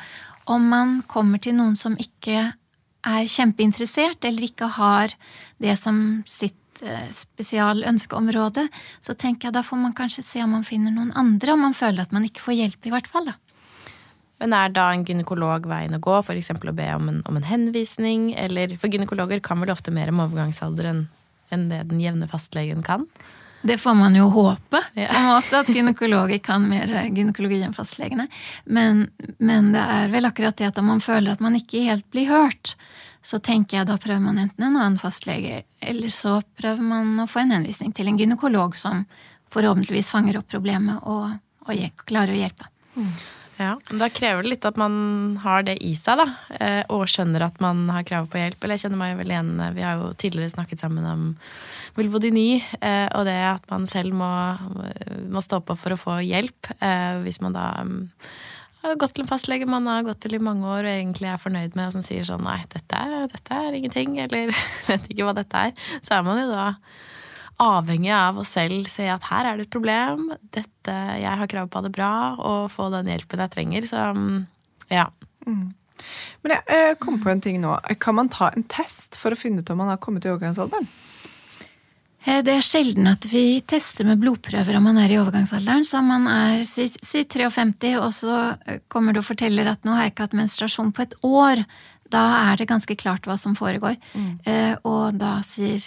om 0.50 0.66
man 0.66 1.02
kommer 1.06 1.38
til 1.38 1.60
noen 1.60 1.78
som 1.78 1.94
ikke 2.02 2.50
er 3.08 3.30
kjempeinteressert, 3.32 4.24
eller 4.28 4.50
ikke 4.50 4.68
har 4.76 5.14
det 5.60 5.78
som 5.80 6.24
sitt 6.28 6.58
Eh, 6.80 7.08
spesialønskeområde, 7.12 8.70
så 9.04 9.14
tenker 9.20 9.50
jeg 9.50 9.56
da 9.58 9.64
får 9.68 9.80
man 9.82 9.94
kanskje 9.98 10.24
se 10.24 10.44
om 10.46 10.54
man 10.56 10.64
finner 10.64 10.94
noen 10.96 11.10
andre, 11.20 11.52
om 11.52 11.66
man 11.68 11.76
føler 11.76 12.06
at 12.06 12.14
man 12.16 12.24
ikke 12.24 12.44
får 12.46 12.56
hjelp, 12.56 12.88
i 12.88 12.94
hvert 12.94 13.10
fall. 13.12 13.28
da. 13.28 13.34
Men 14.40 14.56
er 14.56 14.72
da 14.72 14.86
en 14.94 15.04
gynekolog 15.04 15.68
veien 15.68 15.98
å 15.98 16.00
gå, 16.00 16.16
f.eks. 16.24 16.54
å 16.56 16.76
be 16.78 16.88
om 16.96 17.10
en, 17.12 17.20
om 17.28 17.36
en, 17.36 17.48
henvisning? 17.50 18.30
Eller, 18.40 18.78
for 18.80 18.88
gynekologer 18.88 19.44
kan 19.44 19.60
vel 19.60 19.74
ofte 19.74 19.92
mer 19.92 20.14
om 20.14 20.24
overgangsalder 20.24 20.88
enn, 20.94 21.04
enn 21.52 21.68
det 21.68 21.82
den 21.90 22.00
jevne 22.00 22.32
fastlegen 22.32 22.86
kan? 22.88 23.04
Det 23.62 23.78
får 23.78 23.96
man 24.00 24.16
jo 24.16 24.30
håpe, 24.32 24.82
ja. 24.94 25.08
på 25.08 25.18
en 25.20 25.26
måte, 25.28 25.60
at 25.60 25.70
gynekologer 25.70 26.40
kan 26.44 26.64
mer 26.70 26.92
gynekologi 27.12 27.60
enn 27.66 27.76
fastlegene. 27.76 28.30
Men, 28.64 29.10
men, 29.38 29.74
det 29.76 29.84
er 29.84 30.14
vel 30.14 30.30
akkurat 30.30 30.56
det 30.58 30.70
at 30.70 30.80
om 30.80 30.88
man 30.88 31.04
føler 31.04 31.34
at 31.34 31.44
man 31.44 31.58
ikke 31.60 31.84
helt 31.90 32.08
blir 32.14 32.30
hørt, 32.32 32.76
så 33.22 33.42
tenker 33.44 33.82
jeg 33.82 33.90
da 33.90 33.98
prøver 34.00 34.24
man 34.24 34.40
enten 34.40 34.64
en 34.64 34.78
annen 34.78 35.00
fastlege, 35.02 35.64
eller 35.84 36.14
så 36.14 36.40
prøver 36.62 36.86
man 36.86 37.20
å 37.20 37.28
få 37.28 37.44
en 37.44 37.58
henvisning 37.58 37.92
til 37.96 38.08
en 38.08 38.20
gynekolog 38.20 38.80
som 38.80 39.04
forhåpentligvis 39.52 40.14
fanger 40.14 40.40
opp 40.40 40.48
problemet 40.52 41.04
og, 41.10 41.36
og 41.68 42.02
klarer 42.08 42.38
å 42.38 42.40
hjelpe. 42.40 42.72
Mm. 42.96 43.12
Ja, 43.60 43.74
men 43.90 44.00
Da 44.00 44.08
krever 44.08 44.44
det 44.44 44.54
litt 44.54 44.66
at 44.66 44.78
man 44.80 45.36
har 45.44 45.66
det 45.68 45.76
i 45.84 45.92
seg, 46.00 46.22
da, 46.22 46.28
eh, 46.64 46.84
og 46.88 47.10
skjønner 47.12 47.44
at 47.50 47.60
man 47.60 47.90
har 47.92 48.06
krav 48.08 48.30
på 48.32 48.40
hjelp. 48.40 48.64
Eller 48.64 48.78
jeg 48.78 48.86
kjenner 48.86 49.02
meg 49.02 49.18
vel 49.20 49.34
igjen, 49.34 49.52
eh, 49.60 49.74
Vi 49.76 49.84
har 49.84 50.00
jo 50.00 50.14
tidligere 50.16 50.54
snakket 50.54 50.80
sammen 50.80 51.04
om 51.04 51.26
vulvodyni, 52.00 52.48
ny, 52.60 52.94
og 53.18 53.28
det 53.28 53.40
at 53.52 53.66
man 53.72 53.86
selv 53.90 54.16
må, 54.18 54.30
må 55.30 55.44
stå 55.46 55.62
på 55.66 55.76
for 55.80 55.96
å 55.96 56.00
få 56.00 56.20
hjelp. 56.24 56.72
Hvis 57.26 57.42
man 57.44 57.58
da 57.58 57.68
mm, 57.86 58.00
har 58.84 59.00
gått 59.00 59.18
til 59.18 59.26
en 59.26 59.30
fastlege 59.30 59.68
man 59.70 59.88
har 59.92 60.06
gått 60.08 60.22
til 60.24 60.38
i 60.38 60.42
mange 60.44 60.68
år 60.68 60.86
og 60.86 60.92
egentlig 60.94 61.30
er 61.30 61.42
fornøyd 61.42 61.76
med, 61.76 61.90
og 61.90 61.98
som 61.98 62.06
sier 62.06 62.28
sånn 62.28 62.46
nei, 62.48 62.62
dette 62.72 63.00
dette 63.34 63.62
er 63.62 63.78
ingenting, 63.78 64.20
eller 64.24 64.54
vet 64.90 65.10
ikke 65.12 65.28
hva 65.28 65.36
dette 65.38 65.66
er, 65.70 65.88
så 66.00 66.20
er 66.20 66.28
man 66.28 66.40
jo 66.42 66.50
da 66.52 66.68
avhengig 67.60 68.12
av 68.16 68.40
å 68.40 68.46
selv 68.48 68.88
se 68.88 69.10
at 69.12 69.26
her 69.28 69.50
er 69.50 69.60
det 69.60 69.68
et 69.68 69.74
problem, 69.74 70.30
dette, 70.56 70.96
jeg 71.20 71.42
har 71.42 71.52
krav 71.52 71.68
på 71.68 71.76
å 71.76 71.82
ha 71.82 71.88
det 71.90 71.96
bra, 71.96 72.14
og 72.40 72.72
få 72.72 72.88
den 72.94 73.12
hjelpen 73.12 73.44
jeg 73.44 73.54
trenger. 73.56 73.88
Så 73.90 74.06
mm, 74.16 74.40
ja. 74.94 75.10
Mm. 75.44 75.68
Men 76.46 76.56
jeg 76.56 76.96
kom 77.04 77.20
på 77.20 77.34
en 77.34 77.44
ting 77.44 77.60
nå. 77.60 77.76
Kan 78.00 78.16
man 78.16 78.32
ta 78.32 78.48
en 78.56 78.64
test 78.72 79.20
for 79.20 79.36
å 79.36 79.40
finne 79.40 79.60
ut 79.60 79.74
om 79.74 79.82
man 79.82 79.92
har 79.92 80.00
kommet 80.00 80.24
i 80.24 80.32
overgangsalderen? 80.32 80.88
Eh, 82.26 82.42
det 82.44 82.56
er 82.58 82.66
sjelden 82.66 83.08
at 83.12 83.28
vi 83.32 83.62
tester 83.68 84.08
med 84.08 84.20
blodprøver 84.22 84.80
om 84.80 84.90
man 84.90 85.00
er 85.02 85.14
i 85.14 85.20
overgangsalderen. 85.22 85.86
Så 85.88 86.02
om 86.02 86.10
man 86.12 86.28
er 86.32 86.66
si, 86.68 86.90
si 86.90 87.24
53, 87.24 87.96
og 88.02 88.12
så 88.16 88.40
eh, 88.66 88.82
kommer 88.92 89.16
du 89.16 89.22
og 89.22 89.30
forteller 89.30 89.72
at 89.72 89.88
nå 89.88 89.96
har 89.96 90.08
jeg 90.08 90.16
ikke 90.16 90.28
hatt 90.28 90.38
menstruasjon 90.42 90.94
på 90.96 91.06
et 91.06 91.16
år, 91.28 91.64
da 92.10 92.24
er 92.50 92.58
det 92.58 92.70
ganske 92.72 92.96
klart 92.98 93.28
hva 93.30 93.38
som 93.38 93.56
foregår. 93.58 93.96
Mm. 94.18 94.32
Eh, 94.50 94.76
og 94.88 95.20
da 95.22 95.38
sier 95.46 95.84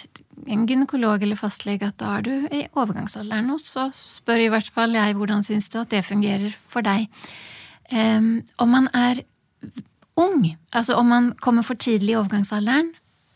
en 0.47 0.65
gynekolog 0.67 1.23
eller 1.23 1.39
fastlege 1.39 1.89
at 1.91 1.99
da 2.01 2.17
er 2.17 2.25
du 2.25 2.33
i 2.47 2.63
overgangsalderen. 2.71 3.51
Og 3.53 3.61
så 3.61 3.89
spør 3.97 4.45
i 4.45 4.51
hvert 4.53 4.71
fall 4.73 4.95
jeg 4.97 5.19
hvordan 5.19 5.45
syns 5.45 5.69
du 5.73 5.81
at 5.83 5.91
det 5.93 6.05
fungerer 6.07 6.55
for 6.71 6.85
deg. 6.85 7.09
Eh, 7.91 8.31
om 8.63 8.75
man 8.79 8.89
er 8.95 9.21
ung, 10.19 10.53
altså 10.71 10.95
om 10.99 11.09
man 11.09 11.31
kommer 11.41 11.65
for 11.65 11.79
tidlig 11.79 12.13
i 12.13 12.19
overgangsalderen, 12.19 12.93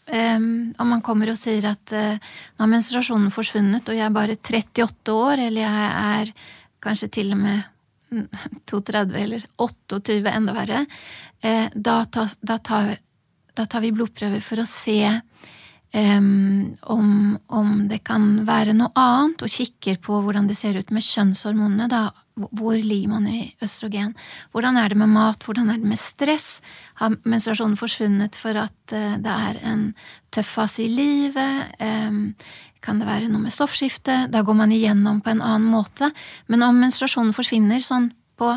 Um, 0.07 0.73
om 0.79 0.87
man 0.87 1.01
kommer 1.03 1.33
og 1.33 1.35
sier 1.35 1.65
at 1.67 1.91
uh, 1.91 2.15
nå 2.15 2.63
har 2.63 2.69
menstruasjonen 2.71 3.31
forsvunnet, 3.33 3.89
og 3.89 3.97
jeg 3.97 4.05
er 4.05 4.13
bare 4.15 4.37
38 4.39 5.11
år, 5.11 5.41
eller 5.49 5.61
jeg 5.65 5.89
er 6.13 6.31
kanskje 6.83 7.09
til 7.17 7.33
og 7.35 7.41
med 7.41 7.65
32 8.71 9.17
eller 9.19 9.43
28, 9.59 10.21
enda 10.31 10.55
verre, 10.55 10.85
uh, 11.43 11.67
da, 11.75 11.97
ta, 12.07 12.23
da, 12.39 12.55
tar, 12.63 12.93
da, 13.51 13.65
tar, 13.65 13.83
vi 13.83 13.91
blodprøver 13.97 14.43
for 14.45 14.63
å 14.63 14.69
se 14.69 15.01
om, 15.95 17.37
om, 17.47 17.87
det 17.87 18.01
kan 18.03 18.45
være 18.45 18.73
noe 18.75 18.91
annet, 18.99 19.41
og 19.41 19.51
kikker 19.51 19.97
på 20.03 20.19
hvordan 20.21 20.49
det 20.49 20.57
ser 20.59 20.77
ut 20.77 20.91
med 20.91 21.05
kjønnshormonene. 21.05 21.87
da 21.87 22.09
hvor 22.37 22.75
ligger 22.75 23.09
man 23.09 23.27
i 23.27 23.55
østrogen? 23.63 24.13
Hvordan 24.51 24.77
er 24.77 24.89
det 24.89 24.97
med 24.97 25.09
mat? 25.09 25.43
Hvordan 25.43 25.69
er 25.69 25.79
det 25.79 25.89
med 25.89 25.97
stress? 25.97 26.61
Har 26.95 27.15
menstruasjonen 27.23 27.77
forsvunnet 27.79 28.35
for 28.35 28.53
at 28.59 28.93
eh, 28.93 29.17
det 29.17 29.33
er 29.49 29.59
en 29.63 29.93
tøff 30.31 30.57
fase 30.59 30.83
i 30.83 30.91
livet? 30.91 31.73
Kan 32.83 32.99
det 32.99 33.07
være 33.07 33.31
noe 33.31 33.41
med 33.41 33.53
stoffskifte? 33.55 34.27
Da 34.29 34.43
går 34.45 34.53
man 34.53 34.71
igjennom 34.71 35.21
på 35.23 35.33
en 35.33 35.41
annen 35.41 35.71
måte. 35.71 36.11
Men 36.47 36.63
om 36.67 36.77
menstruasjonen 36.77 37.33
forsvinner 37.33 37.81
sånn 37.81 38.11
på 38.37 38.53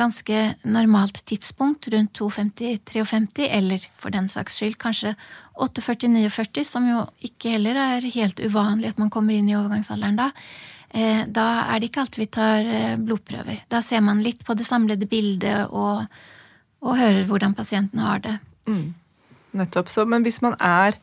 ganske 0.00 0.54
normalt 0.64 1.18
tidspunkt, 1.28 1.88
rundt 1.92 2.16
2,50-53, 2.16 3.48
eller 3.50 3.84
for 4.00 4.14
den 4.14 4.30
saks 4.32 4.60
skyld 4.60 4.78
kanskje 4.80 5.12
48-49, 5.60 6.64
som 6.66 6.88
jo 6.88 7.04
ikke 7.26 7.54
heller 7.54 7.78
er 7.78 8.10
helt 8.16 8.40
uvanlig 8.40 8.92
at 8.92 9.00
man 9.00 9.12
kommer 9.12 9.36
inn 9.36 9.48
i 9.50 9.56
overgangsalderen 9.58 10.18
da, 10.18 10.30
Eh, 10.90 11.22
da 11.30 11.46
er 11.70 11.78
det 11.78 11.90
ikke 11.90 12.02
alltid 12.02 12.22
vi 12.24 12.28
tar 12.34 12.66
eh, 12.66 12.96
blodprøver. 12.98 13.62
Da 13.70 13.78
ser 13.82 14.02
man 14.02 14.22
litt 14.24 14.42
på 14.46 14.56
det 14.58 14.66
samlede 14.66 15.06
bildet 15.10 15.70
og, 15.70 16.02
og 16.82 16.96
hører 16.98 17.28
hvordan 17.28 17.54
pasienten 17.54 18.02
har 18.02 18.22
det. 18.24 18.36
Mm. 18.66 18.88
Nettopp. 19.60 19.90
Så, 19.90 20.04
men 20.06 20.26
hvis 20.26 20.40
man 20.42 20.56
er 20.58 20.98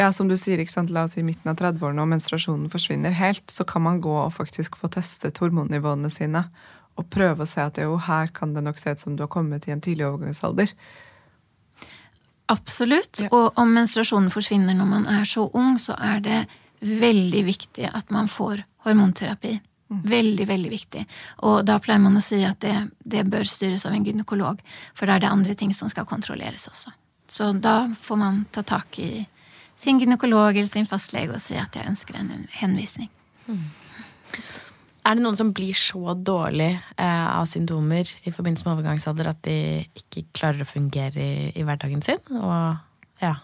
ja, 0.00 0.10
som 0.12 0.28
du 0.28 0.36
sier, 0.40 0.60
ikke 0.60 0.72
sant, 0.72 0.92
la 0.92 1.06
oss 1.06 1.16
si 1.16 1.24
midten 1.24 1.48
av 1.52 1.56
30-årene 1.60 2.04
og 2.04 2.10
menstruasjonen 2.12 2.68
forsvinner 2.72 3.12
helt, 3.16 3.44
så 3.52 3.64
kan 3.68 3.84
man 3.84 4.00
gå 4.04 4.12
og 4.12 4.32
faktisk 4.36 4.76
få 4.80 4.90
testet 4.92 5.40
hormonnivåene 5.40 6.10
sine 6.12 6.46
og 7.00 7.08
prøve 7.12 7.44
å 7.44 7.48
se 7.48 7.62
at 7.64 7.78
jo, 7.80 7.96
her 8.04 8.28
kan 8.36 8.52
det 8.52 8.64
nok 8.66 8.80
se 8.80 8.92
ut 8.92 9.00
som 9.00 9.16
du 9.16 9.24
har 9.24 9.32
kommet 9.32 9.68
i 9.68 9.72
en 9.72 9.80
tidlig 9.84 10.04
overgangsalder. 10.08 10.72
Absolutt. 12.50 13.20
Ja. 13.22 13.28
Og 13.32 13.58
om 13.58 13.74
menstruasjonen 13.76 14.30
forsvinner 14.32 14.76
når 14.76 14.88
man 14.88 15.06
er 15.10 15.26
så 15.28 15.46
ung, 15.54 15.78
så 15.80 15.96
er 15.98 16.22
det 16.24 16.40
veldig 16.82 17.44
viktig 17.46 17.90
at 17.92 18.10
man 18.10 18.28
får 18.28 18.64
hormonterapi. 18.86 19.60
Mm. 19.92 20.00
Veldig, 20.08 20.46
veldig 20.48 20.70
viktig. 20.72 21.04
Og 21.46 21.60
da 21.68 21.76
pleier 21.82 22.00
man 22.02 22.16
å 22.16 22.24
si 22.24 22.40
at 22.48 22.62
det, 22.64 22.74
det, 23.04 23.26
bør 23.28 23.44
styres 23.48 23.84
av 23.86 23.94
en 23.94 24.06
gynekolog, 24.06 24.62
for 24.96 25.06
da 25.06 25.16
er 25.16 25.24
det 25.24 25.30
andre 25.30 25.56
ting 25.58 25.74
som 25.76 25.90
skal 25.92 26.08
kontrolleres 26.08 26.66
også. 26.70 26.94
Så 27.28 27.52
da 27.52 27.92
får 28.00 28.20
man 28.20 28.42
ta 28.52 28.64
tak 28.66 28.98
i 28.98 29.26
sin 29.76 30.00
gynekolog 30.00 30.56
eller 30.56 30.70
sin 30.70 30.88
fastlege 30.88 31.36
og 31.36 31.44
si 31.44 31.56
at 31.60 31.76
jeg 31.76 31.88
ønsker 31.88 32.18
en 32.18 32.48
henvisning. 32.56 33.10
Mm. 33.46 33.68
Er 35.02 35.18
det 35.18 35.24
noen 35.24 35.38
som 35.38 35.50
blir 35.54 35.74
så 35.74 36.14
dårlig 36.14 36.70
eh, 36.78 37.26
av 37.26 37.48
symptomer 37.50 38.06
i 38.22 38.30
forbindelse 38.30 38.68
med 38.68 38.76
overgangsalder 38.76 39.32
at 39.32 39.40
de 39.46 39.56
ikke 39.98 40.28
klarer 40.38 40.62
å 40.62 40.68
fungere 40.68 41.18
i, 41.18 41.48
i 41.58 41.64
hverdagen 41.66 42.04
sin? 42.06 42.22
Og, 42.38 42.78
ja. 43.22 43.34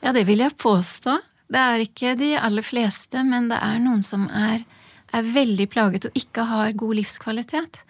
ja, 0.00 0.14
det 0.16 0.24
vil 0.28 0.40
jeg 0.40 0.56
påstå. 0.56 1.18
Det 1.52 1.60
er 1.60 1.84
ikke 1.84 2.14
de 2.16 2.32
aller 2.40 2.64
fleste, 2.64 3.20
men 3.28 3.50
det 3.52 3.60
er 3.60 3.76
noen 3.84 4.00
som 4.06 4.24
er, 4.32 4.64
er 5.12 5.28
veldig 5.34 5.68
plaget 5.72 6.08
og 6.08 6.16
ikke 6.16 6.46
har 6.48 6.72
god 6.80 6.96
livskvalitet. 7.02 7.82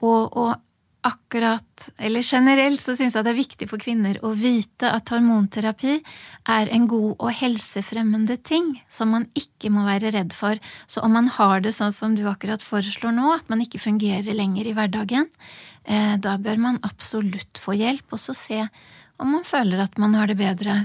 Og, 0.00 0.32
og 0.32 0.56
akkurat, 1.06 1.88
eller 1.98 2.22
generelt, 2.24 2.80
så 2.82 2.92
syns 2.96 3.16
jeg 3.16 3.24
det 3.24 3.32
er 3.32 3.38
viktig 3.38 3.68
for 3.70 3.80
kvinner 3.80 4.18
å 4.26 4.32
vite 4.36 4.90
at 4.90 5.08
hormonterapi 5.12 5.94
er 6.52 6.70
en 6.74 6.86
god 6.90 7.14
og 7.16 7.30
helsefremmende 7.38 8.36
ting 8.44 8.74
som 8.92 9.14
man 9.14 9.26
ikke 9.38 9.72
må 9.72 9.86
være 9.86 10.12
redd 10.16 10.34
for. 10.36 10.60
Så 10.90 11.04
om 11.06 11.14
man 11.16 11.30
har 11.38 11.64
det 11.64 11.72
sånn 11.76 11.94
som 11.96 12.16
du 12.18 12.26
akkurat 12.28 12.64
foreslår 12.64 13.14
nå, 13.16 13.32
at 13.38 13.48
man 13.52 13.64
ikke 13.64 13.82
fungerer 13.82 14.36
lenger 14.36 14.68
i 14.68 14.74
hverdagen, 14.76 15.30
eh, 15.84 16.16
da 16.20 16.36
bør 16.36 16.60
man 16.60 16.82
absolutt 16.86 17.60
få 17.60 17.78
hjelp, 17.80 18.06
og 18.12 18.20
så 18.20 18.36
se 18.36 18.60
om 19.20 19.32
man 19.36 19.44
føler 19.44 19.84
at 19.84 19.98
man 20.00 20.16
har 20.16 20.28
det 20.28 20.38
bedre 20.40 20.84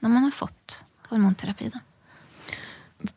når 0.00 0.12
man 0.12 0.26
har 0.28 0.36
fått 0.36 0.82
hormonterapi. 1.10 1.68
da. 1.72 1.84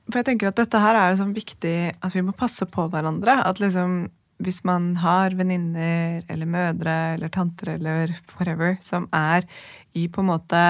For 0.08 0.20
jeg 0.20 0.28
tenker 0.28 0.52
at 0.52 0.60
dette 0.60 0.80
her 0.80 0.98
er 0.98 1.16
sånn 1.20 1.36
viktig 1.36 1.78
at 2.00 2.16
vi 2.16 2.24
må 2.24 2.36
passe 2.36 2.66
på 2.70 2.88
hverandre. 2.92 3.40
At 3.44 3.60
liksom 3.64 4.08
hvis 4.42 4.64
man 4.68 4.96
har 5.04 5.36
venninner 5.38 6.24
eller 6.32 6.50
mødre 6.50 6.98
eller 7.14 7.32
tanter 7.34 7.76
eller 7.76 8.16
whatever 8.38 8.78
som 8.82 9.08
er 9.14 9.46
i 9.94 10.08
på 10.08 10.24
en 10.24 10.32
måte 10.32 10.64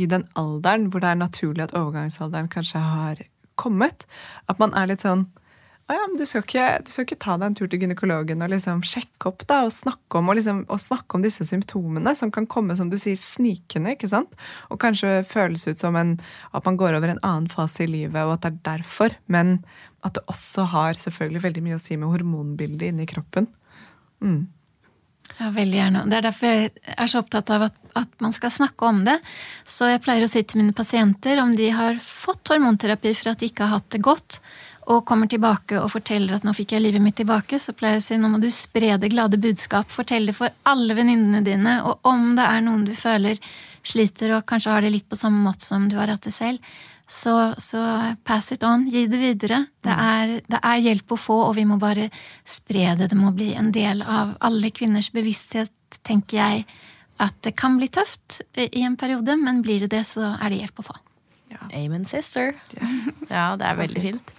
i 0.00 0.06
den 0.08 0.24
alderen 0.38 0.88
hvor 0.90 1.02
det 1.02 1.10
er 1.10 1.20
naturlig 1.20 1.66
at 1.66 1.76
overgangsalderen 1.76 2.48
kanskje 2.52 2.80
har 2.80 3.20
kommet, 3.60 4.06
at 4.48 4.60
man 4.62 4.72
er 4.78 4.88
litt 4.88 5.04
sånn 5.04 5.26
å 5.90 5.94
ja, 5.96 6.04
men 6.06 6.20
du 6.20 6.22
skal, 6.28 6.44
ikke, 6.44 6.64
du 6.86 6.92
skal 6.94 7.02
ikke 7.02 7.18
ta 7.18 7.34
deg 7.34 7.48
en 7.48 7.54
tur 7.58 7.66
til 7.66 7.80
gynekologen 7.82 8.44
og 8.44 8.52
liksom 8.52 8.82
sjekke 8.86 9.26
opp 9.26 9.42
da, 9.50 9.64
og 9.66 9.72
snakke 9.74 10.20
om, 10.20 10.28
og 10.30 10.36
liksom, 10.38 10.60
og 10.70 10.78
snakke 10.78 11.18
om 11.18 11.24
disse 11.24 11.42
symptomene, 11.48 12.12
som 12.14 12.30
kan 12.30 12.46
komme 12.46 12.76
som 12.78 12.92
du 12.92 12.94
sier, 13.00 13.18
snikende. 13.18 13.96
ikke 13.96 14.10
sant? 14.12 14.36
Og 14.70 14.78
kanskje 14.84 15.24
føles 15.26 15.66
ut 15.66 15.82
som 15.82 15.98
en, 15.98 16.12
at 16.54 16.68
man 16.68 16.78
går 16.78 16.94
over 16.94 17.10
en 17.10 17.22
annen 17.26 17.50
fase 17.50 17.88
i 17.88 17.90
livet, 17.90 18.22
og 18.22 18.36
at 18.36 18.46
det 18.46 18.52
er 18.52 18.60
derfor. 18.70 19.18
Men 19.26 19.56
at 20.06 20.16
det 20.16 20.24
også 20.32 20.64
har 20.72 21.00
selvfølgelig 21.00 21.44
veldig 21.44 21.66
mye 21.66 21.76
å 21.76 21.82
si 21.82 21.98
med 22.00 22.12
hormonbildet 22.12 22.88
inni 22.90 23.06
kroppen. 23.08 23.48
Mm. 24.24 24.48
Ja, 25.38 25.50
veldig 25.54 25.78
gjerne. 25.78 26.06
Det 26.10 26.16
er 26.18 26.26
derfor 26.26 26.50
jeg 26.50 26.72
er 26.96 27.10
så 27.10 27.20
opptatt 27.22 27.52
av 27.54 27.68
at, 27.68 27.76
at, 27.98 28.10
man 28.22 28.34
skal 28.34 28.52
snakke 28.52 28.88
om 28.88 29.04
det. 29.06 29.18
Så 29.68 29.88
jeg 29.90 30.02
pleier 30.04 30.26
å 30.26 30.30
si 30.30 30.42
til 30.42 30.62
mine 30.62 30.74
pasienter 30.76 31.40
om 31.42 31.54
de 31.56 31.70
har 31.74 32.00
fått 32.04 32.50
hormonterapi 32.52 33.14
for 33.16 33.32
at 33.32 33.40
de 33.40 33.50
ikke 33.50 33.66
har 33.66 33.80
hatt 33.80 33.94
det 33.94 34.02
godt, 34.04 34.40
og 34.90 35.04
kommer 35.06 35.28
tilbake 35.30 35.78
og 35.78 35.92
forteller 35.92 36.38
at 36.38 36.44
nå 36.46 36.54
fikk 36.56 36.74
jeg 36.74 36.82
livet 36.82 37.04
mitt 37.04 37.18
tilbake, 37.20 37.60
så 37.62 37.74
pleier 37.76 37.98
jeg 37.98 38.02
å 38.02 38.06
si 38.08 38.18
nå 38.18 38.30
må 38.32 38.40
du 38.42 38.48
spre 38.54 38.96
det 38.98 39.12
glade 39.12 39.38
budskap. 39.38 39.90
Fortell 39.92 40.26
det 40.26 40.34
for 40.38 40.50
alle 40.66 40.96
venninnene 40.98 41.44
dine, 41.46 41.76
og 41.86 42.00
om 42.08 42.32
det 42.38 42.46
er 42.48 42.64
noen 42.66 42.86
du 42.88 42.96
føler 42.98 43.38
sliter 43.86 44.34
og 44.36 44.48
kanskje 44.48 44.74
har 44.74 44.84
det 44.84 44.92
litt 44.96 45.08
på 45.08 45.18
samme 45.20 45.40
måte 45.44 45.64
som 45.64 45.86
du 45.88 45.96
har 46.00 46.10
hatt 46.10 46.26
det 46.26 46.34
selv, 46.34 46.58
så, 47.10 47.54
så, 47.58 47.80
pass 48.22 48.52
it 48.54 48.62
on, 48.62 48.84
gi 48.90 49.06
det 49.10 49.18
videre. 49.18 49.64
Det 49.82 49.90
mm. 49.90 50.02
er, 50.04 50.34
det 50.46 50.60
er, 50.62 50.82
hjelp 50.84 51.16
å 51.16 51.18
få, 51.18 51.38
og 51.48 51.56
vi 51.56 51.64
må 51.66 51.80
bare 51.82 52.06
spre 52.46 52.92
det. 53.00 53.10
Det 53.10 53.18
må 53.18 53.32
bli 53.34 53.50
en 53.58 53.72
del 53.74 54.04
av 54.06 54.36
alle 54.46 54.70
kvinners 54.70 55.10
bevissthet, 55.14 55.74
tenker 56.06 56.38
jeg. 56.38 56.64
At 57.20 57.34
det 57.42 57.56
kan 57.58 57.80
bli 57.80 57.90
tøft 57.92 58.40
i 58.54 58.84
en 58.86 58.94
periode, 59.00 59.34
men 59.42 59.58
blir 59.66 59.82
det 59.82 59.90
det, 59.96 60.04
så 60.06 60.36
er 60.36 60.52
det 60.52 60.62
hjelp 60.62 60.84
å 60.84 60.86
få. 60.92 60.96
Ja. 61.50 61.64
Amen, 61.80 62.06
sister. 62.06 62.54
Yes. 62.78 63.26
Ja, 63.32 63.56
det 63.58 63.66
er 63.66 63.82
veldig 63.82 64.04
fint. 64.06 64.32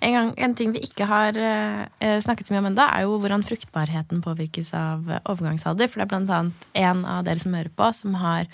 En, 0.00 0.12
gang, 0.12 0.32
en, 0.36 0.54
ting 0.56 0.72
vi 0.74 0.82
ikke 0.84 1.06
har 1.08 1.36
uh, 1.36 2.18
snakket 2.22 2.48
så 2.48 2.54
mye 2.54 2.62
om 2.62 2.70
ennå, 2.70 2.86
er 2.86 3.06
jo 3.06 3.18
hvordan 3.22 3.44
fruktbarheten 3.46 4.22
påvirkes 4.24 4.72
av 4.76 5.06
uh, 5.08 5.20
overgangsalder. 5.30 5.90
For 5.90 6.00
det 6.00 6.06
er 6.06 6.12
blant 6.12 6.32
annet 6.32 6.66
en 6.82 7.04
av 7.08 7.24
dere 7.26 7.42
som 7.42 7.56
hører 7.56 7.72
på, 7.72 7.90
som 7.96 8.18
har 8.20 8.50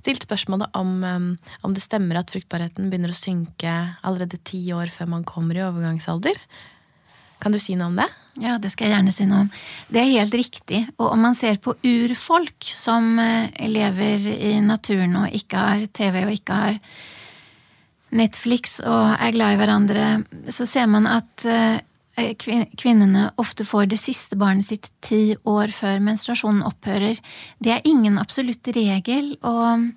stilt 0.00 0.26
spørsmålet 0.26 0.74
om, 0.78 0.92
um, 1.04 1.30
om 1.66 1.76
det 1.76 1.84
stemmer 1.84 2.20
at 2.20 2.32
fruktbarheten 2.34 2.90
begynner 2.90 3.14
å 3.14 3.18
synke 3.18 3.76
allerede 4.02 4.40
ti 4.48 4.64
år 4.74 4.92
før 4.92 5.14
man 5.16 5.24
kommer 5.28 5.58
i 5.58 5.64
overgangsalder. 5.64 6.38
Kan 7.42 7.54
du 7.54 7.58
si 7.58 7.74
noe 7.74 7.90
om 7.90 7.96
det? 7.98 8.06
Ja, 8.42 8.58
det 8.62 8.70
skal 8.72 8.86
jeg 8.86 8.94
gjerne 8.96 9.14
si 9.14 9.24
noe 9.26 9.46
om. 9.46 9.48
Det 9.90 9.98
er 9.98 10.12
helt 10.12 10.36
riktig. 10.38 10.84
Og 10.94 11.08
om 11.08 11.24
man 11.26 11.34
ser 11.34 11.58
på 11.62 11.74
urfolk 11.82 12.68
som 12.70 13.16
lever 13.18 14.28
i 14.36 14.52
naturen 14.62 15.18
og 15.24 15.34
ikke 15.34 15.64
har 15.64 15.82
TV 15.90 16.22
og 16.22 16.36
ikke 16.36 16.60
har 16.60 16.78
Netflix 18.12 18.78
og 18.84 19.14
er 19.16 19.32
glad 19.34 19.54
i 19.54 19.60
hverandre, 19.60 20.06
så 20.52 20.66
ser 20.68 20.88
man 20.90 21.08
at 21.08 21.44
eh, 21.48 21.80
kvinnene 22.36 23.30
ofte 23.40 23.64
får 23.64 23.88
det 23.92 24.00
siste 24.00 24.36
barnet 24.36 24.68
sitt 24.68 24.90
ti 25.04 25.36
år 25.48 25.72
før 25.72 26.02
menstruasjonen 26.04 26.64
opphører. 26.68 27.20
Det 27.62 27.72
er 27.72 27.88
ingen 27.88 28.18
absolutt 28.20 28.68
regel, 28.76 29.32
og, 29.40 29.88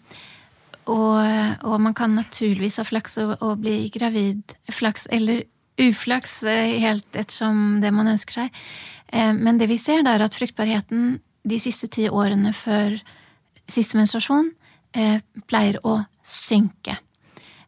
og, 0.87 1.19
og 1.67 1.75
man 1.83 1.97
kan 1.97 2.15
naturligvis 2.15 2.79
ha 2.79 2.87
flaks 2.87 3.19
og, 3.23 3.35
og, 3.41 3.59
bli 3.65 3.89
gravid. 3.93 4.55
Flaks 4.71 5.09
eller 5.11 5.43
uflaks, 5.81 6.41
eh, 6.47 6.79
helt 6.85 7.09
ettersom 7.11 7.81
det 7.83 7.91
man 7.91 8.13
ønsker 8.15 8.45
seg. 8.45 8.61
Eh, 9.11 9.33
men 9.35 9.59
det 9.59 9.67
vi 9.71 9.79
ser, 9.81 10.05
er 10.07 10.23
at 10.23 10.39
fruktbarheten 10.39 11.17
de 11.45 11.59
siste 11.61 11.91
ti 11.91 12.07
årene 12.09 12.55
før 12.55 12.95
siste 13.69 13.97
menstruasjon 13.99 14.53
pleier 15.49 15.75
å 15.83 15.97
synke. 16.23 16.95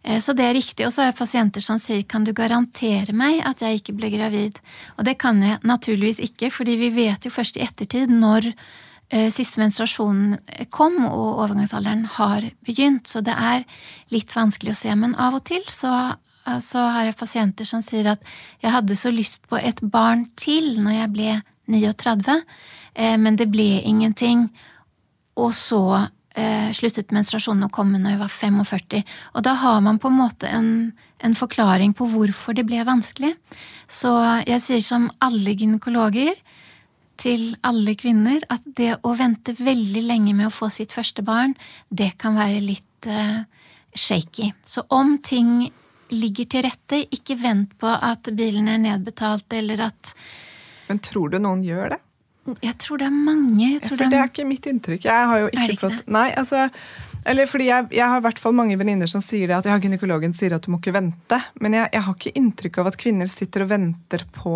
Eh, 0.08 0.20
så 0.22 0.34
det 0.34 0.46
er 0.46 0.56
riktig. 0.58 0.88
Og 0.88 0.94
så 0.94 1.04
har 1.04 1.12
jeg 1.12 1.20
pasienter 1.20 1.64
som 1.64 1.80
sier 1.82 2.06
kan 2.08 2.26
du 2.28 2.34
garantere 2.36 3.16
meg 3.16 3.42
at 3.48 3.64
jeg 3.64 3.82
ikke 3.82 3.98
ble 4.00 4.12
gravid? 4.14 4.62
Og 4.98 5.08
det 5.08 5.18
kan 5.22 5.42
jeg 5.44 5.60
naturligvis 5.68 6.22
ikke, 6.24 6.52
fordi 6.54 6.78
vi 6.80 6.92
vet 6.96 7.28
jo 7.28 7.34
først 7.34 7.60
i 7.60 7.66
ettertid 7.66 8.12
når 8.14 8.52
eh, 8.54 9.28
siste 9.34 9.62
menstruasjonen 9.62 10.38
kom 10.74 11.02
og 11.10 11.44
overgangsalderen 11.44 12.08
har 12.18 12.48
begynt. 12.66 13.12
Så 13.12 13.24
det 13.26 13.36
er 13.36 13.68
litt 14.14 14.34
vanskelig 14.36 14.76
å 14.76 14.80
se. 14.86 14.96
Men 14.96 15.18
av 15.20 15.42
og 15.42 15.46
til 15.50 15.66
så, 15.72 15.94
eh, 16.48 16.62
så 16.64 16.88
har 16.96 17.10
jeg 17.10 17.20
pasienter 17.20 17.68
som 17.68 17.84
sier 17.86 18.14
at 18.16 18.24
jeg 18.64 18.74
hadde 18.76 19.00
så 19.00 19.12
lyst 19.12 19.44
på 19.52 19.60
et 19.60 19.84
barn 19.84 20.30
til 20.40 20.78
når 20.80 21.02
jeg 21.02 21.14
ble 21.18 21.38
39, 21.68 22.42
men 23.20 23.36
det 23.38 23.50
ble 23.52 23.82
ingenting. 23.86 24.46
Og 25.38 25.52
så 25.54 26.08
eh, 26.38 26.70
sluttet 26.76 27.14
menstruasjonen 27.16 27.68
å 27.68 27.74
komme 27.74 28.00
når 28.02 28.16
jeg 28.16 28.22
var 28.22 28.34
45. 28.34 29.04
Og 29.34 29.46
da 29.48 29.56
har 29.62 29.82
man 29.86 30.00
på 30.02 30.12
en 30.12 30.20
måte 30.20 30.50
en, 30.52 30.70
en, 31.26 31.36
forklaring 31.38 31.96
på 31.98 32.08
hvorfor 32.12 32.58
det 32.58 32.68
ble 32.70 32.84
vanskelig. 32.88 33.34
Så 33.90 34.14
jeg 34.48 34.64
sier 34.64 34.86
som 34.86 35.10
alle 35.24 35.56
gynekologer 35.58 36.38
til 37.18 37.56
alle 37.66 37.96
kvinner 37.98 38.44
at 38.54 38.66
det 38.78 38.94
å 39.02 39.16
vente 39.18 39.56
veldig 39.58 40.04
lenge 40.06 40.36
med 40.38 40.50
å 40.50 40.54
få 40.54 40.70
sitt 40.74 40.94
første 40.94 41.26
barn, 41.26 41.56
det 41.90 42.14
kan 42.22 42.38
være 42.38 42.62
litt 42.62 43.10
eh, 43.10 43.42
shaky. 43.98 44.52
Så 44.66 44.86
om 44.94 45.18
ting 45.26 45.72
ligger 46.14 46.48
til 46.48 46.64
rette, 46.64 47.02
ikke 47.12 47.40
vent 47.42 47.74
på 47.82 47.90
at 47.90 48.30
bilen 48.38 48.70
er 48.72 48.80
nedbetalt 48.84 49.52
eller 49.58 49.90
at 49.90 50.14
Men 50.88 51.02
tror 51.04 51.34
du 51.34 51.42
noen 51.42 51.66
gjør 51.66 51.98
det? 51.98 52.02
Jeg 52.64 52.78
tror 52.80 53.02
det 53.02 53.08
er 53.10 53.16
mange. 53.16 53.68
For 53.84 54.00
det 54.00 54.16
er 54.16 54.30
ikke 54.30 54.48
mitt 54.48 54.68
inntrykk. 54.70 55.06
Jeg 55.10 55.30
har 55.32 55.44
jo 55.44 55.50
ikke, 55.52 55.68
ikke 55.74 55.84
fått 55.84 56.10
Nei, 56.12 56.30
altså 56.40 56.68
eller 57.28 57.50
fordi 57.50 57.68
jeg, 57.68 57.90
jeg 57.98 58.08
har 58.08 58.22
i 58.22 58.24
hvert 58.24 58.40
fall 58.40 58.56
mange 58.56 58.78
venninner 58.80 59.10
som 59.12 59.24
sier 59.24 59.50
det, 59.50 59.58
at 59.58 59.68
ja, 59.68 59.76
gynekologen 59.84 60.36
sier 60.36 60.56
at 60.56 60.64
du 60.64 60.72
må 60.72 60.80
ikke 60.80 60.96
vente. 60.96 61.40
Men 61.60 61.76
jeg, 61.76 61.90
jeg, 61.92 62.04
har 62.06 62.16
ikke 62.16 62.36
inntrykk 62.40 62.80
av 62.80 62.92
at 62.92 63.00
kvinner 63.02 63.32
sitter 63.32 63.66
og 63.66 63.72
venter 63.74 64.24
på 64.36 64.56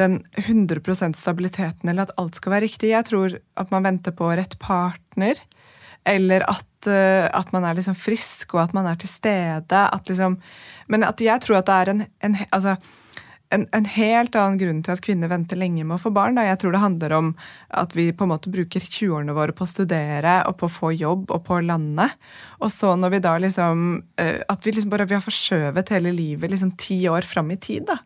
den 0.00 0.18
100% 0.40 1.16
stabiliteten, 1.16 1.88
eller 1.88 2.06
at 2.06 2.14
alt 2.20 2.36
skal 2.36 2.54
være 2.54 2.66
riktig. 2.66 2.92
Jeg 2.92 3.08
tror 3.08 3.38
at 3.60 3.72
man 3.72 3.88
venter 3.88 4.14
på 4.16 4.28
rett 4.36 4.58
partner. 4.60 5.40
Eller 6.08 6.44
at, 6.50 6.88
uh, 6.90 7.28
at 7.30 7.52
man 7.54 7.64
er 7.64 7.78
liksom 7.78 7.96
frisk, 7.96 8.56
og 8.56 8.66
at 8.66 8.76
man 8.76 8.88
er 8.90 9.00
til 9.00 9.08
stede. 9.08 9.82
At 9.86 10.12
liksom, 10.12 10.40
men 10.92 11.08
at 11.08 11.24
jeg 11.24 11.44
tror 11.44 11.60
at 11.60 11.70
det 11.70 11.78
er 11.78 11.92
en, 11.92 12.04
en 12.28 12.38
altså, 12.50 12.76
en, 13.52 13.66
en, 13.76 13.88
helt 13.94 14.36
annen 14.38 14.58
grunn 14.60 14.80
til 14.84 14.94
at 14.94 15.02
kvinner 15.04 15.30
venter 15.30 15.58
lenge 15.60 15.84
med 15.84 15.96
å 15.96 16.02
få 16.02 16.12
barn. 16.14 16.38
Da. 16.38 16.46
Jeg 16.46 16.60
tror 16.62 16.74
det 16.74 16.82
handler 16.82 17.14
om 17.16 17.32
at 17.82 17.96
vi 17.96 18.08
på 18.16 18.26
en 18.26 18.32
måte 18.32 18.52
bruker 18.52 18.84
20-årene 18.84 19.36
våre 19.36 19.54
på 19.56 19.66
å 19.66 19.70
studere 19.70 20.38
og 20.48 20.56
på 20.60 20.68
å 20.68 20.72
få 20.72 20.92
jobb 20.96 21.32
og 21.34 21.44
på 21.46 21.58
å 21.58 21.64
lande. 21.66 22.08
Og 22.62 22.72
så 22.72 22.94
når 22.98 23.16
vi 23.16 23.22
da 23.24 23.34
liksom 23.42 23.84
eh, 24.20 24.40
At 24.48 24.66
vi 24.66 24.74
liksom 24.74 24.92
bare 24.92 25.08
vi 25.08 25.16
har 25.16 25.24
forskjøvet 25.24 25.92
hele 25.94 26.14
livet 26.14 26.52
liksom 26.52 26.74
ti 26.80 27.02
år 27.10 27.26
fram 27.28 27.50
i 27.52 27.58
tid. 27.60 27.86
da. 27.90 28.00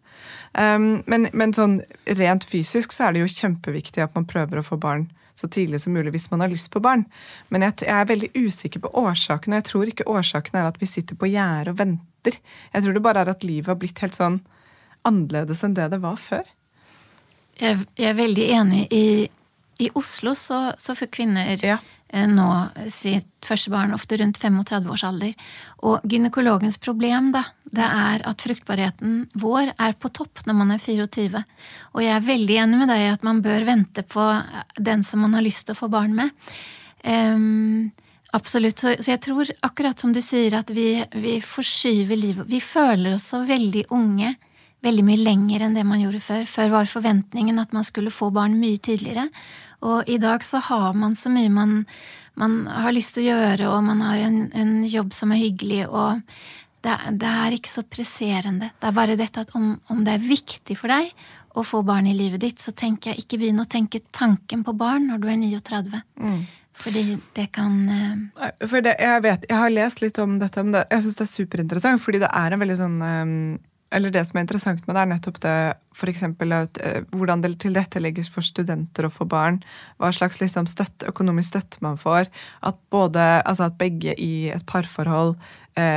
Um, 0.56 1.02
men, 1.06 1.28
men, 1.36 1.52
sånn 1.54 1.80
rent 2.18 2.46
fysisk 2.48 2.94
så 2.94 3.06
er 3.06 3.14
det 3.14 3.22
jo 3.22 3.34
kjempeviktig 3.34 4.02
at 4.02 4.14
man 4.16 4.26
prøver 4.28 4.60
å 4.60 4.66
få 4.66 4.78
barn 4.80 5.06
så 5.36 5.50
tidlig 5.52 5.82
som 5.82 5.92
mulig 5.92 6.14
hvis 6.14 6.30
man 6.32 6.40
har 6.40 6.48
lyst 6.48 6.70
på 6.72 6.80
barn. 6.80 7.04
Men 7.52 7.66
jeg, 7.66 7.82
jeg 7.84 7.92
er 7.92 8.08
veldig 8.08 8.30
usikker 8.34 8.82
på 8.86 8.92
årsaken, 9.04 9.52
og 9.52 9.60
jeg 9.60 9.68
tror 9.68 9.90
ikke 9.90 10.08
årsaken 10.08 10.56
er 10.56 10.68
at 10.70 10.80
vi 10.80 10.88
sitter 10.88 11.18
på 11.20 11.28
gjerdet 11.28 11.74
og 11.74 11.80
venter. 11.82 12.38
Jeg 12.72 12.84
tror 12.84 12.96
det 12.96 13.02
bare 13.04 13.24
er 13.24 13.32
at 13.34 13.44
livet 13.44 13.68
har 13.68 13.76
blitt 13.80 14.00
helt 14.00 14.16
sånn 14.16 14.40
annerledes 15.08 15.64
enn 15.66 15.76
det 15.76 15.90
det 15.94 16.02
var 16.02 16.18
før? 16.20 16.44
Jeg, 17.56 17.84
jeg 17.96 18.10
er 18.10 18.18
veldig 18.18 18.46
enig. 18.58 18.82
I, 18.92 19.06
i 19.80 19.90
Oslo 19.96 20.34
så, 20.36 20.70
så 20.80 20.96
får 20.98 21.12
kvinner 21.14 21.56
ja. 21.64 21.78
Eh, 22.08 22.28
nå 22.30 22.46
sitt 22.92 23.26
første 23.42 23.72
barn 23.72 23.94
ofte 23.96 24.18
rundt 24.20 24.38
35 24.38 24.92
års 24.92 25.04
alder. 25.08 25.32
Og 25.88 26.04
gynekologens 26.06 26.78
problem 26.78 27.32
da, 27.34 27.42
det 27.66 27.86
er 27.86 28.22
at 28.28 28.44
fruktbarheten 28.46 29.18
vår 29.34 29.72
er 29.74 29.96
på 29.98 30.12
topp 30.14 30.44
når 30.46 30.58
man 30.60 30.74
er 30.76 30.82
24. 30.82 31.42
Og 31.96 32.04
jeg 32.04 32.14
er 32.14 32.26
veldig 32.28 32.58
enig 32.62 32.80
med 32.82 32.92
deg 32.92 33.04
i 33.04 33.12
at 33.16 33.26
man 33.26 33.42
bør 33.44 33.66
vente 33.66 34.06
på 34.06 34.26
den 34.78 35.04
som 35.06 35.24
man 35.24 35.34
har 35.38 35.46
lyst 35.46 35.66
til 35.66 35.76
å 35.76 35.80
få 35.82 35.90
barn 35.92 36.14
med. 36.16 36.34
Um, 37.02 37.92
Absolutt. 38.36 38.82
Så, 38.82 38.92
jeg 39.00 39.20
tror, 39.24 39.48
akkurat 39.64 40.00
som 40.00 40.12
du 40.12 40.20
sier, 40.24 40.58
at 40.58 40.70
vi, 40.74 40.98
vi 41.14 41.38
forskyver 41.40 42.18
livet. 42.18 42.48
Vi 42.50 42.60
føler 42.60 43.14
oss 43.16 43.30
så 43.32 43.40
veldig 43.46 43.86
unge 43.96 44.34
veldig 44.86 45.04
mye 45.06 45.22
lenger 45.22 45.66
enn 45.66 45.76
det 45.76 45.84
man 45.86 46.02
gjorde 46.02 46.22
før. 46.24 46.44
Før 46.48 46.74
var 46.74 46.90
forventningen 46.90 47.58
at 47.62 47.74
man 47.76 47.86
skulle 47.86 48.14
få 48.14 48.30
barn 48.34 48.58
mye 48.60 48.80
tidligere. 48.82 49.28
Og 49.86 50.08
i 50.08 50.18
dag 50.22 50.44
så 50.44 50.60
har 50.70 50.94
man 50.96 51.16
så 51.18 51.30
mye 51.32 51.52
man, 51.52 51.80
man 52.40 52.62
har 52.70 52.94
lyst 52.96 53.16
til 53.16 53.26
å 53.26 53.32
gjøre, 53.34 53.70
og 53.70 53.82
man 53.86 54.04
har 54.06 54.22
en, 54.28 54.38
en 54.56 54.76
jobb 54.88 55.14
som 55.16 55.34
er 55.34 55.42
hyggelig, 55.42 55.84
og 55.88 56.22
det, 56.86 56.94
det, 57.20 57.32
er 57.46 57.56
ikke 57.56 57.72
så 57.72 57.84
presserende. 57.88 58.70
Det 58.80 58.88
er 58.88 58.96
bare 58.96 59.18
dette 59.18 59.42
at 59.42 59.52
om, 59.58 59.74
om, 59.92 60.04
det 60.06 60.16
er 60.16 60.28
viktig 60.28 60.78
for 60.78 60.92
deg 60.92 61.10
å 61.56 61.64
få 61.64 61.82
barn 61.86 62.08
i 62.08 62.14
livet 62.16 62.42
ditt, 62.44 62.62
så 62.62 62.72
tenker 62.76 63.12
jeg 63.12 63.24
ikke 63.24 63.40
begynn 63.42 63.62
å 63.62 63.68
tenke 63.68 64.04
tanken 64.14 64.62
på 64.64 64.76
barn 64.76 65.10
når 65.10 65.22
du 65.22 65.28
er 65.32 65.40
39. 65.40 66.02
Mm. 66.20 66.42
Fordi 66.76 67.04
det 67.36 67.46
kan 67.56 67.76
uh... 67.88 68.50
For 68.68 68.84
det, 68.84 68.98
jeg 69.00 69.22
vet, 69.24 69.46
jeg 69.48 69.56
har 69.56 69.72
lest 69.72 70.02
litt 70.04 70.20
om 70.20 70.36
dette, 70.40 70.62
men 70.62 70.76
det, 70.76 70.84
jeg 70.92 71.06
syns 71.06 71.16
det 71.16 71.24
er 71.24 71.32
superinteressant, 71.32 72.04
fordi 72.04 72.20
det 72.22 72.28
er 72.28 72.52
en 72.52 72.62
veldig 72.62 72.78
sånn 72.82 73.00
um 73.06 73.40
eller 73.96 74.12
det 74.12 74.22
som 74.28 74.36
er 74.38 74.44
interessant 74.44 74.82
med 74.84 74.92
det, 74.92 75.02
er 75.02 75.10
nettopp 75.14 75.38
det 75.40 75.56
f.eks. 75.96 76.24
Eh, 76.28 77.04
hvordan 77.16 77.44
det 77.44 77.54
tilrettelegges 77.64 78.28
for 78.32 78.44
studenter 78.44 79.08
å 79.08 79.12
få 79.12 79.24
barn. 79.28 79.62
Hva 79.96 80.10
slags 80.12 80.42
liksom, 80.42 80.68
støtte, 80.68 81.08
økonomisk 81.08 81.54
støtte 81.54 81.80
man 81.84 81.96
får. 82.00 82.28
At, 82.66 82.76
både, 82.92 83.24
altså 83.48 83.70
at 83.70 83.78
begge 83.80 84.12
i 84.20 84.50
et 84.52 84.66
parforhold 84.68 85.36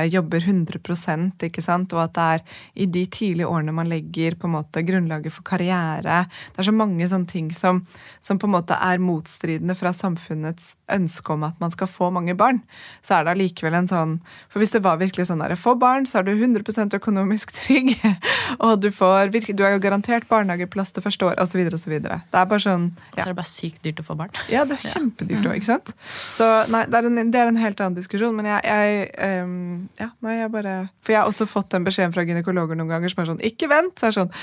jobber 0.10 0.44
100 0.44 1.46
ikke 1.48 1.64
sant? 1.64 1.94
og 1.94 2.02
at 2.04 2.14
det 2.16 2.24
er 2.24 2.44
i 2.84 2.86
de 2.90 3.06
tidlige 3.06 3.48
årene 3.48 3.74
man 3.76 3.90
legger 3.90 4.36
på 4.36 4.48
en 4.48 4.56
måte 4.58 4.84
grunnlaget 4.84 5.34
for 5.34 5.46
karriere. 5.48 6.26
Det 6.52 6.64
er 6.64 6.68
så 6.68 6.76
mange 6.76 7.08
sånne 7.08 7.30
ting 7.30 7.50
som, 7.56 7.82
som 8.22 8.40
på 8.40 8.50
en 8.50 8.56
måte 8.58 8.76
er 8.76 9.00
motstridende 9.00 9.76
fra 9.78 9.94
samfunnets 9.96 10.74
ønske 10.92 11.34
om 11.34 11.46
at 11.48 11.60
man 11.62 11.72
skal 11.72 11.90
få 11.92 12.10
mange 12.14 12.36
barn. 12.38 12.62
Så 13.06 13.16
er 13.18 13.26
det 13.26 13.36
allikevel 13.36 13.78
en 13.80 13.90
sånn 13.90 14.18
For 14.52 14.62
hvis 14.62 14.74
det 14.74 14.84
var 14.84 15.00
virkelig 15.00 15.30
sånn 15.30 15.44
der, 15.44 15.56
få 15.60 15.76
barn, 15.80 16.08
så 16.10 16.20
er 16.20 16.28
du 16.28 16.34
100% 16.34 16.96
økonomisk 16.98 17.54
trygg, 17.56 17.94
og 18.66 18.80
du, 18.84 18.90
får, 18.94 19.32
du 19.32 19.64
er 19.64 19.76
jo 19.76 19.84
garantert 19.84 20.28
barnehageplass 20.30 20.94
det 20.96 21.04
første 21.06 21.30
året, 21.30 21.42
osv. 21.44 21.62
osv. 21.76 21.96
Det 22.04 22.12
er 22.16 22.50
bare 22.50 22.64
sånn 22.64 22.90
ja. 23.16 23.22
Så 23.22 23.28
er 23.28 23.32
det 23.32 23.40
bare 23.40 23.52
sykt 23.52 23.84
dyrt 23.86 24.02
å 24.04 24.08
få 24.08 24.18
barn. 24.20 24.34
Ja, 24.52 24.66
det 24.68 24.80
er 24.80 24.86
kjempedyrt 24.94 25.46
òg, 25.46 25.60
ikke 25.60 25.72
sant. 25.72 25.94
Så 26.36 26.48
nei, 26.74 26.86
det 26.90 27.00
er, 27.00 27.10
en, 27.10 27.32
det 27.34 27.42
er 27.42 27.52
en 27.52 27.62
helt 27.62 27.84
annen 27.84 28.00
diskusjon, 28.00 28.36
men 28.36 28.50
jeg, 28.50 28.66
jeg 28.68 29.44
um, 29.46 29.69
Ja, 30.00 30.12
nei, 30.26 30.40
jeg 30.40 30.52
bare 30.54 30.76
For 31.06 31.16
jeg 31.16 31.22
har 31.22 31.30
også 31.32 31.48
fått 31.50 31.72
den 31.76 31.86
beskjeden 31.88 32.16
fra 32.16 32.26
gynekologer 32.28 32.80
noen 32.80 32.92
ganger 32.92 33.14
som 33.14 33.24
er 33.24 33.32
sånn 33.34 33.46
Ikke 33.46 33.70
vent! 33.72 33.96
Så 34.00 34.10
er 34.10 34.18
sånn 34.22 34.34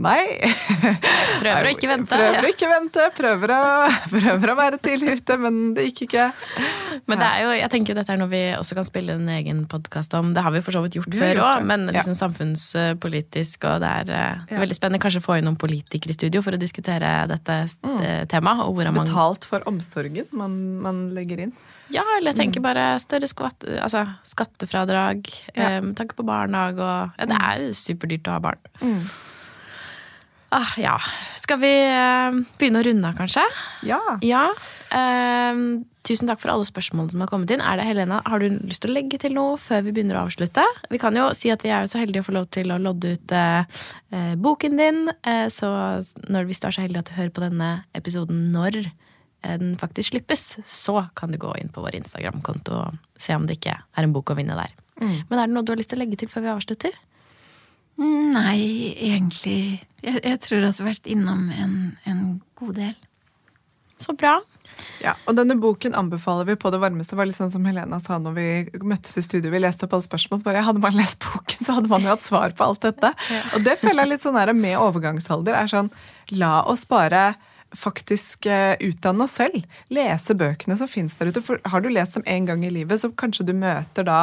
Nei. 0.00 0.22
Prøver 1.42 1.66
å 1.68 1.72
ikke 1.74 1.88
vente. 1.90 2.16
Prøver 2.16 2.46
å 2.46 2.50
ikke 2.50 2.68
vente, 2.70 3.06
prøver 3.12 3.52
å, 3.52 3.60
prøver 4.08 4.52
å 4.52 4.54
være 4.56 4.78
tidlig 4.80 5.18
ute, 5.20 5.36
men 5.42 5.58
det 5.76 5.84
gikk 5.90 6.06
ikke. 6.06 6.28
Men 7.10 7.20
det 7.20 7.28
er 7.28 7.42
jo, 7.44 7.50
jeg 7.58 7.70
tenker 7.74 7.98
dette 7.98 8.14
er 8.14 8.20
noe 8.20 8.32
vi 8.32 8.40
også 8.56 8.78
kan 8.78 8.88
spille 8.88 9.18
en 9.18 9.28
egen 9.36 9.64
podkast 9.70 10.16
om. 10.16 10.32
Det 10.34 10.44
har 10.46 10.54
vi 10.54 10.62
for 10.64 10.74
så 10.74 10.82
vidt 10.86 10.96
gjort 10.96 11.18
før 11.20 11.42
òg, 11.44 11.66
men 11.68 11.84
liksom 11.90 12.16
ja. 12.16 12.20
samfunnspolitisk, 12.22 13.68
og 13.68 13.84
det 13.84 13.92
er 14.00 14.14
eh, 14.16 14.40
ja. 14.54 14.62
veldig 14.64 14.78
spennende. 14.78 15.02
Kanskje 15.04 15.24
få 15.24 15.36
inn 15.38 15.46
noen 15.50 15.60
politikere 15.60 16.16
i 16.16 16.18
studio 16.18 16.42
for 16.46 16.56
å 16.56 16.62
diskutere 16.62 17.12
dette 17.30 17.60
mm. 17.74 18.00
Eh, 18.02 18.22
temaet. 18.32 18.96
Betalt 18.96 19.44
for 19.46 19.64
omsorgen 19.68 20.32
man, 20.36 20.56
man 20.82 21.04
legger 21.16 21.44
inn. 21.46 21.54
Ja, 21.92 22.04
eller 22.18 22.32
jeg 22.32 22.40
tenker 22.40 22.62
mm. 22.62 22.66
bare 22.66 22.86
større 23.02 23.28
skvatt, 23.30 23.66
altså 23.78 24.06
skattefradrag, 24.26 25.28
ja. 25.54 25.76
um, 25.78 25.92
tanke 25.98 26.18
på 26.18 26.26
barnehage 26.26 26.82
og 26.82 27.20
Ja, 27.20 27.28
det 27.28 27.38
er 27.38 27.52
er 27.52 27.76
superdyrt 27.76 28.28
å 28.28 28.36
ha 28.36 28.42
barn. 28.42 28.72
Mm. 28.82 29.04
Ah, 30.52 30.74
ja. 30.76 30.98
Skal 31.40 31.62
vi 31.62 31.70
eh, 31.72 32.34
begynne 32.60 32.82
å 32.82 32.84
runde 32.84 33.08
av, 33.08 33.16
kanskje? 33.16 33.44
Ja. 33.88 34.00
ja. 34.20 34.42
Eh, 34.92 35.62
tusen 36.04 36.28
takk 36.28 36.42
for 36.42 36.52
alle 36.52 36.66
spørsmålene 36.68 37.14
som 37.14 37.24
har 37.24 37.30
kommet 37.30 37.54
inn. 37.54 37.64
Er 37.64 37.80
det 37.80 37.86
Helena, 37.88 38.20
Har 38.28 38.42
du 38.42 38.60
lyst 38.60 38.84
til 38.84 38.92
å 38.92 38.96
legge 38.98 39.20
til 39.22 39.32
noe 39.38 39.56
før 39.60 39.86
vi 39.86 39.94
begynner 39.96 40.20
å 40.20 40.26
avslutte? 40.26 40.66
Vi 40.92 41.00
kan 41.00 41.16
jo 41.16 41.30
si 41.38 41.48
at 41.54 41.64
vi 41.64 41.72
er 41.72 41.86
jo 41.86 41.92
så 41.94 42.02
heldige 42.02 42.24
å 42.24 42.28
få 42.28 42.36
lov 42.36 42.50
til 42.52 42.74
å 42.74 42.80
lodde 42.82 43.14
ut 43.16 43.32
uh, 43.32 43.64
boken 44.36 44.76
din. 44.76 45.06
så 45.48 45.72
når, 46.28 46.50
hvis 46.50 46.60
du 46.60 46.68
er 46.68 46.76
så 46.76 46.84
heldig 46.84 47.00
at 47.00 47.08
du 47.08 47.16
hører 47.16 47.32
på 47.32 47.46
denne 47.46 47.72
episoden 47.96 48.50
når 48.52 48.82
den 49.42 49.76
faktisk 49.80 50.12
slippes, 50.12 50.58
så 50.66 51.06
kan 51.18 51.32
du 51.34 51.38
gå 51.40 51.54
inn 51.58 51.72
på 51.72 51.82
vår 51.82 51.98
Instagram-konto 52.02 52.76
og 52.78 53.20
se 53.20 53.34
om 53.36 53.46
det 53.48 53.58
ikke 53.58 53.74
er 53.74 54.06
en 54.06 54.14
bok 54.14 54.32
å 54.32 54.38
vinne 54.38 54.58
der. 54.58 54.74
Mm. 55.02 55.16
Men 55.28 55.38
er 55.38 55.48
det 55.48 55.54
noe 55.56 55.66
du 55.66 55.72
har 55.74 55.80
lyst 55.80 55.92
til 55.92 55.98
å 55.98 56.04
legge 56.04 56.20
til 56.20 56.30
før 56.30 56.46
vi 56.46 56.52
avslutter? 56.52 56.94
Nei, 58.02 58.94
egentlig 58.96 59.82
Jeg, 60.02 60.22
jeg 60.24 60.38
tror 60.42 60.64
at 60.66 60.78
vi 60.78 60.82
har 60.82 60.94
vært 60.94 61.10
innom 61.10 61.44
en, 61.54 61.74
en, 62.08 62.22
god 62.58 62.74
del. 62.78 62.94
Så 64.02 64.14
bra. 64.18 64.40
Ja, 65.02 65.12
og 65.30 65.36
denne 65.38 65.54
boken 65.62 65.94
anbefaler 65.98 66.48
vi 66.48 66.56
på 66.58 66.72
det 66.74 66.80
varmeste. 66.82 67.14
Det 67.14 67.20
var 67.20 67.28
litt 67.28 67.38
sånn 67.38 67.52
som 67.52 67.66
Helena 67.68 68.00
sa 68.02 68.18
når 68.18 68.34
vi 68.34 68.46
møttes 68.82 69.14
i 69.20 69.22
studio. 69.22 69.52
Vi 69.52 69.60
leste 69.62 69.86
opp 69.86 69.94
alle 69.94 70.06
spørsmål. 70.06 70.40
så 70.40 70.48
bare, 70.48 70.64
Hadde 70.66 70.82
man 70.82 70.98
lest 70.98 71.20
boken, 71.22 71.62
så 71.62 71.76
hadde 71.78 71.92
man 71.92 72.02
jo 72.02 72.10
hatt 72.10 72.24
svar 72.24 72.54
på 72.58 72.66
alt 72.66 72.82
dette. 72.82 73.12
Ja. 73.30 73.44
Og 73.54 73.66
det 73.66 73.76
føler 73.78 74.02
jeg 74.02 74.14
litt 74.14 74.24
sånn 74.24 74.38
her 74.40 74.50
med 74.56 74.80
overgangsalder. 74.80 75.58
er 75.60 75.70
sånn, 75.70 75.92
La 76.34 76.64
oss 76.66 76.82
bare 76.90 77.34
faktisk 77.78 78.46
uh, 78.50 78.74
utdanne 78.82 79.24
oss 79.24 79.36
selv. 79.38 79.62
Lese 79.92 80.36
bøkene 80.38 80.76
som 80.78 80.90
fins 80.90 81.16
der 81.18 81.30
ute. 81.32 81.42
For 81.44 81.60
har 81.72 81.84
du 81.84 81.88
lest 81.92 82.16
dem 82.18 82.26
én 82.30 82.46
gang 82.48 82.64
i 82.66 82.72
livet, 82.72 83.00
så 83.00 83.10
kanskje 83.10 83.46
du 83.48 83.54
møter 83.56 84.06
da 84.06 84.18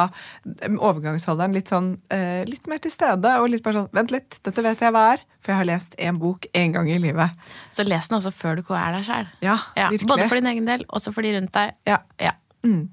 overgangsalderen 0.70 1.56
litt 1.56 1.72
sånn 1.72 1.92
uh, 2.12 2.42
litt 2.48 2.70
mer 2.70 2.82
til 2.82 2.94
stede. 2.94 3.34
Og 3.40 3.50
litt 3.52 3.64
bare 3.66 3.82
sånn 3.82 3.90
Vent 3.96 4.14
litt, 4.14 4.38
dette 4.46 4.62
vet 4.64 4.82
jeg 4.84 4.94
hva 4.94 5.06
er, 5.16 5.24
for 5.42 5.52
jeg 5.52 5.60
har 5.62 5.68
lest 5.68 5.96
én 5.98 6.20
bok 6.20 6.46
én 6.56 6.76
gang 6.76 6.88
i 6.90 7.00
livet. 7.02 7.36
Så 7.74 7.86
les 7.86 8.08
den 8.10 8.20
også 8.20 8.32
før 8.34 8.60
du 8.60 8.64
er 8.70 8.96
der 8.96 9.06
sjøl. 9.06 9.30
Ja, 9.44 9.58
ja, 9.76 9.90
virkelig. 9.90 10.10
Både 10.12 10.28
for 10.30 10.40
din 10.40 10.50
egen 10.52 10.68
del, 10.68 10.86
også 10.88 11.14
for 11.16 11.26
de 11.26 11.34
rundt 11.36 11.54
deg. 11.56 11.74
Ja. 11.90 12.02
ja. 12.22 12.36
Mm. 12.66 12.88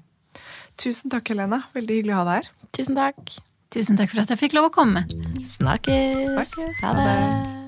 Tusen 0.78 1.12
takk, 1.14 1.30
Helena. 1.32 1.64
Veldig 1.76 2.00
hyggelig 2.00 2.16
å 2.16 2.22
ha 2.22 2.26
deg 2.30 2.40
her. 2.40 2.50
Tusen 2.78 2.98
takk. 2.98 3.38
Tusen 3.74 3.98
takk 4.00 4.14
for 4.14 4.24
at 4.24 4.32
jeg 4.32 4.40
fikk 4.40 4.56
lov 4.56 4.70
å 4.70 4.74
komme. 4.74 5.04
Snakkes. 5.58 6.30
Snakkes. 6.32 6.84
Ha 6.84 6.94
det. 6.96 7.67